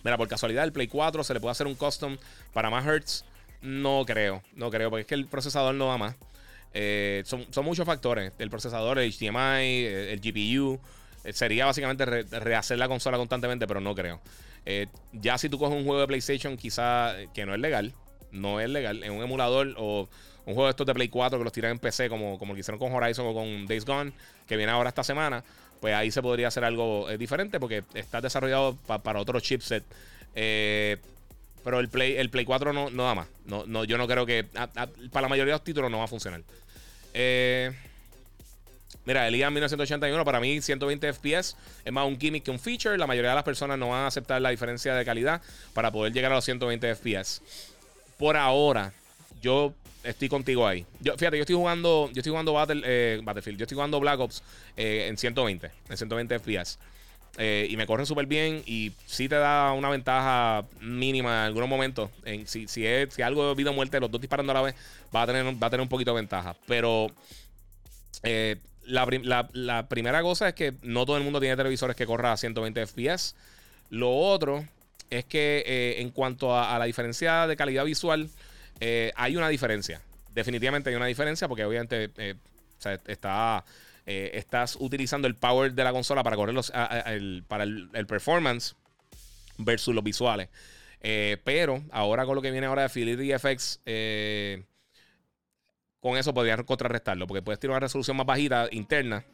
[0.04, 2.16] Mira, por casualidad, el Play 4 se le puede hacer un custom
[2.52, 3.24] para más Hertz.
[3.62, 6.16] No creo, no creo, porque es que el procesador no va más.
[6.72, 8.32] Eh, son, muchos factores.
[8.38, 10.80] El procesador, el HDMI, el, GPU.
[11.24, 14.20] Eh, sería básicamente rehacer la consola constantemente, pero no creo.
[14.66, 17.94] Eh, ya si tú coges un juego de PlayStation, quizá que no es legal,
[18.30, 20.08] no es legal, en un emulador o
[20.46, 22.58] un juego de estos de Play 4 que los tiran en PC, como, como lo
[22.58, 24.12] hicieron con Horizon o con Days Gone,
[24.46, 25.44] que viene ahora esta semana,
[25.80, 29.84] pues ahí se podría hacer algo diferente porque está desarrollado para otro chipset.
[30.34, 33.28] pero el Play, el Play 4 no, no da más.
[33.46, 34.44] No, no, yo no creo que.
[34.44, 36.42] para la mayoría de los títulos no va a funcionar.
[37.14, 37.72] Eh,
[39.04, 42.98] mira, el IA 1981 para mí 120 FPS es más un gimmick que un feature.
[42.98, 45.42] La mayoría de las personas no van a aceptar la diferencia de calidad
[45.74, 47.42] para poder llegar a los 120 FPS.
[48.18, 48.92] Por ahora,
[49.40, 49.74] yo
[50.04, 50.86] estoy contigo ahí.
[51.00, 52.54] Yo, fíjate, yo estoy jugando, yo estoy jugando
[52.84, 54.42] eh, Battlefield, yo estoy jugando Black Ops
[54.76, 56.78] eh, en 120, en 120 FPS.
[57.68, 62.10] y me corre súper bien y sí te da una ventaja mínima en algunos momentos.
[62.24, 64.62] En, si, si, es, si algo de vida o muerte, los dos disparando a la
[64.62, 64.74] vez,
[65.14, 66.56] va a tener, va a tener un poquito de ventaja.
[66.66, 67.08] Pero
[68.22, 72.36] eh, la, primera cosa es que no todo el mundo tiene televisores que corran a
[72.36, 73.34] 120 FPS.
[73.90, 74.64] Lo otro
[75.10, 78.28] es que eh, en cuanto a, la diferencia de calidad visual,
[78.80, 80.00] eh, hay una diferencia.
[80.34, 82.10] Definitivamente hay una diferencia porque obviamente
[83.06, 83.64] está,
[84.06, 88.74] estás utilizando el power de la consola para correr los, para el, performance
[89.58, 90.48] versus los visuales.
[91.00, 93.80] pero ahora con lo que viene ahora de Fidelity FX,
[96.00, 99.24] con eso podrías contrarrestarlo, porque puedes tener una resolución más bajita interna.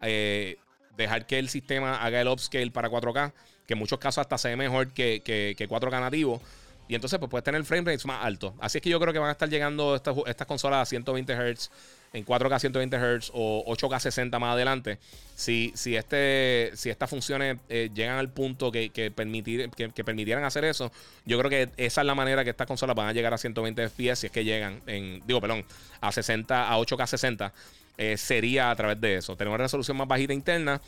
[0.00, 0.56] Eh,
[0.96, 3.32] dejar que el sistema haga el upscale para 4K,
[3.66, 5.22] que en muchos casos hasta se ve mejor que,
[5.56, 6.40] 4K nativo.
[6.88, 8.52] Y entonces pues puedes tener frame rates más altos.
[8.60, 11.32] Así es que yo creo que van a estar llegando estas, estas consolas a 120
[11.34, 11.70] Hz
[12.12, 14.98] en 4K 120 Hz o 8K 60 más adelante,
[15.34, 20.44] si, si, este, si estas funciones eh, llegan al punto que, que, permitir, que, permitieran
[20.44, 20.92] hacer eso,
[21.24, 23.88] yo creo que esa es la manera que estas consolas van a llegar a 120
[23.88, 25.64] FPS si es que llegan, en, digo, perdón,
[26.00, 27.52] a 60, a 8K 60,
[27.98, 29.36] eh, sería a través de eso.
[29.36, 30.80] Tener una resolución más bajita interna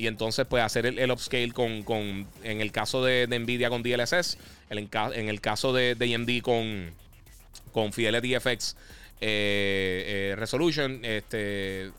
[0.00, 4.38] y entonces pues hacer el, upscale con, con, en el caso de, Nvidia con DLSS,
[4.70, 6.90] en, en el caso de, de AMD con,
[7.72, 8.76] con Fidelity FX
[9.20, 11.90] eh, eh, Resolution, este.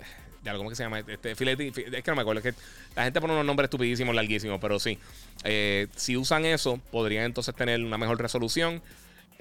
[0.43, 0.99] Ya, ¿cómo que se llama?
[0.99, 2.39] Este, es que no me acuerdo.
[2.39, 2.61] Es que
[2.95, 4.97] la gente pone unos nombres estupidísimos, larguísimos, pero sí.
[5.43, 8.81] Eh, si usan eso, podrían entonces tener una mejor resolución.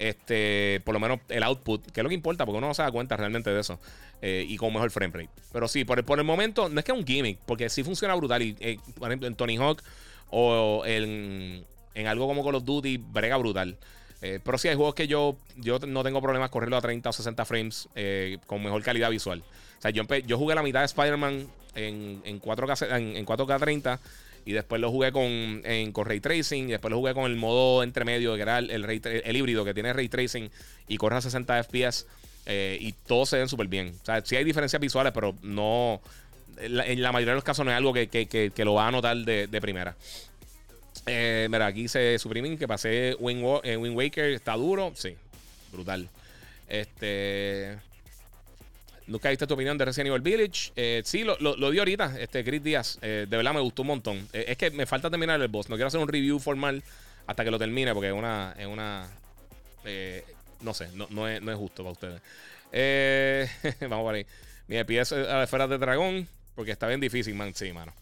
[0.01, 2.81] Este, por lo menos el output, que es lo que importa, porque uno no se
[2.81, 3.79] da cuenta realmente de eso.
[4.21, 5.29] y con mejor frame rate.
[5.53, 7.83] Pero sí, por el, por el momento, no es que es un gimmick, porque sí
[7.83, 8.41] funciona brutal.
[8.41, 8.53] Y,
[8.97, 9.83] por ejemplo, en Tony Hawk
[10.31, 11.63] o en,
[11.93, 13.77] en algo como Call of Duty, brega brutal.
[14.21, 17.13] Eh, pero sí hay juegos que yo, yo no tengo problemas correrlo a 30 o
[17.13, 19.43] 60 frames eh, con mejor calidad visual.
[19.79, 23.99] O sea, yo, yo jugué la mitad de Spider-Man en, en, 4K, en, 4K 30
[24.45, 27.83] y después lo jugué con, en, Ray Tracing y después lo jugué con el modo
[27.83, 30.49] entremedio que era el, el, híbrido que tiene Ray Tracing
[30.87, 32.05] y corre a 60 FPS
[32.45, 33.93] eh, y todos se ven súper bien.
[34.01, 36.01] O sea, sí hay diferencias visuales, pero no...
[36.59, 38.91] En la, mayoría de los casos no es algo que, que, que, lo va a
[38.91, 39.95] notar de, de primera.
[41.05, 44.31] Eh, mira, aquí se suprimen que pasé Wind, eh, Waker.
[44.31, 44.91] Está duro.
[44.95, 45.15] Sí,
[45.71, 46.07] brutal.
[46.67, 47.77] Este.
[49.07, 50.71] Nunca viste tu opinión de Resident Evil Village.
[50.75, 52.99] Eh, sí, lo, lo, di ahorita, este Chris Díaz.
[53.01, 54.27] de verdad me gustó un montón.
[54.31, 55.69] es que me falta terminar el boss.
[55.69, 56.83] No quiero hacer un review formal
[57.27, 58.55] hasta que lo termine porque es una.
[58.57, 59.09] Es una
[60.61, 63.79] no sé, no, no, es, no, es, justo para ustedes.
[63.81, 64.25] vamos por ahí.
[64.67, 67.53] Me pides a las esferas de dragón porque está bien difícil, man.
[67.55, 67.93] Sí, mano.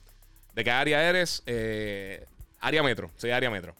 [0.53, 1.41] ¿De qué área eres?
[1.45, 2.25] Eh
[2.61, 3.75] área metro, soy área metro.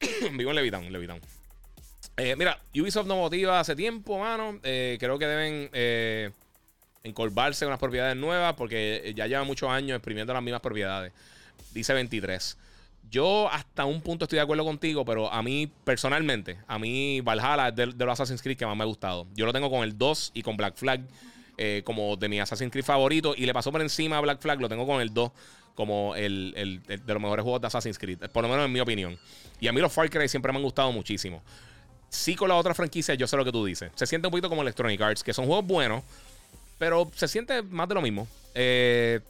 [0.32, 1.20] Vivo en Levitown, Levitown.
[2.22, 4.60] Eh, mira, Ubisoft no motiva hace tiempo, mano.
[4.62, 6.30] Eh, creo que deben eh,
[7.02, 11.14] encorvarse con las propiedades nuevas porque ya lleva muchos años exprimiendo las mismas propiedades.
[11.72, 12.58] Dice 23.
[13.10, 17.68] Yo hasta un punto estoy de acuerdo contigo, pero a mí personalmente, a mí Valhalla
[17.68, 19.26] es de, los Assassin's Creed que más me ha gustado.
[19.34, 21.00] Yo lo tengo con el 2 y con Black Flag
[21.56, 24.60] eh, como de mi Assassin's Creed favorito y le pasó por encima a Black Flag,
[24.60, 25.32] lo tengo con el 2
[25.74, 29.18] como el, de los mejores juegos de Assassin's Creed, por lo menos en mi opinión.
[29.58, 31.42] Y a mí los Far Cry siempre me han gustado muchísimo.
[32.10, 33.90] Sí, con la otra franquicia, yo sé lo que tú dices.
[33.94, 36.02] Se siente un poquito como Electronic Arts, que son juegos buenos,
[36.76, 38.26] pero se siente más de lo mismo.
[38.54, 39.20] Eh,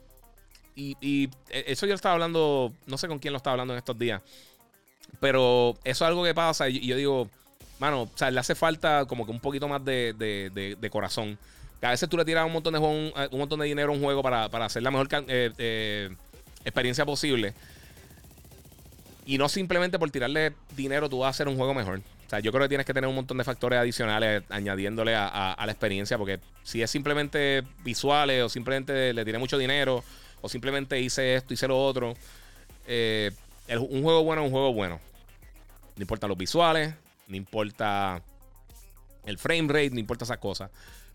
[0.75, 4.23] y, eso yo estaba hablando, no sé con quién lo estaba hablando en estos días,
[5.21, 7.29] pero eso es algo que pasa y, yo digo,
[7.79, 11.39] mano, o sea, le hace falta como que un poquito más de, de, corazón.
[11.81, 14.03] Que a veces tú le tiras un montón de, un montón de dinero a un
[14.03, 16.11] juego para, hacer la mejor eh, eh,
[16.65, 17.53] experiencia posible.
[19.27, 22.01] Y no simplemente por tirarle dinero tú vas a hacer un juego mejor.
[22.31, 25.57] O sea, yo creo que tienes que tener un montón de factores adicionales añadiéndole a,
[25.59, 30.05] la experiencia, porque si es simplemente visuales o simplemente le tiene mucho dinero
[30.41, 32.15] o simplemente hice esto, hice lo otro,
[32.87, 33.33] eh,
[33.77, 35.01] un juego bueno es un juego bueno.
[35.97, 36.95] No importa los visuales,
[37.27, 38.23] no importa
[39.27, 40.71] el frame rate, no importa esas cosas.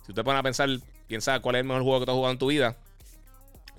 [0.05, 0.67] Si usted pone a pensar,
[1.07, 2.75] piensa cuál es el mejor juego que tú has jugado en tu vida,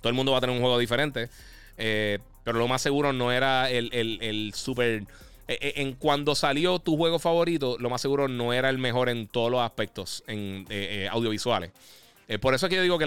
[0.00, 1.28] todo el mundo va a tener un juego diferente.
[1.76, 5.02] Eh, pero lo más seguro no era el, el, super.
[5.48, 9.08] Eh, eh, en cuando salió tu juego favorito, lo más seguro no era el mejor
[9.08, 10.66] en todos los aspectos en
[11.10, 11.70] audiovisuales.
[12.40, 13.06] por eso es que yo digo que,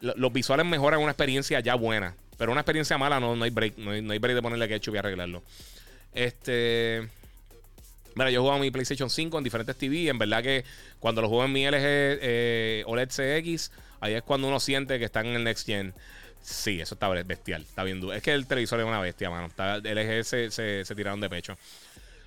[0.00, 2.16] los visuales mejoran una experiencia ya buena.
[2.38, 3.76] Pero una experiencia mala no, no hay break.
[3.76, 5.42] No hay, break de ponerle ketchup y arreglarlo.
[6.12, 7.08] Este.
[8.14, 10.08] Mira, yo juego mi PlayStation 5 en diferentes TV.
[10.08, 10.64] En verdad que
[10.98, 13.70] cuando lo juego en mi LG OLED CX,
[14.00, 15.94] ahí es cuando uno siente que están en el Next Gen.
[16.42, 17.62] Sí, eso está bestial.
[17.62, 19.46] Está bien Es que el televisor es una bestia, mano.
[19.46, 21.56] Está, el LG se, se, tiraron de pecho.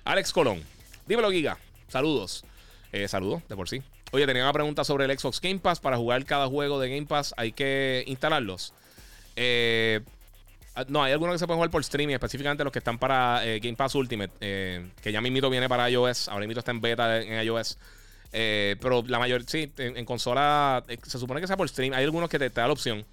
[0.04, 0.62] Alex Colón.
[1.06, 1.58] Dímelo, Giga.
[1.88, 2.44] Saludos.
[2.92, 3.82] Eh, saludos, de por sí.
[4.12, 5.80] Oye, tenía una pregunta sobre el Xbox Game Pass.
[5.80, 8.72] Para jugar cada juego de Game Pass, ¿hay que instalarlos?
[9.36, 10.00] Eh,
[10.74, 13.44] ah, no, hay algunos que se pueden jugar por streaming, específicamente los que están para
[13.44, 16.28] eh, Game Pass Ultimate, que ya mismito viene para iOS.
[16.28, 17.76] Ahora mismo está en beta en iOS.
[18.32, 21.92] pero la mayoría, sí, en, consola se supone que sea por stream.
[21.92, 23.04] Hay algunos que te da la opción.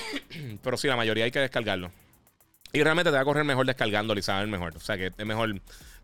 [0.62, 1.90] Pero sí, la mayoría hay que descargarlo.
[2.72, 4.76] Y realmente te va a correr mejor descargándolo y saber mejor.
[4.76, 5.60] O sea, que es mejor.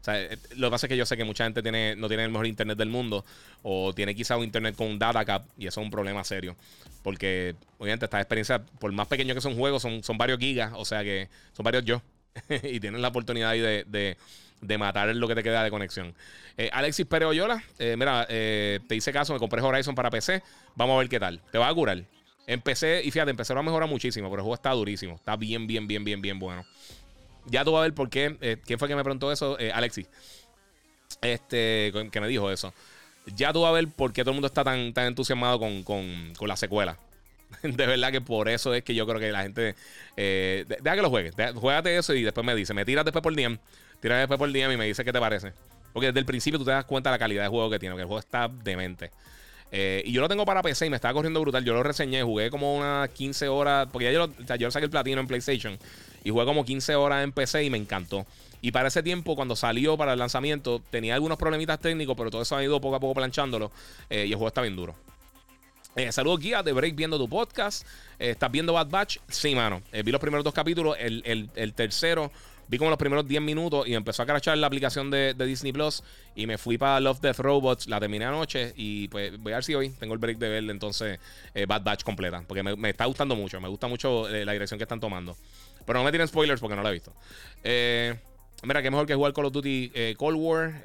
[0.06, 2.30] Eh, lo que pasa es que yo sé que mucha gente tiene, no tiene el
[2.30, 3.24] mejor internet del mundo
[3.62, 6.56] o tiene quizá un internet con un data cap y eso es un problema serio.
[7.02, 10.84] Porque, obviamente, estas experiencias, por más pequeños que son juegos, son, son varios gigas, o
[10.84, 12.02] sea que son varios yo.
[12.62, 14.16] y tienen la oportunidad ahí de,
[14.60, 16.14] de, matar lo que te queda de conexión.
[16.56, 20.42] Eh, Alexis Pereoyola, eh, mira, te hice caso, me compré Horizon para PC.
[20.74, 21.40] Vamos a ver qué tal.
[21.50, 22.02] Te va a curar.
[22.48, 25.16] Empecé, y fíjate, empecé a mejorar muchísimo, pero el juego está durísimo.
[25.16, 26.64] Está bien, bien, bien, bien, bien bueno.
[27.44, 28.38] Ya tú vas a ver por qué.
[28.40, 29.58] Eh, ¿Quién fue que me preguntó eso?
[29.60, 30.06] Eh, Alexis.
[31.20, 32.72] Este, que me dijo eso.
[33.36, 36.32] Ya tú vas a ver por qué todo el mundo está tan, tan entusiasmado con,
[36.40, 36.96] la secuela.
[37.62, 39.74] de verdad que por eso es que yo creo que la gente.
[40.16, 41.32] Eh, deja que lo juegue.
[41.54, 42.72] juégate eso y después me dice.
[42.72, 43.58] Me tiras después por DM.
[44.00, 45.52] Tiras después por DM y me dice qué te parece.
[45.92, 47.94] Porque desde el principio tú te das cuenta de la calidad de juego que tiene.
[47.94, 49.10] Que el juego está demente.
[49.70, 51.64] Eh, y yo lo tengo para PC y me estaba corriendo brutal.
[51.64, 53.88] Yo lo reseñé, jugué como unas 15 horas.
[53.92, 55.78] Porque ya yo, lo, saqué el platino en PlayStation.
[56.24, 58.26] Y jugué como 15 horas en PC y me encantó.
[58.60, 62.42] Y para ese tiempo, cuando salió para el lanzamiento, tenía algunos problemitas técnicos, pero todo
[62.42, 63.70] eso ha ido poco a poco planchándolo.
[64.10, 64.94] Eh, y el juego está bien duro.
[65.94, 67.86] Eh, saludos, guía de Break viendo tu podcast.
[68.18, 69.18] ¿Estás viendo Bad Batch?
[69.28, 69.82] Sí, mano.
[69.92, 70.96] vi los primeros dos capítulos.
[70.98, 72.30] El, el tercero
[72.68, 76.02] Vi como los primeros 10 minutos y empezó a crachar la aplicación de, Disney Plus
[76.34, 79.64] y me fui para Love Death Robots, la terminé anoche y pues voy a ver
[79.64, 81.18] si hoy tengo el break de verle entonces
[81.54, 84.76] eh, Bad Batch completa, porque me, está gustando mucho, me gusta mucho eh, la dirección
[84.76, 85.34] que están tomando.
[85.86, 87.14] Pero no me tienen spoilers porque no la he visto.
[87.64, 88.14] Eh,
[88.62, 90.82] mira, qué mejor que jugar Call of Duty Cold War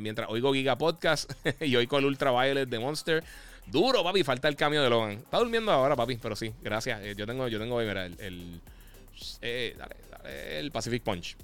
[0.00, 1.30] mientras oigo Giga Podcast
[1.60, 3.22] y oigo el Ultraviolet de Monster.
[3.66, 5.10] Duro, papi, falta el cambio de Logan.
[5.12, 7.14] Está durmiendo ahora, papi, pero sí, gracias.
[7.14, 9.96] yo tengo, yo tengo, mira, el, el dale,
[10.28, 11.36] el Pacific Punch.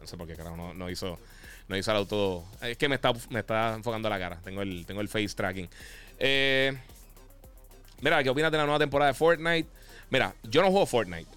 [0.00, 1.18] No sé por qué, carajo, no, hizo,
[1.68, 2.44] no hizo el auto.
[2.60, 4.38] Es que me está, me está enfocando la cara.
[4.42, 5.68] Tengo el, tengo el face tracking.
[6.18, 6.72] Eh,
[8.00, 9.68] mira, ¿qué opinas de la nueva temporada de Fortnite?
[10.10, 11.28] Mira, yo no juego Fortnite.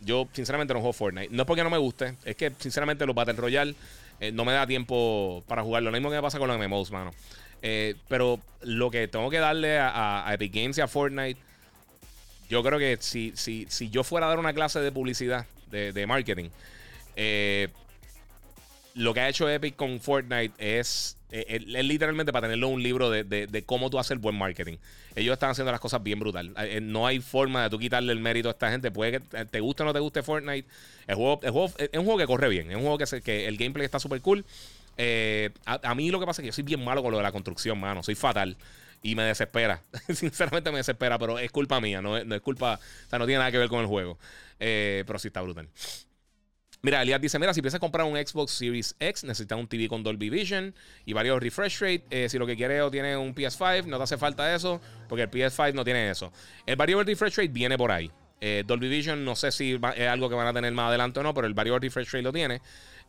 [0.00, 1.28] Yo, sinceramente, no juego Fortnite.
[1.30, 3.74] No es porque no me guste, es que, sinceramente, los Battle Royale
[4.20, 5.90] eh, no me da tiempo para jugarlo.
[5.90, 7.12] Lo mismo que me pasa con los MMOs, mano.
[7.62, 11.40] Eh, pero lo que tengo que darle a, a, Epic Games y a Fortnite,
[12.50, 15.46] yo creo que si, si, si yo fuera a dar una clase de publicidad
[15.92, 16.50] de, marketing.
[17.16, 17.68] Eh,
[18.94, 23.24] lo que ha hecho Epic con Fortnite es, es, literalmente para tenerlo un libro de,
[23.24, 24.76] de, cómo tú haces buen marketing.
[25.16, 26.54] Ellos están haciendo las cosas bien brutal.
[26.82, 28.90] No hay forma de tú quitarle el mérito a esta gente.
[28.90, 30.68] Puede que te guste o no te guste Fortnite.
[31.06, 32.70] El juego, el juego es un juego que corre bien.
[32.70, 34.44] Es un juego que, que el gameplay está súper cool.
[34.96, 37.22] Eh, a, mí lo que pasa es que yo soy bien malo con lo de
[37.22, 38.02] la construcción, mano.
[38.02, 38.56] Soy fatal.
[39.04, 39.82] Y me desespera.
[40.08, 42.00] Sinceramente me desespera, pero es culpa mía.
[42.00, 42.80] No es, culpa.
[43.06, 44.18] O sea, no tiene nada que ver con el juego.
[44.58, 45.68] Eh, pero sí está brutal.
[46.80, 50.02] Mira, Elias dice: Mira, si piensas comprar un Xbox Series X, necesitas un TV con
[50.02, 50.74] Dolby Vision
[51.04, 52.04] y varios refresh rate.
[52.08, 55.24] Eh, si lo que quieres o tiene un PS5, no te hace falta eso, porque
[55.24, 56.32] el PS5 no tiene eso.
[56.64, 58.10] El variable refresh rate viene por ahí.
[58.66, 61.32] Dolby Vision, no sé si es algo que van a tener más adelante o no,
[61.32, 62.60] pero el variable refresh rate lo tiene.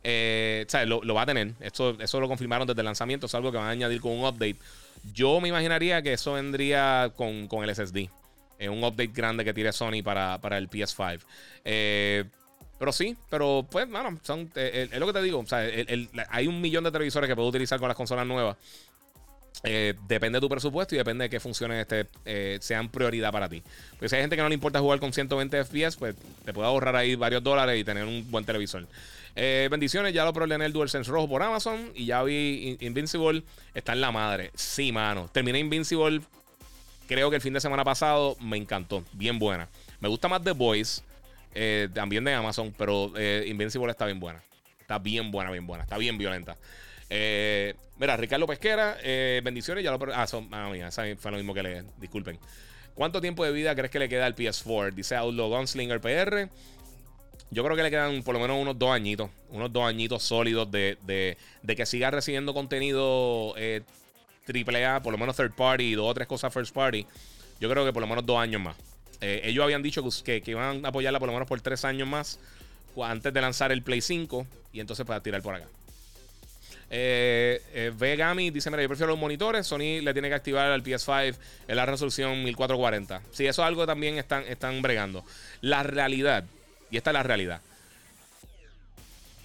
[0.08, 1.54] Eh, lo, va a tener.
[1.60, 3.26] Esto, eso lo confirmaron desde el lanzamiento.
[3.26, 4.58] Es algo que van a añadir con un update.
[5.14, 8.10] Yo me imaginaría que eso vendría con, el SSD.
[8.60, 11.20] Es un update grande que tire Sony para, el PS5.
[11.66, 12.24] Eh,
[12.78, 15.44] pero sí, pero pues, bueno, son, eh, es lo que te digo.
[16.30, 18.58] hay un millón de televisores que puedo utilizar con las consolas nuevas.
[19.64, 23.64] depende de tu presupuesto y depende de qué funciones este, sean prioridad para ti.
[23.92, 26.68] Porque si hay gente que no le importa jugar con 120 FPS, pues te puede
[26.68, 28.86] ahorrar ahí varios dólares y tener un buen televisor.
[29.36, 33.44] Eh, bendiciones, ya lo probé en el DualSense rojo por Amazon y ya vi Invincible.
[33.74, 34.52] Está en la madre.
[34.56, 35.30] Sí, mano.
[35.32, 36.22] Terminé Invincible.
[37.08, 39.04] Creo que el fin de semana pasado me encantó.
[39.12, 39.68] Bien buena.
[40.00, 41.04] Me gusta más The Boys.
[41.54, 42.74] Eh, también de Amazon.
[42.78, 44.42] Pero eh, Invincible está bien buena.
[44.80, 45.84] Está bien buena, bien buena.
[45.84, 46.58] Está bien violenta.
[47.10, 48.98] mira, Ricardo Pesquera.
[49.44, 49.84] bendiciones.
[49.84, 50.00] Ya lo.
[50.14, 51.84] Ah, son, ah, mía, fue lo mismo que le.
[51.98, 52.40] Disculpen.
[52.94, 54.94] ¿Cuánto tiempo de vida crees que le queda al PS4?
[54.94, 56.50] Dice Outlaw Gunslinger PR.
[57.52, 59.30] Yo creo que le quedan por lo menos unos dos añitos.
[59.50, 63.82] Unos dos añitos sólidos de, que siga recibiendo contenido eh,
[64.46, 67.06] triple A, por lo menos third party dos o tres cosas first party.
[67.60, 68.76] Yo creo que por lo menos dos años más.
[69.22, 72.08] Eh, ellos habían dicho que, que, iban a apoyarla por lo menos por tres años
[72.08, 72.40] más
[73.02, 75.68] antes de lanzar el Play 5 y entonces para tirar por acá.
[76.90, 79.66] Eh, eh, Vegami dice: Mira, yo prefiero los monitores.
[79.66, 81.36] Sony le tiene que activar al PS5
[81.68, 83.22] en la resolución 1440.
[83.32, 85.24] Sí, eso es algo que también están, están bregando.
[85.62, 86.46] La realidad
[86.96, 87.60] y esta es la realidad.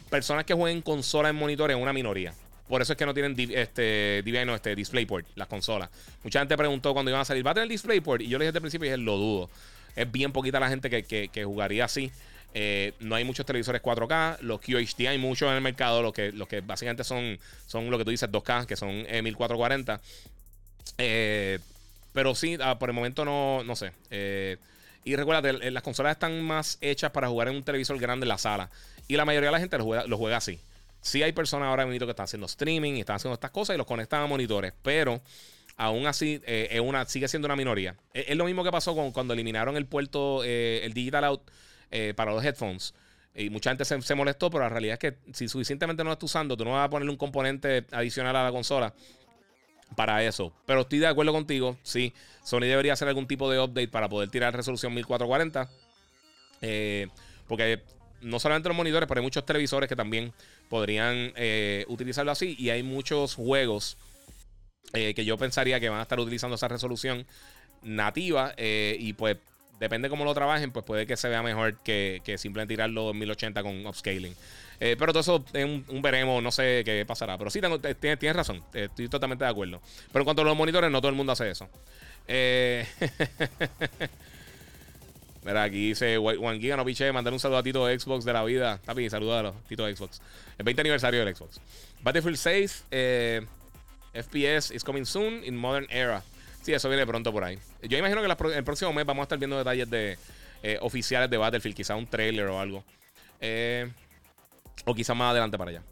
[0.09, 2.33] Personas que jueguen consolas en monitores es una minoría.
[2.69, 5.91] Por eso es que no tienen este, no, este DisplayPort, las consolas.
[6.23, 8.23] Mucha gente preguntó cuando iban a salir, ¿va a tener DisplayPort?
[8.23, 9.51] Y yo le dije desde el principio y dije, lo dudo.
[9.97, 12.13] Es bien poquita la gente que, jugaría así.
[12.55, 14.39] Eh, no hay muchos televisores 4K.
[14.43, 16.03] Los QHD hay muchos en el mercado.
[16.03, 17.37] Los que, los que básicamente son,
[17.67, 20.01] son lo que tú dices 2K, que son 1440.
[20.99, 21.59] Eh,
[22.13, 23.91] pero sí, ah, por el momento no, no sé.
[25.05, 28.39] Y recuerda, las consolas están más hechas para jugar en un televisor grande en la
[28.39, 28.71] sala.
[29.09, 30.61] Y la mayoría de la gente lo juega, lo juega así.
[31.01, 33.79] Sí hay personas ahora mismo que están haciendo streaming y están haciendo estas cosas y
[33.79, 34.75] los conectan a monitores.
[34.83, 35.23] Pero
[35.77, 37.97] aún así eh, es una, sigue siendo una minoría.
[38.13, 41.43] Es, lo mismo que pasó con cuando eliminaron el puerto, eh, el digital out
[41.91, 42.95] eh, para los headphones.
[43.35, 46.15] Y mucha gente se, se, molestó, pero la realidad es que si suficientemente no lo
[46.15, 48.93] estás usando, tú no vas a ponerle un componente adicional a la consola
[49.97, 50.53] para eso.
[50.67, 52.13] Pero estoy de acuerdo contigo, sí.
[52.43, 55.69] Sony debería hacer algún tipo de update para poder tirar resolución 1440.
[56.63, 57.09] Eh,
[57.47, 57.83] porque
[58.21, 60.33] no solamente los monitores, pero hay muchos televisores que también
[60.69, 62.55] podrían eh, utilizarlo así.
[62.59, 63.97] Y hay muchos juegos
[64.93, 67.27] eh, que yo pensaría que van a estar utilizando esa resolución
[67.83, 68.55] nativa.
[68.59, 69.39] y pues
[69.79, 73.19] depende cómo lo trabajen, pues puede que se vea mejor que, que simplemente tirarlo en
[73.19, 74.35] 1080 con upscaling.
[74.83, 77.37] Eh, pero todo eso es un, veremos, no sé qué pasará.
[77.37, 77.61] Pero sí,
[78.01, 79.83] tienes, razón, estoy totalmente de acuerdo.
[80.11, 81.69] Pero en cuanto a los monitores, no todo el mundo hace eso.
[82.27, 82.87] Eh,
[85.45, 88.43] Mira, aquí dice Juan Giga, no piche, mandar un saludo a Tito Xbox de la
[88.45, 88.81] vida.
[88.85, 90.21] Tapi, saludalo, Tito Xbox.
[90.59, 91.61] El 20 aniversario del Xbox.
[92.03, 93.47] Battlefield 6, eh,
[94.15, 96.23] FPS is coming soon in modern era.
[96.63, 97.59] Sí, eso viene pronto por ahí.
[97.83, 100.19] Yo imagino que el próximo mes vamos a estar viendo detalles de
[100.81, 102.85] oficiales de Battlefield, quizá un trailer o algo.
[103.41, 103.91] Eh,
[104.85, 105.83] o quizás más adelante para allá.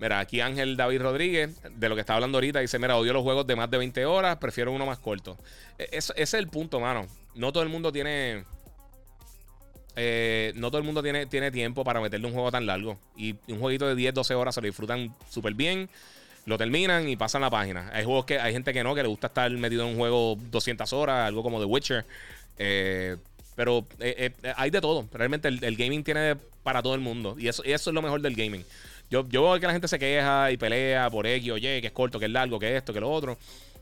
[0.00, 3.22] Mira, aquí Ángel David Rodríguez, de lo que está hablando ahorita, dice: Mira, odio los
[3.22, 5.36] juegos de más de 20 horas, prefiero uno más corto.
[5.78, 7.06] E, ese es el punto, mano.
[7.34, 8.44] No todo el mundo tiene.
[9.96, 12.98] Eh, no todo el mundo tiene, tiene tiempo para meterle un juego tan largo.
[13.14, 15.90] Y un jueguito de 10, 12 horas se lo disfrutan súper bien.
[16.46, 17.90] Lo terminan y pasan la página.
[17.92, 20.36] Hay juegos que hay gente que no, que le gusta estar metido en un juego
[20.50, 22.06] 200 horas, algo como The Witcher.
[22.56, 23.18] Eh,
[23.60, 25.06] pero eh, eh, hay de todo.
[25.12, 27.36] Realmente el, gaming tiene para todo el mundo.
[27.38, 28.64] Y eso, eso es lo mejor del gaming.
[29.10, 31.92] Yo, yo veo que la gente se queja y pelea por X, oye, que es
[31.92, 33.36] corto, que es largo, que esto, que lo otro.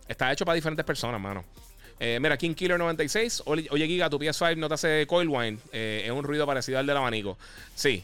[0.08, 1.44] Está hecho para diferentes personas, mano.
[2.00, 3.44] Eh, mira, King Killer 96.
[3.46, 5.58] Oye, Giga, tu PS5 no te hace coil wine.
[5.70, 7.38] es un ruido parecido al del abanico.
[7.76, 8.02] Sí,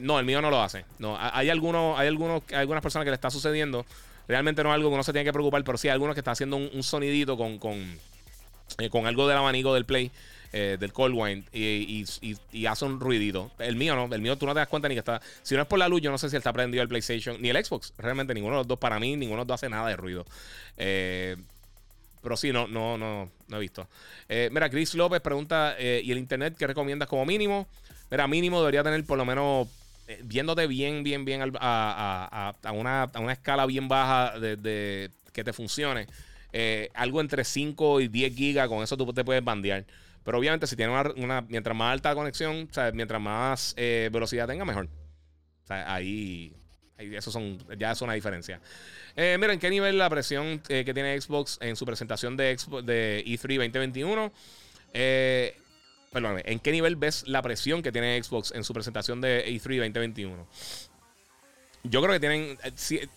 [0.00, 0.86] no, el mío no lo hace.
[0.98, 3.84] No, hay algunos, hay algunos, algunas personas que le está sucediendo.
[4.26, 6.20] Realmente no es algo que uno se tiene que preocupar, pero sí hay algunos que
[6.20, 7.98] están haciendo un, sonidito con, con,
[8.88, 10.10] con algo del abanico del Play.
[10.52, 13.52] Eh, del cold wine y, hace un ruidito.
[13.60, 15.22] El mío no, el mío tú no te das cuenta ni que está.
[15.44, 17.50] Si no es por la luz, yo no sé si está prendido el PlayStation ni
[17.50, 17.94] el Xbox.
[17.96, 20.26] Realmente ninguno de los dos, para mí, ninguno de los dos hace nada de ruido.
[20.76, 21.36] Eh,
[22.20, 23.86] pero sí, no, no, no, no he visto.
[24.28, 27.68] Eh, mira, Chris López pregunta: ¿y el internet qué recomiendas como mínimo?
[28.10, 29.68] Mira, mínimo debería tener por lo menos
[30.24, 36.08] viéndote bien, bien, bien a, una, a, una, escala bien baja de, que te funcione.
[36.94, 39.84] algo entre 5 y 10 gigas, con eso tú te puedes bandear.
[40.24, 44.46] Pero obviamente, si tiene una, mientras más alta conexión, o sea, mientras más eh, velocidad
[44.46, 44.86] tenga, mejor.
[45.64, 46.54] O sea, ahí,
[46.98, 48.60] eso son, ya es una diferencia.
[49.16, 52.56] Eh, mira, ¿en qué nivel la presión eh, que tiene Xbox en su presentación de,
[52.84, 54.32] de E3 2021?
[54.92, 55.56] Eh,
[56.12, 59.78] perdóname, ¿en qué nivel ves la presión que tiene Xbox en su presentación de E3
[59.78, 60.46] 2021?
[61.84, 62.58] Yo creo que tienen.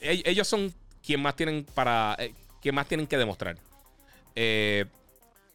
[0.02, 0.74] ellos son
[1.06, 2.18] quien más tienen para.
[2.62, 3.58] quien más tienen que demostrar.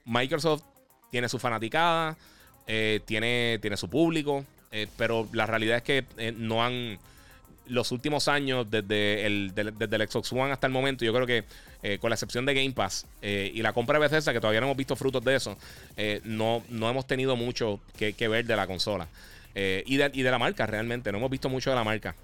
[0.05, 0.63] Microsoft
[1.11, 2.17] tiene su fanaticada,
[2.67, 6.99] eh, tiene, tiene su público, eh, pero la realidad es que eh, no han.
[7.67, 11.45] Los últimos años, desde el, desde el Xbox One hasta el momento, yo creo que,
[11.99, 14.79] con la excepción de Game Pass y la compra de Bethesda, que todavía no hemos
[14.79, 15.55] visto frutos de eso,
[16.25, 19.07] no, no hemos tenido mucho que, que ver de la consola.
[19.55, 21.13] y, de, y de la marca, realmente.
[21.13, 22.15] No hemos visto mucho de la marca.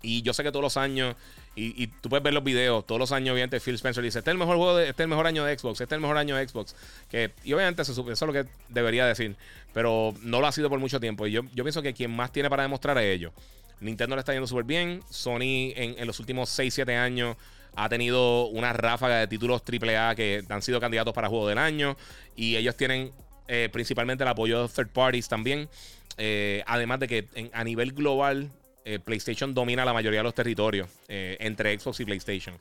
[0.00, 1.16] Y yo sé que todos los años,
[1.58, 4.32] y, tú puedes ver los videos, todos los años, obviamente, Phil Spencer dice: Este es
[4.32, 6.36] el mejor juego, este es el mejor año de Xbox, este es el mejor año
[6.36, 6.76] de Xbox.
[7.10, 9.36] Que, y obviamente, eso, es lo que debería decir,
[9.72, 11.26] pero no lo ha sido por mucho tiempo.
[11.26, 13.32] Y yo, yo pienso que quien más tiene para demostrar es ellos.
[13.80, 15.02] Nintendo le está yendo súper bien.
[15.08, 17.36] Sony en, los últimos 6-7 años
[17.74, 21.96] ha tenido una ráfaga de títulos AAA que han sido candidatos para juego del año.
[22.36, 23.12] Y ellos tienen
[23.48, 25.70] eh, principalmente el apoyo de third parties también.
[26.18, 28.50] Eh, además de que a nivel global
[28.88, 32.54] eh, PlayStation domina la mayoría de los territorios eh, entre Xbox y PlayStation.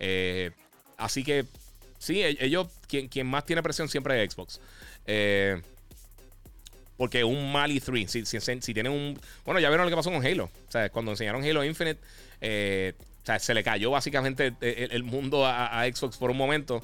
[0.00, 0.50] Eh,
[0.96, 1.44] así que
[1.98, 4.58] sí, e-, ellos, quien, quien, más tiene presión siempre es Xbox.
[6.96, 9.20] porque un Mali 3, si, si, tienen un.
[9.44, 10.44] Bueno, ya vieron lo que pasó con Halo.
[10.44, 12.00] O sea, cuando enseñaron Halo Infinite,
[12.40, 16.82] se le cayó básicamente el, mundo a, Xbox por un momento.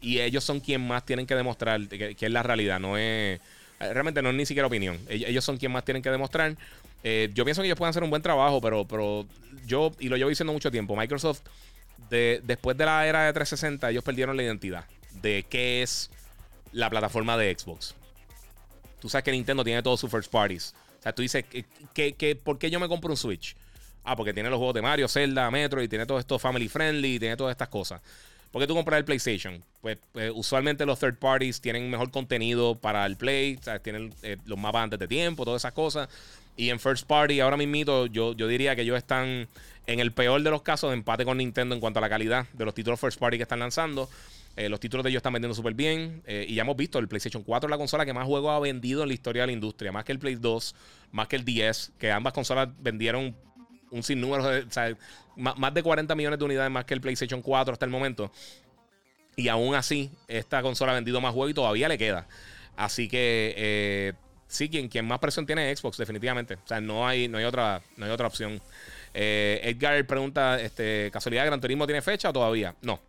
[0.00, 2.80] y ellos son quien más tienen que demostrar que, es la realidad.
[2.80, 3.38] No es.
[3.78, 4.98] Realmente no es ni siquiera opinión.
[5.10, 6.56] Ellos son quien más tienen que demostrar.
[7.02, 9.26] Eh, yo pienso que ellos pueden hacer un buen trabajo, pero, pero
[9.66, 11.40] yo, y lo llevo diciendo mucho tiempo, Microsoft,
[12.10, 14.84] de, después de la era de 360, ellos perdieron la identidad
[15.22, 16.10] de qué es
[16.72, 17.94] la plataforma de Xbox.
[19.00, 20.74] Tú sabes que Nintendo tiene todos sus first parties.
[20.98, 21.44] O sea, tú dices,
[21.94, 23.56] que, ¿por qué yo me compro un Switch?
[24.04, 27.14] Ah, porque tiene los juegos de Mario, Zelda, Metro y tiene todo esto family friendly
[27.14, 28.00] y tiene todas estas cosas.
[28.50, 29.62] ¿Por qué tú compras el PlayStation?
[29.80, 34.12] Pues, pues, usualmente los third parties tienen mejor contenido para el Play, o sea, tienen
[34.22, 36.08] eh, los mapas antes de tiempo, todas esas cosas.
[36.56, 39.48] Y en First Party, ahora mismo, yo, yo diría que ellos están
[39.86, 42.46] en el peor de los casos de empate con Nintendo en cuanto a la calidad
[42.52, 44.08] de los títulos First Party que están lanzando.
[44.56, 46.22] Eh, los títulos de ellos están vendiendo súper bien.
[46.26, 48.58] Eh, y ya hemos visto, el PlayStation 4 es la consola que más juegos ha
[48.58, 49.90] vendido en la historia de la industria.
[49.92, 50.74] Más que el Play 2,
[51.12, 53.34] más que el 10, que ambas consolas vendieron
[53.90, 54.60] un sinnúmero de...
[54.62, 54.94] O sea,
[55.36, 58.30] más de 40 millones de unidades más que el PlayStation 4 hasta el momento.
[59.36, 62.28] Y aún así, esta consola ha vendido más juegos y todavía le queda.
[62.76, 63.54] Así que...
[63.56, 64.12] Eh,
[64.50, 66.54] sí, quien, quien más presión tiene es Xbox, definitivamente.
[66.54, 68.60] O sea, no hay, no hay, otra, no hay otra opción.
[69.14, 72.74] Eh, Edgar pregunta: este, ¿casualidad Gran Turismo tiene fecha o todavía?
[72.82, 73.00] No.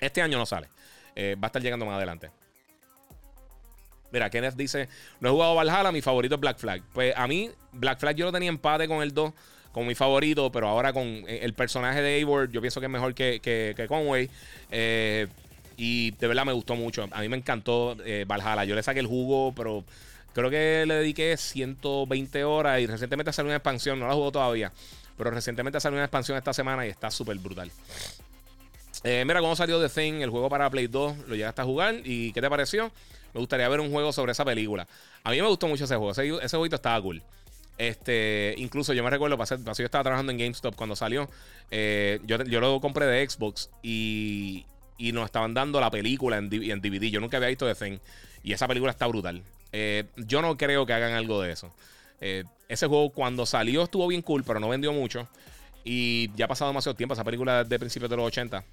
[0.00, 0.68] Este año no sale.
[1.14, 2.30] Eh, va a estar llegando más adelante.
[4.12, 4.88] Mira, Kenneth dice:
[5.20, 6.82] No he jugado Valhalla, mi favorito es Black Flag.
[6.92, 9.32] Pues a mí, Black Flag yo lo tenía empate con el 2
[9.72, 12.92] como mi favorito, pero ahora con eh, el personaje de Eivor, yo pienso que es
[12.92, 14.30] mejor que, que, Conway.
[15.76, 17.08] y de verdad me gustó mucho.
[17.10, 18.64] A mí me encantó Valhalla.
[18.64, 19.84] Yo le saqué el jugo, pero
[20.34, 24.00] Creo que le dediqué 120 horas y recientemente salió una expansión.
[24.00, 24.72] No la jugó todavía.
[25.16, 27.70] Pero recientemente salió una expansión esta semana y está súper brutal.
[29.04, 31.28] Eh, mira cómo salió The Thing, el juego para Play 2.
[31.28, 32.00] Lo llegaste a jugar.
[32.04, 32.90] ¿Y qué te pareció?
[33.32, 34.88] Me gustaría ver un juego sobre esa película.
[35.22, 36.10] A mí me gustó mucho ese juego.
[36.10, 37.22] Ese, ese jueguito estaba cool.
[37.78, 41.28] Este, incluso yo me recuerdo, pasé, yo estaba trabajando en GameStop cuando salió.
[41.70, 44.64] Eh, yo, yo, lo compré de Xbox y,
[44.96, 47.10] y nos estaban dando la película en, en DVD.
[47.10, 47.98] Yo nunca había visto The Thing.
[48.42, 49.42] Y esa película está brutal.
[49.76, 51.74] Eh, yo no creo que hagan algo de eso.
[52.20, 55.28] Eh, ese juego cuando salió estuvo bien cool, pero no vendió mucho.
[55.82, 57.14] Y ya ha pasado demasiado tiempo.
[57.14, 58.64] Esa película de principios de los 80.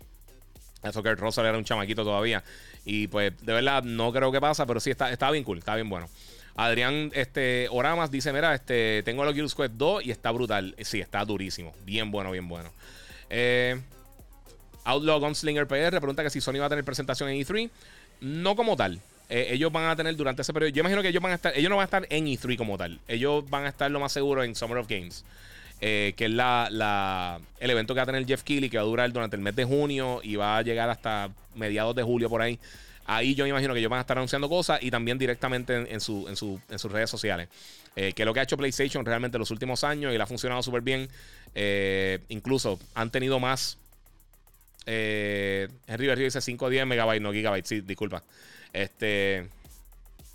[0.84, 2.44] Eso que Russell era un chamaquito todavía.
[2.86, 5.74] Y pues de verdad no creo que pasa, pero sí está, está bien cool, está
[5.74, 6.08] bien bueno.
[6.56, 10.76] Adrián este, Oramas dice: Mira, este, tengo el Oculus Quest 2 y está brutal.
[10.84, 11.74] Sí, está durísimo.
[11.84, 12.72] Bien bueno, bien bueno.
[13.32, 13.82] Eh,
[14.84, 17.72] Outlaw Gunslinger PR pregunta que si Sony va a tener presentación en E3.
[18.20, 19.02] No como tal.
[19.34, 20.74] Eh, ellos van a tener durante ese periodo.
[20.74, 21.58] Yo imagino que ellos van a estar.
[21.58, 23.00] Ellos no van a estar en E3 como tal.
[23.08, 25.24] Ellos van a estar lo más seguro en Summer of Games.
[25.80, 28.86] Eh, que es la, el evento que va a tener Jeff Keighley, que va a
[28.86, 32.42] durar durante el mes de junio y va a llegar hasta mediados de julio por
[32.42, 32.60] ahí.
[33.06, 36.02] Ahí yo me imagino que ellos van a estar anunciando cosas y también directamente en,
[36.02, 37.48] su, en, su, en sus redes sociales.
[37.96, 40.24] Eh, que es lo que ha hecho PlayStation realmente en los últimos años y le
[40.24, 41.08] ha funcionado súper bien.
[42.28, 43.78] Incluso han tenido más.
[44.86, 47.70] Henry Berrío dice 5 o 10 megabytes, no gigabytes.
[47.70, 48.24] Sí, disculpa.
[48.74, 49.48] Este.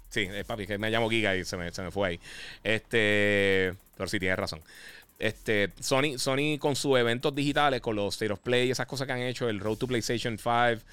[0.08, 2.20] Sí, papi, que me llamo Giga y se me, se me fue ahí.
[2.62, 3.74] Este.
[3.96, 4.60] Pero sí, tienes razón.
[5.18, 9.14] Este, Sony, Sony con sus eventos digitales, con los State of Play, esas cosas que
[9.14, 10.84] han hecho, el Road to PlayStation 5,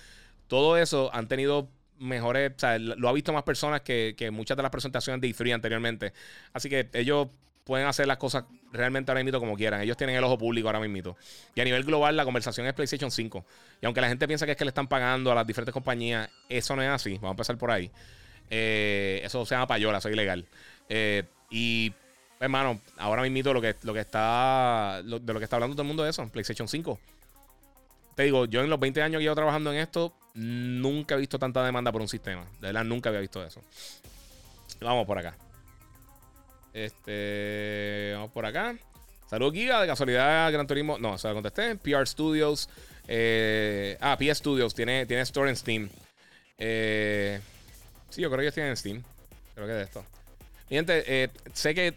[0.48, 1.68] todo eso han tenido
[2.00, 5.54] mejores, o sea, lo ha visto más personas que, muchas de las presentaciones de E3
[5.56, 6.14] anteriormente.
[6.54, 7.28] Así que ellos
[7.64, 9.82] pueden hacer las cosas realmente ahora mismo como quieran.
[9.82, 11.16] Ellos tienen el ojo público ahora mismo.
[11.56, 13.46] Y a nivel global, la conversación es PlayStation 5.
[13.82, 16.30] Y aunque la gente piensa que es que le están pagando a las diferentes compañías,
[16.50, 17.14] eso no es así.
[17.16, 17.90] Vamos a empezar por ahí.
[18.50, 20.46] Eh, eso se llama payola, eso es ilegal.
[20.90, 21.94] Eh, y
[22.40, 25.02] hermano, ahora mismo lo que, lo que está.
[25.04, 27.00] de lo que está hablando todo el mundo es eso, PlayStation 5.
[28.16, 31.40] Te digo, yo en los 20 años que llevo trabajando en esto, nunca he visto
[31.40, 32.46] tanta demanda por un sistema.
[32.60, 33.62] De verdad, nunca había visto eso.
[34.82, 35.36] Vamos por acá.
[36.74, 38.12] Este.
[38.16, 38.76] Vamos por acá.
[39.30, 39.82] Saludos, Giga.
[39.82, 40.98] De casualidad, Gran Turismo.
[40.98, 41.76] No, se lo contesté.
[41.76, 42.70] PR Studios.
[43.08, 44.74] Eh, ah, PS Studios.
[44.74, 45.90] Tiene, tiene Store en Steam.
[46.58, 47.40] Eh,
[48.10, 49.04] sí, yo creo que ellos tienen Steam.
[49.56, 50.06] Creo que es de esto.
[50.70, 51.94] Mi gente, eh, sé que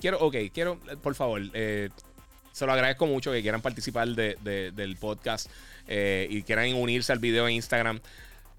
[0.00, 1.90] quiero, ok, quiero, por favor, eh,
[2.52, 5.50] se lo agradezco mucho que quieran participar del podcast
[5.88, 8.00] eh, y quieran unirse al video en Instagram.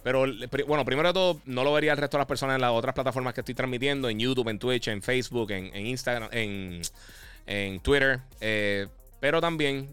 [0.06, 0.24] Pero
[0.68, 2.94] bueno, primero de todo, no lo vería el resto de las personas en las otras
[2.94, 8.20] plataformas que estoy transmitiendo, en YouTube, en Twitch, en Facebook, en, Instagram, en, Twitter.
[8.40, 8.86] Eh,
[9.20, 9.90] pero también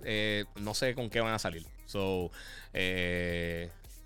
[0.57, 1.65] no sé con qué van a salir.
[1.87, 2.31] So,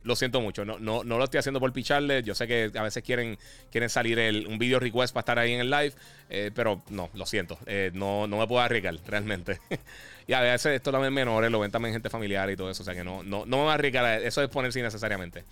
[0.06, 0.64] lo siento mucho.
[0.64, 2.22] No, no, no lo estoy haciendo por picharle.
[2.22, 3.36] Yo sé que a veces quieren,
[3.72, 5.92] quieren salir un video request para estar ahí en el live.
[6.30, 7.58] Eh, pero no, lo siento.
[7.66, 9.58] Eh, no, no me puedo arriesgar realmente.
[10.28, 12.84] y a veces esto también menores, lo ven también gente familiar y todo eso.
[12.84, 14.22] O sea que no, no, no me voy a arriesgar.
[14.22, 15.44] Eso es ponerse innecesariamente.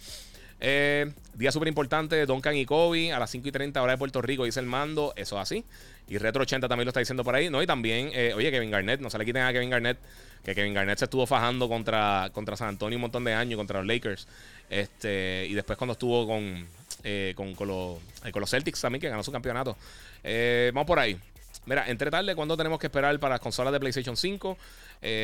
[0.66, 4.22] Eh, día súper importante, Duncan y Kobe a las 5 y 30 hora de Puerto
[4.22, 5.62] Rico, dice el mando, eso así.
[6.08, 7.62] Y Retro 80 también lo está diciendo por ahí, ¿no?
[7.62, 9.98] Y también, oye, Kevin Garnett, no se le quiten a Kevin Garnett
[10.44, 13.78] que Kevin Garnett se estuvo fajando contra, contra San Antonio un montón de años, contra
[13.78, 14.28] los Lakers.
[14.68, 16.66] Este, y después cuando estuvo con,
[17.02, 19.76] eh, con, los, eh, con, los, Celtics también, que ganó su campeonato.
[20.22, 21.18] Eh, vamos por ahí.
[21.66, 24.58] Mira, entre tarde, ¿cuándo tenemos que esperar para las consolas de PlayStation 5?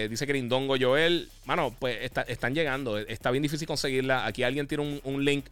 [0.08, 1.28] Dice Grindongo Joel.
[1.46, 2.98] Mano, pues están llegando.
[2.98, 4.26] Está bien difícil conseguirla.
[4.26, 5.46] Aquí alguien tiene un, un link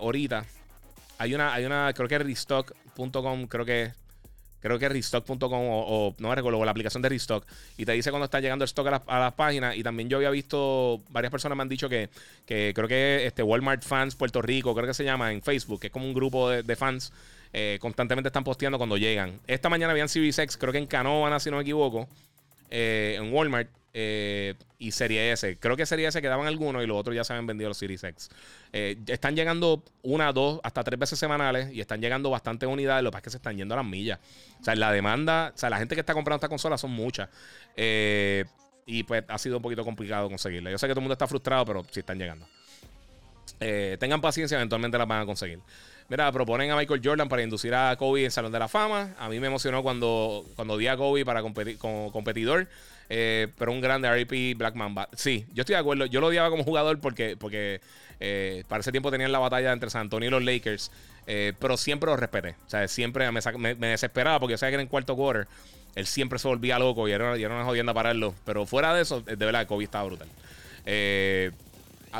[0.00, 0.44] ahorita.
[1.18, 3.92] Hay una, hay una, creo que es restock.com, creo que
[4.60, 7.44] creo que es restock.com o, no me recuerdo, la aplicación de restock,
[7.76, 9.76] y te dice cuando está llegando el stock a las, páginas.
[9.76, 12.10] Y también yo había visto, varias personas me han dicho que,
[12.46, 15.86] que creo que este Walmart Fans Puerto Rico, creo que se llama en Facebook, que
[15.88, 17.12] es como un grupo de, fans,
[17.52, 19.40] eh, constantemente están posteando cuando llegan.
[19.46, 22.08] Esta mañana habían Series X, creo que en Canóvana, si no me equivoco,
[22.70, 23.68] eh, en Walmart.
[23.92, 25.58] Eh, y Serie S.
[25.58, 28.02] Creo que Serie S quedaban algunos y los otros ya se habían vendido los Series
[28.02, 28.30] X.
[28.72, 33.02] Eh, están llegando una, dos, hasta tres veces semanales y están llegando bastantes unidades.
[33.02, 34.20] Lo que pasa es que se están yendo a las millas.
[34.60, 37.28] O sea, la demanda, o sea, la gente que está comprando esta consola son muchas.
[37.76, 38.44] Eh,
[38.86, 40.70] y pues ha sido un poquito complicado conseguirla.
[40.70, 42.46] Yo sé que todo el mundo está frustrado, pero sí están llegando.
[43.58, 45.60] Tengan paciencia, eventualmente las van a conseguir.
[46.10, 49.14] Mira, proponen a Michael Jordan para inducir a Kobe en Salón de la Fama.
[49.16, 52.66] A mí me emocionó cuando, cuando di a Kobe para competir como competidor.
[53.08, 55.08] Eh, pero un grande RIP Black Mamba.
[55.14, 56.06] Sí, yo estoy de acuerdo.
[56.06, 57.80] Yo lo odiaba como jugador porque, porque
[58.18, 60.90] eh, para ese tiempo tenían la batalla entre San Antonio y los Lakers.
[61.28, 62.56] Eh, pero siempre lo respeté.
[62.66, 65.46] O sea, siempre me, desesperaba porque yo sabía que era en cuarto quarter.
[65.94, 68.34] Él siempre se volvía loco y era, era una jodienda pararlo.
[68.44, 70.28] Pero fuera de eso, de verdad, Kobe estaba brutal.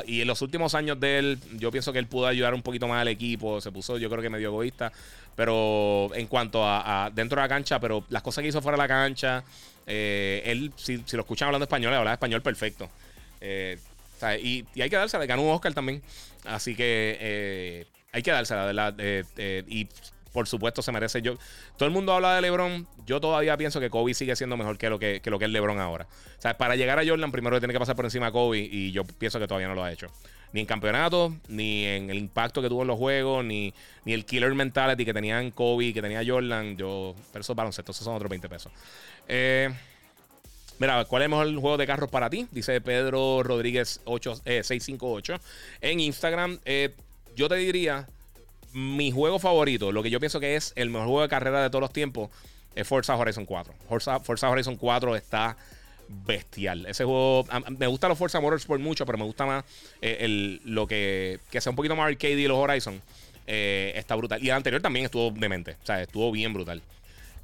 [0.06, 2.86] Y en los últimos años de él, yo pienso que él pudo ayudar un poquito
[2.86, 3.60] más al equipo.
[3.60, 4.92] Se puso, yo creo que medio egoísta.
[5.36, 8.76] Pero en cuanto a, a dentro de la cancha, pero las cosas que hizo fuera
[8.76, 9.44] de la cancha.
[9.92, 12.88] Eh, él, si, lo escuchan hablando español, habla español perfecto.
[13.40, 13.76] Eh,
[14.42, 16.02] y, hay que dársela, ganó un Oscar también.
[16.44, 18.94] Así que eh, hay que dársela, ¿verdad?
[19.66, 19.88] y
[20.32, 21.22] por supuesto se merece.
[21.22, 21.36] Yo,
[21.76, 22.86] todo el mundo habla de LeBron.
[23.06, 25.80] Yo todavía pienso que Kobe sigue siendo mejor que lo que, lo que es LeBron
[25.80, 26.06] ahora.
[26.38, 28.58] O sea, para llegar a Jordan, primero tiene que pasar por encima de Kobe.
[28.58, 30.08] Y yo pienso que todavía no lo ha hecho.
[30.52, 33.72] Ni en campeonato, ni en el impacto que tuvo en los juegos, ni,
[34.04, 36.76] ni el killer mentality que tenían Kobe, que tenía Jordan.
[36.76, 38.72] Yo, pero esos baloncesto esos son otros 20 pesos.
[39.28, 39.70] Eh,
[40.78, 42.46] mira, ¿cuál es el mejor juego de carros para ti?
[42.50, 45.38] Dice Pedro Rodríguez 8, 658 eh,
[45.82, 46.58] en Instagram.
[46.64, 46.94] Eh,
[47.36, 48.08] yo te diría,
[48.72, 51.70] mi juego favorito, lo que yo pienso que es el mejor juego de carrera de
[51.70, 52.30] todos los tiempos,
[52.74, 53.74] es Forza Horizon 4.
[53.88, 55.56] Forza, Forza Horizon 4 está
[56.08, 56.86] bestial.
[56.86, 57.46] Ese juego,
[57.78, 59.64] me gusta los Forza Motorsport mucho, pero me gusta más
[60.00, 63.00] el, lo que, que sea un poquito más arcade y los Horizon.
[63.46, 64.42] está brutal.
[64.42, 65.76] Y el anterior también estuvo demente.
[65.82, 66.82] O sea, estuvo bien brutal.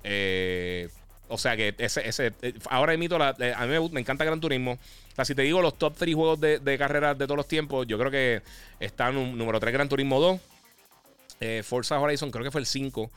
[0.05, 0.89] Eh,
[1.29, 4.41] O sea que ese, ese eh, ahora emito la, eh, a mí me, encanta Gran
[4.41, 4.73] Turismo.
[4.73, 7.49] O sea, si te digo los top 3 juegos de, de carreras de todos los
[7.49, 8.43] tiempos, yo creo que
[8.79, 10.41] están número 3 Gran Turismo 2.
[11.41, 13.11] Eh, Forza Horizon, creo que fue el 5.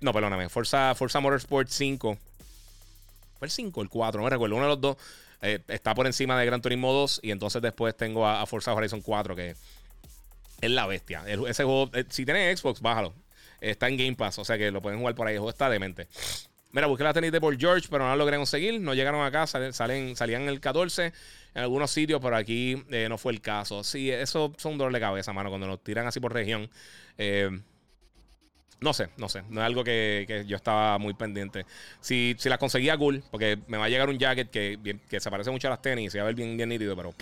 [0.00, 0.48] no, perdóname.
[0.48, 2.18] Forza, Forza Motorsport 5.
[3.38, 4.56] Fue el 5 el 4, no me recuerdo.
[4.56, 4.96] Uno de los dos
[5.68, 7.20] está por encima de Gran Turismo 2.
[7.22, 9.56] Y entonces después tengo a, Forza Horizon 4, que
[10.60, 11.24] es la bestia.
[11.26, 13.14] ese juego, si tienes Xbox, bájalo.
[13.60, 15.34] Está en Game Pass, o sea que lo pueden jugar por ahí.
[15.34, 16.08] El juego está demente.
[16.72, 18.80] Mira, busqué la tenis de Paul George, pero no la logré conseguir.
[18.80, 19.74] No llegaron acá, salen,
[20.16, 21.12] salían el 14
[21.54, 23.84] en algunos sitios, pero aquí eh, no fue el caso.
[23.84, 26.70] Sí, eso son dolor de cabeza, mano, cuando nos tiran así por región.
[27.18, 27.50] Eh,
[28.82, 29.42] no sé, no sé.
[29.48, 31.64] No es algo que, yo estaba muy pendiente.
[32.00, 35.30] Si, si las conseguía cool, porque me va a llegar un jacket que, que se
[35.30, 37.14] parece mucho a las tenis, se va a ver bien, bien nítido, pero.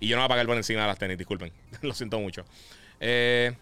[0.00, 1.52] Y yo no voy a pagar por encima de las tenis, disculpen.
[1.82, 2.44] Lo siento mucho.
[3.00, 3.52] Eh.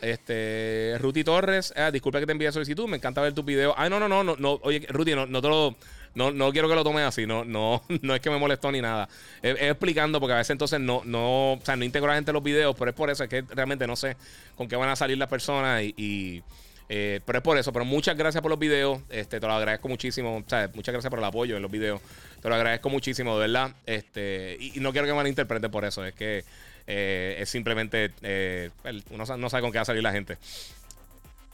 [0.00, 3.74] Este, Ruti Torres, ah, disculpa que te envíe solicitud, me encanta ver tus videos.
[3.76, 5.74] Ay, no, no, no, no, no oye, Ruti, no, no te lo,
[6.16, 8.80] no, no quiero que lo tomes así, no, no, no es que me molestó ni
[8.80, 9.08] nada.
[9.42, 12.30] Es, explicando, porque a veces entonces no, no, o sea, no integro a la gente
[12.30, 14.16] en los videos, pero es por eso, es que realmente no sé
[14.56, 16.42] con qué van a salir las personas y,
[16.88, 19.88] eh, pero es por eso, pero muchas gracias por los videos, este, te lo agradezco
[19.88, 22.00] muchísimo, sea, muchas gracias por el apoyo en los videos,
[22.40, 26.02] te lo agradezco muchísimo, de verdad, este, y, no quiero que me malinterpreten por eso,
[26.02, 26.44] es que
[26.86, 28.70] eh, es simplemente, eh,
[29.10, 30.38] uno no sabe con qué va a salir la gente.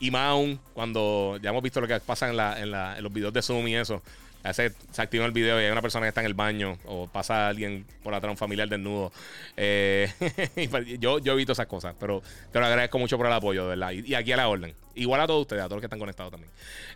[0.02, 3.32] Y más aún, cuando ya hemos visto lo que pasa en, la, en, los videos
[3.32, 4.02] de Zoom y eso.
[4.44, 6.78] A veces se activa el video y hay una persona que está en el baño
[6.84, 9.12] o pasa alguien por atrás, un familiar desnudo.
[9.56, 10.10] Eh,
[10.70, 13.92] pues, yo, yo evito esas cosas, pero te lo agradezco mucho por el apoyo, ¿verdad?
[13.92, 14.74] Y, aquí a la orden.
[14.94, 16.50] Igual a todos ustedes, a todos los que están conectados también.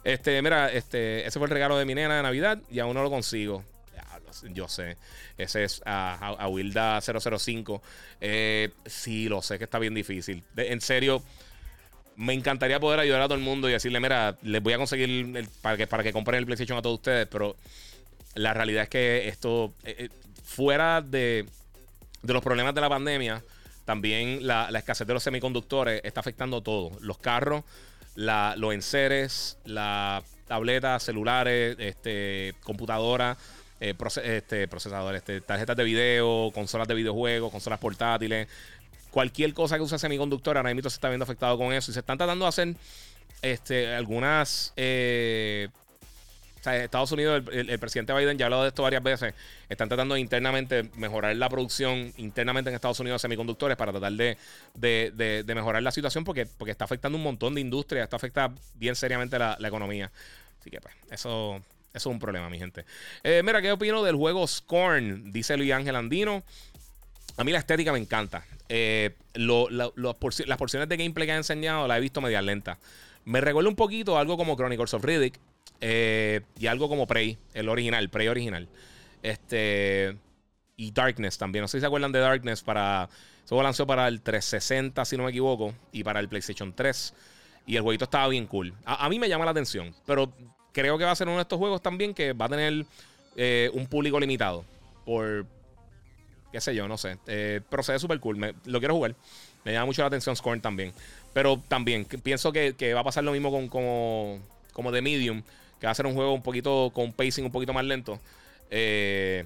[0.04, 3.02] Este, mira, este, ese fue el regalo de mi nena de Navidad y aún no
[3.02, 3.64] lo consigo
[4.52, 4.96] yo sé.
[5.38, 7.82] Ese es a, Wilda 005.
[8.20, 10.42] Eh, sí, lo sé que está bien difícil.
[10.56, 11.22] en serio,
[12.16, 15.48] me encantaría poder ayudar a todo el mundo y decirle, mira, les voy a conseguir
[15.60, 17.56] para, que, para que compren el PlayStation a todos ustedes, pero
[18.34, 20.08] la realidad es que esto, eh, eh,
[20.44, 21.46] fuera de,
[22.22, 23.42] los problemas de la pandemia,
[23.84, 26.92] también la, escasez de los semiconductores está afectando todo.
[27.00, 27.64] Los carros,
[28.14, 33.36] los enseres, las tabletas, celulares, este, computadoras
[33.78, 33.94] eh,
[34.24, 38.48] este, procesadores, este, tarjetas de video, consolas de videojuegos, consolas portátiles,
[39.16, 41.90] cualquier cosa que use semiconductor, ahora se está viendo afectado con eso.
[41.90, 42.74] Y se están tratando de hacer
[43.40, 44.74] este, algunas.
[44.76, 45.68] Eh,
[46.66, 49.32] Estados Unidos, el, presidente Biden ya ha hablado de esto varias veces.
[49.70, 54.12] Están tratando de internamente mejorar la producción internamente en Estados Unidos de semiconductores para tratar
[54.12, 54.36] de,
[54.74, 58.96] de, mejorar la situación porque, porque está afectando un montón de industrias, está afectando bien
[58.96, 60.12] seriamente la, la economía.
[60.60, 61.62] Así que, pues, eso
[61.96, 62.84] eso es un problema, mi gente.
[63.24, 65.32] Eh, mira, ¿qué opino del juego Scorn?
[65.32, 66.44] Dice Luis Ángel Andino.
[67.36, 68.44] A mí la estética me encanta.
[68.68, 70.18] Eh, las
[70.58, 72.78] porciones de gameplay que han enseñado la he visto media lenta.
[73.24, 75.38] Me recuerda un poquito algo como Chronicles of Riddick
[75.80, 78.68] eh, y algo como Prey, el original, Prey original.
[79.22, 80.16] Este.
[80.76, 81.62] Y Darkness también.
[81.62, 83.08] No sé si se acuerdan de Darkness para.
[83.44, 87.14] Eso lanzó para el 360, si no me equivoco, y para el PlayStation 3.
[87.66, 88.74] Y el jueguito estaba bien cool.
[88.84, 90.32] A, a mí me llama la atención, pero
[90.72, 92.84] creo que va a ser uno de estos juegos también que va a tener
[93.36, 94.64] eh, un público limitado.
[95.04, 95.46] Por.
[96.56, 97.18] Qué sé yo, no sé.
[97.26, 98.54] Eh, procede súper cool.
[98.64, 99.14] lo quiero jugar.
[99.62, 100.90] Me llama mucho la atención Scorn también.
[101.34, 104.40] Pero también pienso que, va a pasar lo mismo con como,
[104.72, 105.42] como The Medium.
[105.78, 108.18] Que va a ser un juego un poquito con pacing un poquito más lento.
[108.70, 109.44] Eh,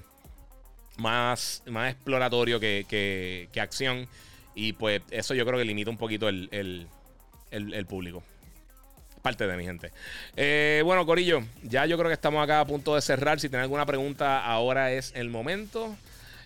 [0.95, 4.07] más, más exploratorio que, acción.
[4.55, 6.47] Y pues eso yo creo que limita un poquito el,
[7.51, 8.23] el público
[9.21, 9.91] parte de mi gente.
[10.35, 13.39] Eh, bueno, Corillo, ya yo creo que estamos acá a punto de cerrar.
[13.39, 15.95] Si tienen alguna pregunta, ahora es el momento.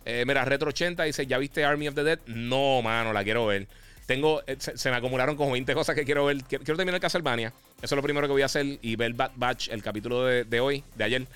[0.06, 2.19] Eh, mira, Retro 80 dice: ¿Ya viste Army of the Dead?
[2.27, 3.68] No, mano, la quiero ver.
[4.06, 6.44] Tengo, eh, se, me acumularon como 20 cosas que quiero ver.
[6.44, 7.52] Quiero, terminar Castlevania.
[7.82, 8.77] Eso es lo primero que voy a hacer.
[8.82, 11.27] Y ver Bad Batch, el capítulo de, de hoy, de ayer.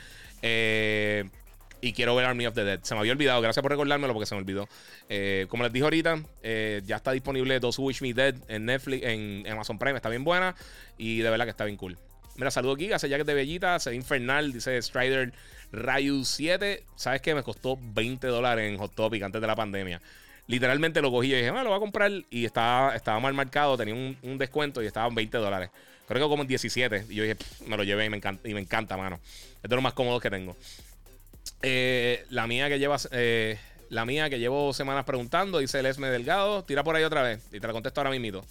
[0.43, 1.25] Eh,
[1.81, 2.79] y quiero ver Army of the Dead.
[2.83, 4.67] Se me había olvidado, gracias por recordármelo porque se me olvidó.
[5.47, 6.21] Como les dije ahorita,
[6.85, 10.55] ya está disponible Dos Wish Me Dead en Netflix, en, Amazon Prime, está bien buena
[10.97, 11.97] y de verdad que está bien cool.
[12.35, 15.33] Mira, saludo aquí, hace es de Bellita, se ve infernal, dice Strider
[15.71, 16.83] Rayu 7.
[16.95, 17.35] ¿Sabes qué?
[17.35, 20.01] Me costó 20 dólares en Hot Topic antes de la pandemia.
[20.47, 23.77] Literalmente lo cogí y dije, bueno, lo voy a comprar y estaba, estaba mal marcado,
[23.77, 25.69] tenía un, descuento y estaba en 20 dólares.
[26.07, 27.05] Creo que como en 17.
[27.09, 27.37] Y yo dije,
[27.67, 29.19] me lo llevé y me encanta, y me encanta, mano.
[29.61, 30.57] Es de lo más cómodo que tengo.
[31.61, 32.97] Eh, la mía que lleva.
[33.11, 33.59] Eh,
[33.89, 36.63] la mía que llevo semanas preguntando, dice el Esme Delgado.
[36.63, 37.41] Tira por ahí otra vez.
[37.51, 38.43] Y te la contesto ahora mismo.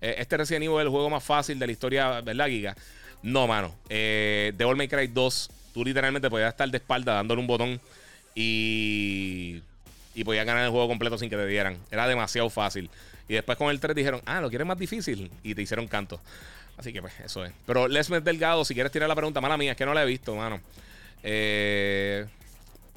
[0.00, 2.76] Eh, este recién es el juego más fácil de la historia, ¿verdad, Giga?
[3.22, 3.74] No, mano.
[3.88, 7.78] Eh, Devil May Cry 2, tú literalmente podías estar de espalda dándole un botón
[8.34, 9.60] y.
[10.14, 11.76] Y podías ganar el juego completo sin que te dieran.
[11.90, 12.88] Era demasiado fácil.
[13.28, 15.30] Y después con el 3 dijeron, ah, ¿lo quieres más difícil?
[15.42, 16.18] Y te hicieron canto.
[16.78, 17.52] Así que pues, eso es.
[17.66, 20.06] Pero Lesmes Delgado, si quieres tirar la pregunta, mala mía, es que no la he
[20.06, 20.58] visto, mano.
[21.22, 22.24] Eh,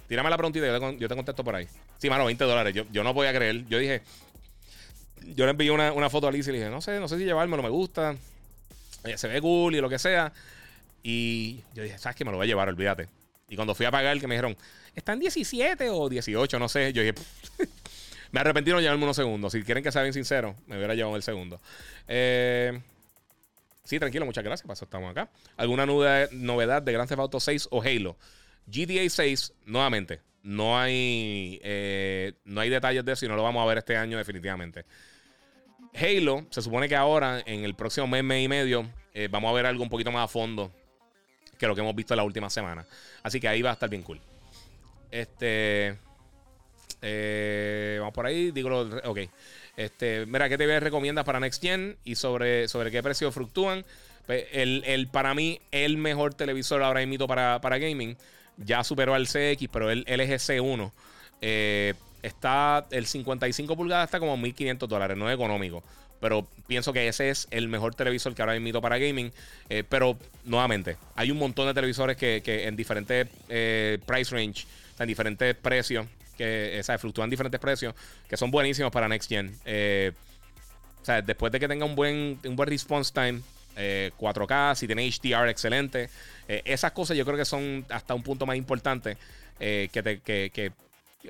[0.08, 1.68] tírame la preguntita yo te, yo te contesto por ahí.
[1.98, 2.74] Sí, mano, 20 dólares.
[2.74, 3.68] Yo, yo no voy a creer.
[3.68, 4.02] Yo dije,
[5.36, 7.18] yo le envié una, una foto a Alicia y le dije, no sé, no sé
[7.18, 8.16] si llevármelo, me gusta.
[9.04, 10.32] Eh, se ve cool y lo que sea.
[11.04, 12.26] Y yo dije, ¿sabes qué?
[12.26, 13.08] Me lo voy a llevar, olvídate.
[13.50, 14.56] Y cuando fui a pagar, que me dijeron,
[14.96, 16.60] ¿están 17 o 18?
[16.60, 16.94] No sé.
[16.94, 17.16] Yo dije,
[18.32, 19.52] me arrepentí no llevarme unos segundos.
[19.52, 21.60] Si quieren que sea bien sincero, me hubiera llevado el segundo.
[22.08, 22.80] Eh,
[23.84, 24.68] sí, tranquilo, muchas gracias.
[24.68, 25.30] Para eso estamos acá.
[25.58, 28.18] ¿Alguna novedad de Grand Theft Auto 6 o Halo?
[28.68, 33.64] GTA 6, nuevamente, no hay, eh, no hay detalles de eso y no lo vamos
[33.64, 34.86] a ver este año definitivamente.
[35.96, 39.54] Halo, se supone que ahora, en el próximo mes, mes y medio, eh, vamos a
[39.54, 40.72] ver algo un poquito más a fondo
[41.60, 42.86] que lo que hemos visto en la última semana.
[43.22, 44.20] Así que ahí va a estar bien cool.
[45.12, 45.98] Este.
[47.02, 48.52] Eh, vamos por ahí.
[48.52, 49.20] Digo, ok.
[49.76, 51.98] Este, mira, ¿qué TV recomiendas para Next Gen?
[52.04, 53.86] Y sobre, sobre qué precios fluctúan.
[54.26, 58.18] Pues, el, para mí, el mejor televisor ahora mismo para, para gaming.
[58.58, 60.92] Ya superó al CX, pero el LG C1.
[61.42, 65.84] Eh, está el 55 pulgadas está como 1500 dólares, no es económico.
[66.20, 69.32] Pero pienso que ese es el mejor televisor que ahora invito para gaming.
[69.70, 74.66] Eh, pero nuevamente, hay un montón de televisores que, en diferentes eh, price range,
[75.00, 76.06] en diferentes precios,
[76.38, 77.96] que o fluctúan en diferentes precios,
[78.28, 79.56] que son buenísimos para Next Gen.
[79.66, 80.12] Eh,
[81.04, 83.42] sea, después de que tenga un buen, un buen response time,
[83.78, 86.10] 4K, si tiene HDR excelente,
[86.50, 89.16] esas cosas yo creo que son hasta un punto más importante
[89.58, 90.74] que, que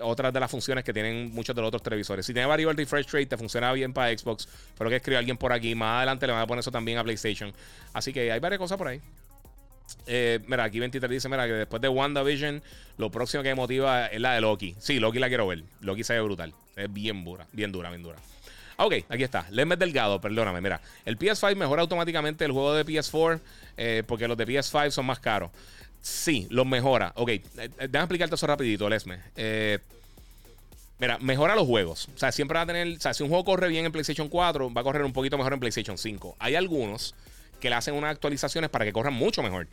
[0.02, 2.26] otras de las funciones que tienen muchos de los otros televisores.
[2.26, 4.48] Si tiene variable refresh rate, te funciona bien para Xbox.
[4.78, 5.76] Pero que escribe alguien por aquí.
[5.76, 7.54] Más adelante le van a poner eso también a PlayStation.
[7.94, 9.02] Así que hay varias cosas por ahí.
[10.06, 12.62] Eh, mira, aquí 23 dice: Mira, que después de WandaVision,
[12.98, 14.76] lo próximo que me motiva es la de Loki.
[14.80, 15.64] Sí, Loki la quiero ver.
[15.82, 16.54] Loki se ve brutal.
[16.76, 18.18] Es bien dura, bien dura, bien dura.
[18.78, 19.46] Ok, aquí está.
[19.50, 20.62] Lemes Delgado, perdóname.
[20.62, 23.42] Mira, el PS5 mejora automáticamente el juego de PS4
[23.76, 25.52] eh, porque los de PS5 son más caros.
[26.02, 27.12] Sí, los mejora.
[27.16, 29.20] Ok, eh, eh, déjame explicarte eso rapidito, Lesme.
[29.36, 29.80] Eh,
[31.00, 32.10] mira, mejora los juegos.
[32.16, 32.88] O sea, siempre va a tener...
[32.98, 35.38] O sea, si un juego corre bien en PlayStation 4, va a correr un poquito
[35.38, 36.38] mejor en PlayStation 5.
[36.40, 37.16] Hay algunos
[37.60, 39.68] que le hacen unas actualizaciones para que corran mucho mejor.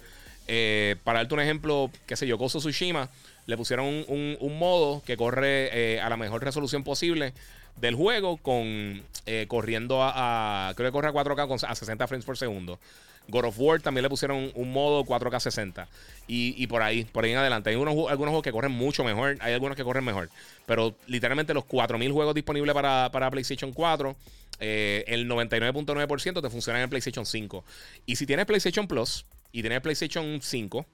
[1.05, 3.09] para darte un ejemplo, qué sé yo, Gozo Tsushima,
[3.47, 7.33] le pusieron un, modo que corre a la mejor resolución posible
[7.77, 9.05] del juego con
[9.47, 12.81] corriendo a, creo que corre a 4K a 60 frames por segundo.
[13.29, 15.89] God of War también le pusieron un, modo 4K 60.
[16.29, 17.71] Y, por ahí, por ahí en adelante.
[17.71, 19.37] Hay unos, algunos juegos que corren mucho mejor.
[19.41, 20.31] Hay algunos que corren mejor.
[20.67, 24.17] Pero literalmente los 4000 juegos disponibles para, PlayStation 4,
[24.61, 27.65] eh, el 99.9% te funcionan en PlayStation 5.
[28.07, 30.87] Y si tienes PlayStation Plus y tienes PlayStation 5,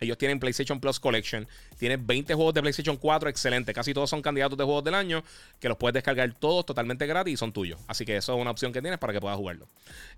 [0.00, 1.46] ellos tienen PlayStation Plus Collection.
[1.78, 3.72] Tienes 20 juegos de PlayStation 4, excelente.
[3.72, 5.22] Casi todos son candidatos de juegos del año
[5.60, 7.80] que los puedes descargar todos totalmente gratis y son tuyos.
[7.86, 9.68] Así que eso es una opción que tienes para que puedas jugarlo.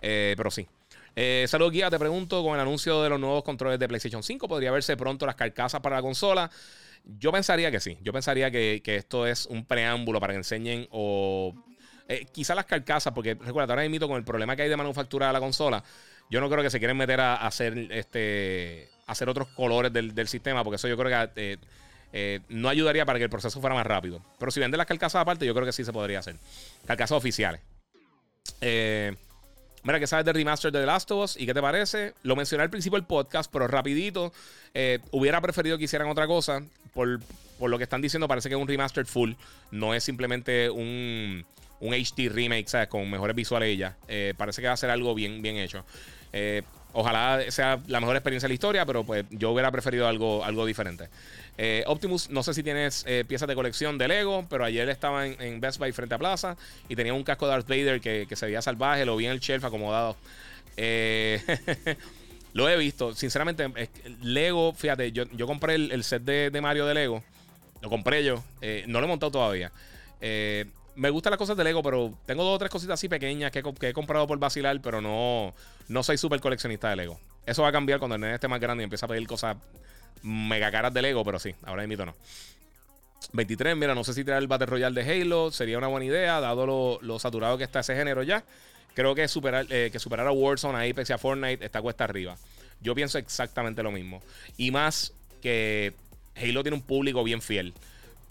[0.02, 0.66] Eh, pero sí.
[1.18, 1.88] Eh, Saludos, Guía.
[1.88, 5.24] Te pregunto: con el anuncio de los nuevos controles de PlayStation 5, ¿podría verse pronto
[5.24, 6.50] las carcasas para la consola?
[7.04, 7.96] Yo pensaría que sí.
[8.02, 11.54] Yo pensaría que, esto es un preámbulo para que enseñen o.
[12.08, 15.26] Eh, quizá las carcasas, porque recuerda, ahora mismo con el problema que hay de manufactura
[15.26, 15.82] de la consola,
[16.30, 20.62] yo no creo que se quieren meter a, hacer este hacer otros colores del, sistema,
[20.62, 21.58] porque eso yo creo que
[22.12, 24.22] eh, no ayudaría para que el proceso fuera más rápido.
[24.38, 26.36] Pero si venden las carcasas aparte, yo creo que sí se podría hacer.
[26.86, 27.60] Carcasas oficiales.
[28.60, 29.16] Eh,
[29.86, 31.36] Mira, ¿qué sabes de remaster de The Last of Us?
[31.40, 32.12] ¿Y qué te parece?
[32.24, 34.32] Lo mencioné al principio del podcast, pero rapidito.
[34.74, 36.60] Eh, hubiera preferido que hicieran otra cosa.
[36.92, 37.20] Por,
[37.60, 39.34] lo que están diciendo, parece que es un remaster full.
[39.70, 41.46] No es simplemente un,
[41.78, 42.88] un HD remake, ¿sabes?
[42.88, 43.96] Con mejores visuales ya.
[44.08, 45.84] Eh, parece que va a ser algo bien, bien hecho.
[46.32, 46.64] Eh,
[46.96, 50.64] ojalá sea la mejor experiencia de la historia, pero pues yo hubiera preferido algo, algo
[50.64, 51.10] diferente.
[51.58, 55.26] Eh, Optimus, no sé si tienes eh, piezas de colección de Lego, pero ayer estaba
[55.26, 56.56] en, Best Buy frente a Plaza
[56.88, 59.40] y tenía un casco de Darth Vader que, se veía salvaje, lo vi en el
[59.40, 60.16] shelf acomodado.
[60.78, 61.42] Eh,
[62.54, 63.70] lo he visto, sinceramente,
[64.22, 67.22] Lego, fíjate, yo, compré el, set de, Mario de Lego,
[67.82, 68.42] lo compré yo,
[68.86, 69.70] no lo he montado todavía.
[70.96, 73.62] Me gustan las cosas de Lego, pero tengo dos o tres cositas así pequeñas que,
[73.82, 75.54] he comprado por vacilar, pero no,
[75.88, 77.20] no soy súper coleccionista de Lego.
[77.44, 79.56] Eso va a cambiar cuando el nene esté más grande y empiece a pedir cosas
[80.22, 82.14] mega caras de Lego, pero sí, ahora invito no.
[83.32, 86.40] 23, mira, no sé si traer el Battle Royale de Halo sería una buena idea,
[86.40, 88.44] dado lo, saturado que está ese género ya.
[88.94, 92.04] Creo que superar, eh, que superar a Warzone, a Apex y a Fortnite está cuesta
[92.04, 92.36] arriba.
[92.80, 94.22] Yo pienso exactamente lo mismo.
[94.56, 95.12] Y más
[95.42, 95.92] que
[96.34, 97.74] Halo tiene un público bien fiel.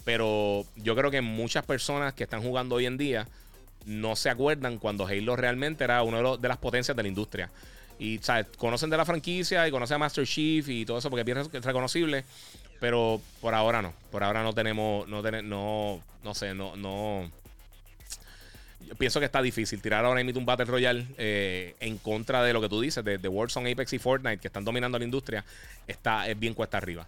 [0.05, 3.27] Pero yo creo que muchas personas que están jugando hoy en día
[3.85, 7.49] no se acuerdan cuando Halo realmente era una de las potencias de la industria.
[7.97, 8.47] Y, ¿sabes?
[8.57, 11.63] Conocen de la franquicia y conocen a Master Chief y todo eso porque es bien
[11.63, 12.23] reconocible.
[12.79, 13.93] Pero por ahora no.
[14.11, 15.07] Por ahora no tenemos.
[15.07, 17.31] No, no, no sé, no, no.
[18.99, 21.07] pienso que está difícil tirar ahora mismo un Battle Royale
[21.79, 24.65] en contra de lo que tú dices, de, de Warzone, Apex y Fortnite, que están
[24.65, 25.43] dominando la industria.
[25.87, 27.07] Está, es bien cuesta arriba.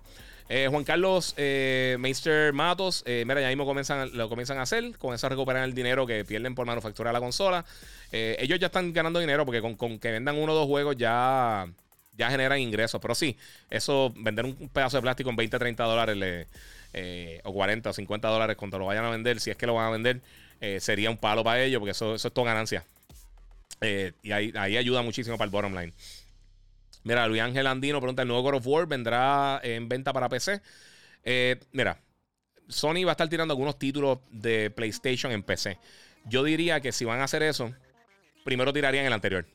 [0.49, 4.97] Eh, Juan Carlos eh, Meister Matos, eh, mira, ya mismo lo comienzan a hacer.
[4.97, 7.65] Con eso recuperan el dinero que pierden por manufacturar la consola.
[8.11, 11.67] ellos ya están ganando dinero porque con, que vendan uno o dos juegos ya,
[12.13, 13.01] ya generan ingresos.
[13.01, 13.37] Pero sí,
[13.69, 16.47] eso, vender un pedazo de plástico en 20, 30 dólares
[17.43, 19.87] o 40 o 50 dólares cuando lo vayan a vender, si es que lo van
[19.87, 20.21] a vender,
[20.79, 22.85] sería un palo para ellos porque eso, eso es toda ganancia.
[23.81, 25.93] y ahí, ahí ayuda muchísimo para el bottom line.
[27.03, 30.61] Mira, Luis Ángel Andino pregunta: ¿el nuevo God of War vendrá en venta para PC?
[31.23, 31.99] Eh, mira,
[32.67, 35.77] Sony va a estar tirando algunos títulos de PlayStation en PC.
[36.25, 37.73] Yo diría que si van a hacer eso,
[38.43, 39.45] primero tirarían el anterior.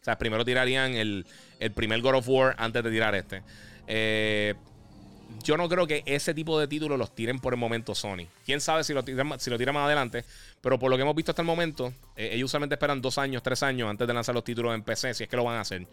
[0.00, 1.26] O sea, primero tirarían el,
[1.60, 3.42] el primer God of War antes de tirar este.
[3.86, 4.54] Eh,
[5.42, 8.26] yo no creo que ese tipo de títulos los tiren por el momento Sony.
[8.44, 10.24] Quién sabe si lo tiran, si lo más adelante.
[10.60, 13.42] Pero por lo que hemos visto hasta el momento, eh, ellos usualmente esperan dos años,
[13.42, 15.60] tres años antes de lanzar los títulos en PC, si es que lo van a
[15.60, 15.86] hacer.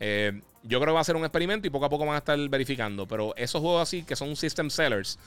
[0.00, 2.18] Eh, yo creo que va a ser un experimento y poco a poco van a
[2.18, 3.06] estar verificando.
[3.06, 5.18] Pero esos juegos así, que son system sellers,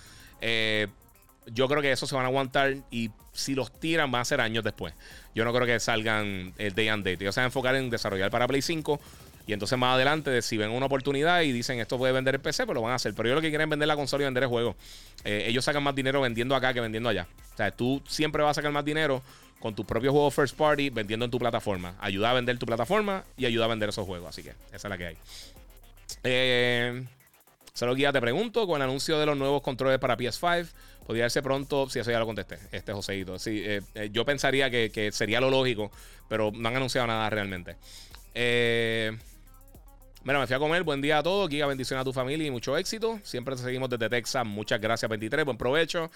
[0.42, 0.88] eh,
[1.48, 4.42] yo creo que eso se van a aguantar y si los tiran van a ser
[4.42, 4.94] años después.
[5.36, 7.24] Yo no creo que salgan el day and date.
[7.24, 9.00] Ellos se van a enfocar en desarrollar para Play 5
[9.48, 12.66] y entonces más adelante, si ven una oportunidad y dicen esto puede vender el PC,
[12.66, 13.14] pues lo van a hacer.
[13.14, 14.76] Pero yo lo que quieren es vender la consola y vender el juego.
[15.24, 17.28] Eh, ellos sacan más dinero vendiendo acá que vendiendo allá.
[17.54, 19.24] O sea, tú siempre vas a sacar más dinero
[19.60, 21.96] con tus propios juegos first party vendiendo en tu plataforma.
[22.00, 24.30] Ayuda a vender tu plataforma y ayuda a vender esos juegos.
[24.30, 25.18] Así que esa es la que hay.
[26.24, 27.04] Eh,
[27.74, 30.68] solo guía, te pregunto, con el anuncio de los nuevos controles para PS5,
[31.06, 33.40] podría irse pronto, si eso ya lo contesté, este Joseito.
[33.40, 35.92] Sí, eh, eh, yo pensaría que, que, sería lo lógico,
[36.28, 37.76] pero no han anunciado nada realmente.
[38.34, 39.18] Eh,
[40.28, 40.84] Mira, me fui a comer.
[40.84, 41.50] Buen día a todos.
[41.50, 43.18] Giga, bendición a tu familia y mucho éxito.
[43.24, 44.46] Siempre te seguimos desde Texas.
[44.46, 45.46] Muchas gracias, 23.
[45.46, 46.12] Buen provecho.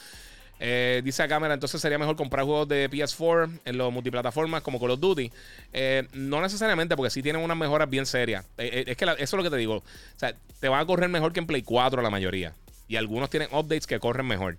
[0.64, 4.80] Eh, dice a cámara, entonces sería mejor comprar juegos de PS4 en los multiplataformas como
[4.80, 5.32] Call of Duty.
[5.74, 8.46] Eh, no necesariamente, porque sí tienen unas mejoras bien serias.
[8.60, 9.78] Eh, es que eso es lo que te digo.
[9.78, 9.84] O
[10.18, 12.54] sea, te van a correr mejor que en Play 4 la mayoría.
[12.88, 14.58] Y algunos tienen updates que corren mejor.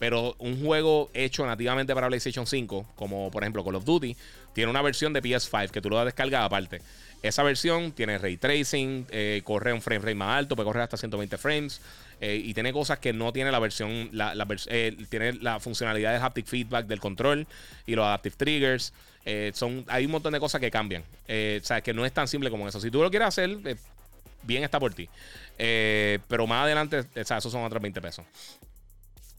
[0.00, 4.16] Pero un juego hecho nativamente para PlayStation 5, como por ejemplo Call of Duty,
[4.52, 6.82] tiene una versión de PS5 que tú lo das descargada aparte.
[7.22, 10.96] Esa versión tiene ray tracing, eh, corre un frame rate más alto, puede correr hasta
[10.96, 11.80] 120 frames.
[12.20, 14.34] Eh, y tiene cosas que no tiene la versión, la,
[14.68, 17.46] eh, tiene la funcionalidad de haptic feedback del control
[17.86, 18.92] y los adaptive triggers.
[19.52, 21.02] son, hay un montón de cosas que cambian.
[21.02, 22.80] o sea, que no es tan simple como eso.
[22.80, 23.58] Si tú lo quieres hacer,
[24.42, 25.08] bien está por ti.
[25.56, 28.24] pero más adelante, o sea, esos son otros 20 pesos.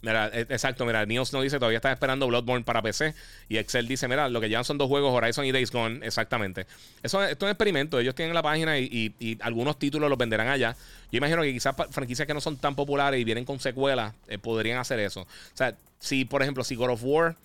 [0.02, 3.14] Mira, e, exacto, mira, Niels no dice todavía está esperando Bloodborne para PC.
[3.50, 6.68] Y Excel dice, mira, lo que llevan son dos juegos, Horizon y Days Gone, exactamente.
[7.02, 8.00] Eso, esto es un experimento.
[8.00, 10.76] Ellos tienen la página y, algunos títulos los venderán allá.
[11.12, 14.38] Yo imagino que quizás franquicias que no son tan populares y vienen con secuelas eh,
[14.38, 15.22] podrían hacer eso.
[15.22, 17.36] O sea, si, por ejemplo, si God of War,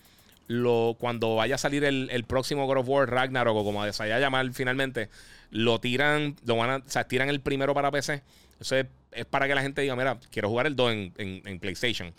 [0.49, 4.17] lo, cuando vaya a salir el, próximo God of War Ragnarok, o como se vaya
[4.17, 5.09] a llamar finalmente,
[5.51, 8.23] lo tiran, lo van a, o sea, tiran el primero para PC.
[8.63, 8.87] Eso es,
[9.27, 12.15] para que la gente diga, mira, quiero jugar el 2 en, PlayStation.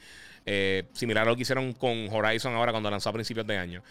[0.45, 3.81] Eh, similar a lo que hicieron con Horizon ahora cuando lanzó a principios de año.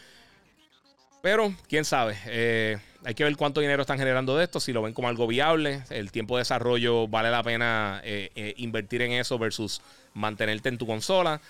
[1.23, 2.19] Pero, quién sabe.
[2.27, 5.27] Eh, hay que ver cuánto dinero están generando de esto, si lo ven como algo
[5.27, 5.83] viable.
[5.89, 9.81] El tiempo de desarrollo vale la pena eh, invertir en eso versus
[10.15, 11.41] mantenerte en tu consola.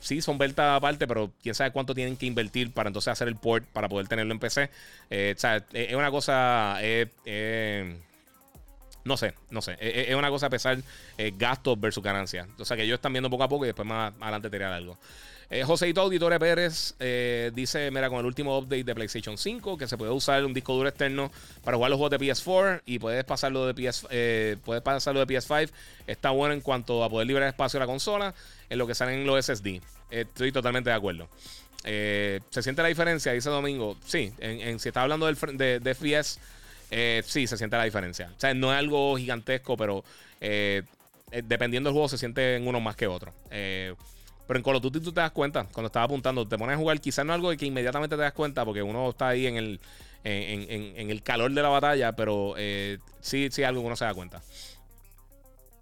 [0.00, 3.36] sí, son ventas aparte, pero quién sabe cuánto tienen que invertir para entonces hacer el
[3.36, 4.64] port para poder tenerlo en PC.
[4.64, 6.78] o sea, es una cosa.
[9.04, 9.72] No sé, no sé.
[9.80, 10.78] E, e, es, una cosa a pesar
[11.18, 12.48] eh, gastos versus ganancias.
[12.58, 14.98] O sea que ellos están viendo poco a poco y después más adelante tirar algo.
[15.50, 19.86] Eh, Joseito Auditore Pérez eh, dice: Mira, con el último update de PlayStation 5, que
[19.86, 21.30] se puede usar un disco duro externo
[21.62, 25.26] para jugar los juegos de PS4 y puedes pasarlo de, PS, eh, puedes pasarlo de
[25.26, 25.70] PS5.
[26.06, 28.34] Está bueno en cuanto a poder liberar espacio a la consola
[28.70, 29.80] en lo que salen los SSD.
[30.10, 31.28] Estoy totalmente de acuerdo.
[31.84, 33.32] ¿Se siente la diferencia?
[33.32, 33.96] Dice Domingo.
[34.06, 36.38] Sí, en, si está hablando del, de, de FPS
[36.96, 38.30] eh, sí, se siente la diferencia.
[38.36, 40.04] O sea, no es algo gigantesco, pero
[40.40, 40.84] eh,
[41.32, 43.32] eh, dependiendo del juego se siente en uno más que otro.
[43.50, 43.96] pero
[44.58, 47.00] en Call of Duty tú te das cuenta, cuando estás apuntando, te pones a jugar,
[47.00, 49.80] quizás no algo que inmediatamente te das cuenta, porque uno está ahí en el,
[50.22, 52.54] en, el calor de la batalla, pero
[53.20, 54.40] sí, sí, algo que uno se da cuenta.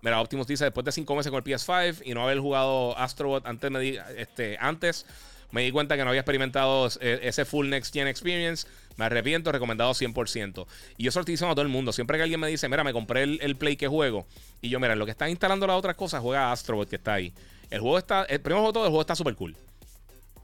[0.01, 3.47] Mira, Optimus dice, después de cinco meses con el PS5 y no haber jugado Astrobot
[3.47, 5.05] antes, me di, este, antes
[5.53, 8.67] me di cuenta que no había experimentado ese full Next Gen Experience.
[8.97, 10.67] Me arrepiento, recomendado 100%.
[10.97, 11.93] Y yo diciendo a todo el mundo.
[11.93, 14.27] Siempre que alguien me dice, mira, me compré el, Play que juego.
[14.61, 17.33] Y yo, mira, lo que están instalando las otras cosas, juega Astrobot que está ahí.
[17.71, 19.55] El juego está, el primer juego todo, el juego está súper cool.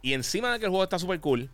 [0.02, 1.48] Y encima de que el juego está súper cool,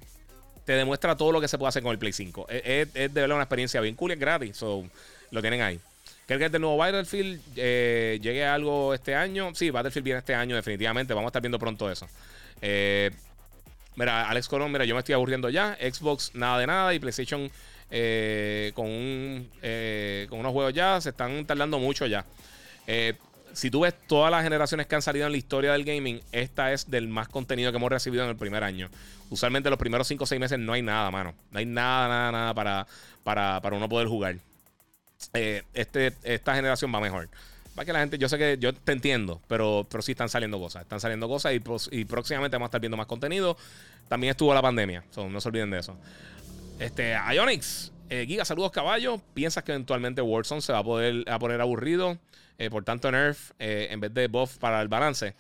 [0.65, 2.47] te demuestra todo lo que se puede hacer con el Play 5.
[2.49, 4.57] Es, de verdad una experiencia bien cool y es gratis.
[4.57, 4.85] So,
[5.31, 5.81] lo tienen ahí.
[6.27, 9.55] ¿Creen que el nuevo Battlefield eh, llegue a algo este año?
[9.55, 11.13] Sí, Battlefield viene este año, definitivamente.
[11.13, 12.09] Vamos a estar viendo pronto eso.
[12.63, 13.11] Eh,
[13.97, 15.77] Mira, Alex Colón, mira, yo me estoy aburriendo ya.
[15.81, 16.95] Xbox, nada de nada.
[16.95, 17.51] Y PlayStation
[17.91, 22.25] eh, con, un, eh, con unos juegos ya se están tardando mucho ya.
[22.87, 23.15] Eh,
[23.53, 26.73] si tú ves todas las generaciones que han salido en la historia del gaming, esta
[26.73, 28.91] es del más contenido que hemos recibido en el primer año.
[29.31, 31.35] Usualmente los primeros 5 o 6 meses no hay nada, mano.
[31.53, 32.87] No hay nada, nada, nada para,
[33.23, 34.39] para, para uno poder jugar.
[35.33, 37.29] este, esta generación va mejor.
[37.79, 40.61] Va que la gente, yo sé que yo te entiendo, pero, pero sí están saliendo
[40.61, 40.83] cosas.
[40.83, 43.57] Están saliendo cosas y, y próximamente vamos a estar viendo más contenido.
[44.09, 45.97] También estuvo la pandemia, no se olviden de eso.
[46.79, 49.21] Este, Ionix, eh, Giga, saludos caballo.
[49.33, 52.19] ¿Piensas que eventualmente Warzone se va a poder a poner aburrido
[52.59, 55.35] eh, por tanto nerf eh, en vez de buff para el balance?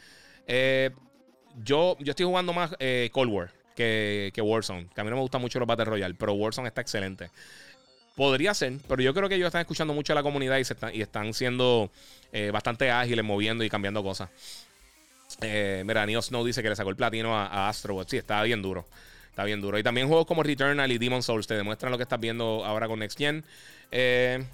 [1.65, 2.75] yo, yo estoy jugando más
[3.13, 6.15] Cold War que, que Warzone, que a mí no me gusta mucho los Battle Royale,
[6.15, 7.31] pero Warzone está excelente.
[8.15, 10.95] Podría ser, pero yo creo que ellos están escuchando mucho a la comunidad y, están,
[10.95, 11.91] y están siendo
[12.33, 14.31] eh, bastante ágiles, moviendo y cambiando cosas.
[15.41, 18.63] Eh, mira, Neo Snow dice que le sacó el platino a, Astro Sí, está bien
[18.63, 18.87] duro.
[19.31, 19.81] Está bien duro.
[19.81, 22.87] Y también juegos como Returnal y Demon Souls te demuestran lo que estás viendo ahora
[22.87, 23.45] con Next Gen.
[23.91, 24.45] Eh,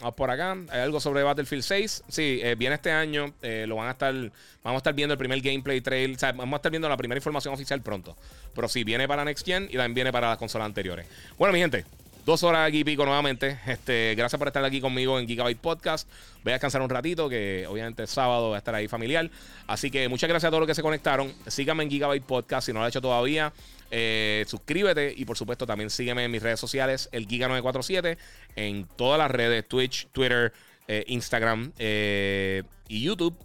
[0.00, 0.54] vamos por acá.
[0.68, 2.04] Hay algo sobre Battlefield 6.
[2.06, 3.32] Sí, viene este año.
[3.40, 4.12] lo van a estar.
[4.12, 6.16] Vamos a estar viendo el primer gameplay trail.
[6.16, 8.14] O sea, vamos a estar viendo la primera información oficial pronto.
[8.54, 11.06] Pero sí, viene para Next Gen y también viene para las consolas anteriores.
[11.38, 11.86] Bueno, mi gente.
[12.24, 13.58] Dos horas aquí pico nuevamente.
[13.66, 16.08] Este, gracias por estar aquí conmigo en Gigabyte Podcast.
[16.44, 19.28] Voy a descansar un ratito, que obviamente es sábado voy a estar ahí familiar.
[19.66, 21.32] Así que muchas gracias a todos los que se conectaron.
[21.48, 23.52] Síganme en Gigabyte Podcast si no lo ha hecho todavía.
[23.90, 28.16] Eh, suscríbete y por supuesto también sígueme en mis redes sociales, el Giga947,
[28.54, 30.52] en todas las redes, Twitch, Twitter,
[30.86, 33.36] eh, Instagram eh, y YouTube.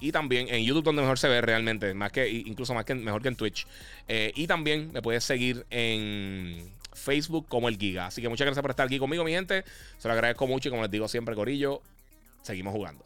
[0.00, 3.22] Y también en YouTube donde mejor se ve realmente, más que incluso más que mejor
[3.22, 3.66] que en Twitch.
[4.08, 8.06] y también me puedes seguir en Facebook como el Giga.
[8.06, 9.64] Así que muchas gracias por estar aquí conmigo, mi gente.
[9.98, 11.82] Se lo agradezco mucho y como les digo siempre, Corillo,
[12.42, 13.04] seguimos jugando.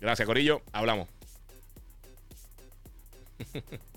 [0.00, 0.62] Gracias, Corillo.
[0.72, 1.08] Hablamos.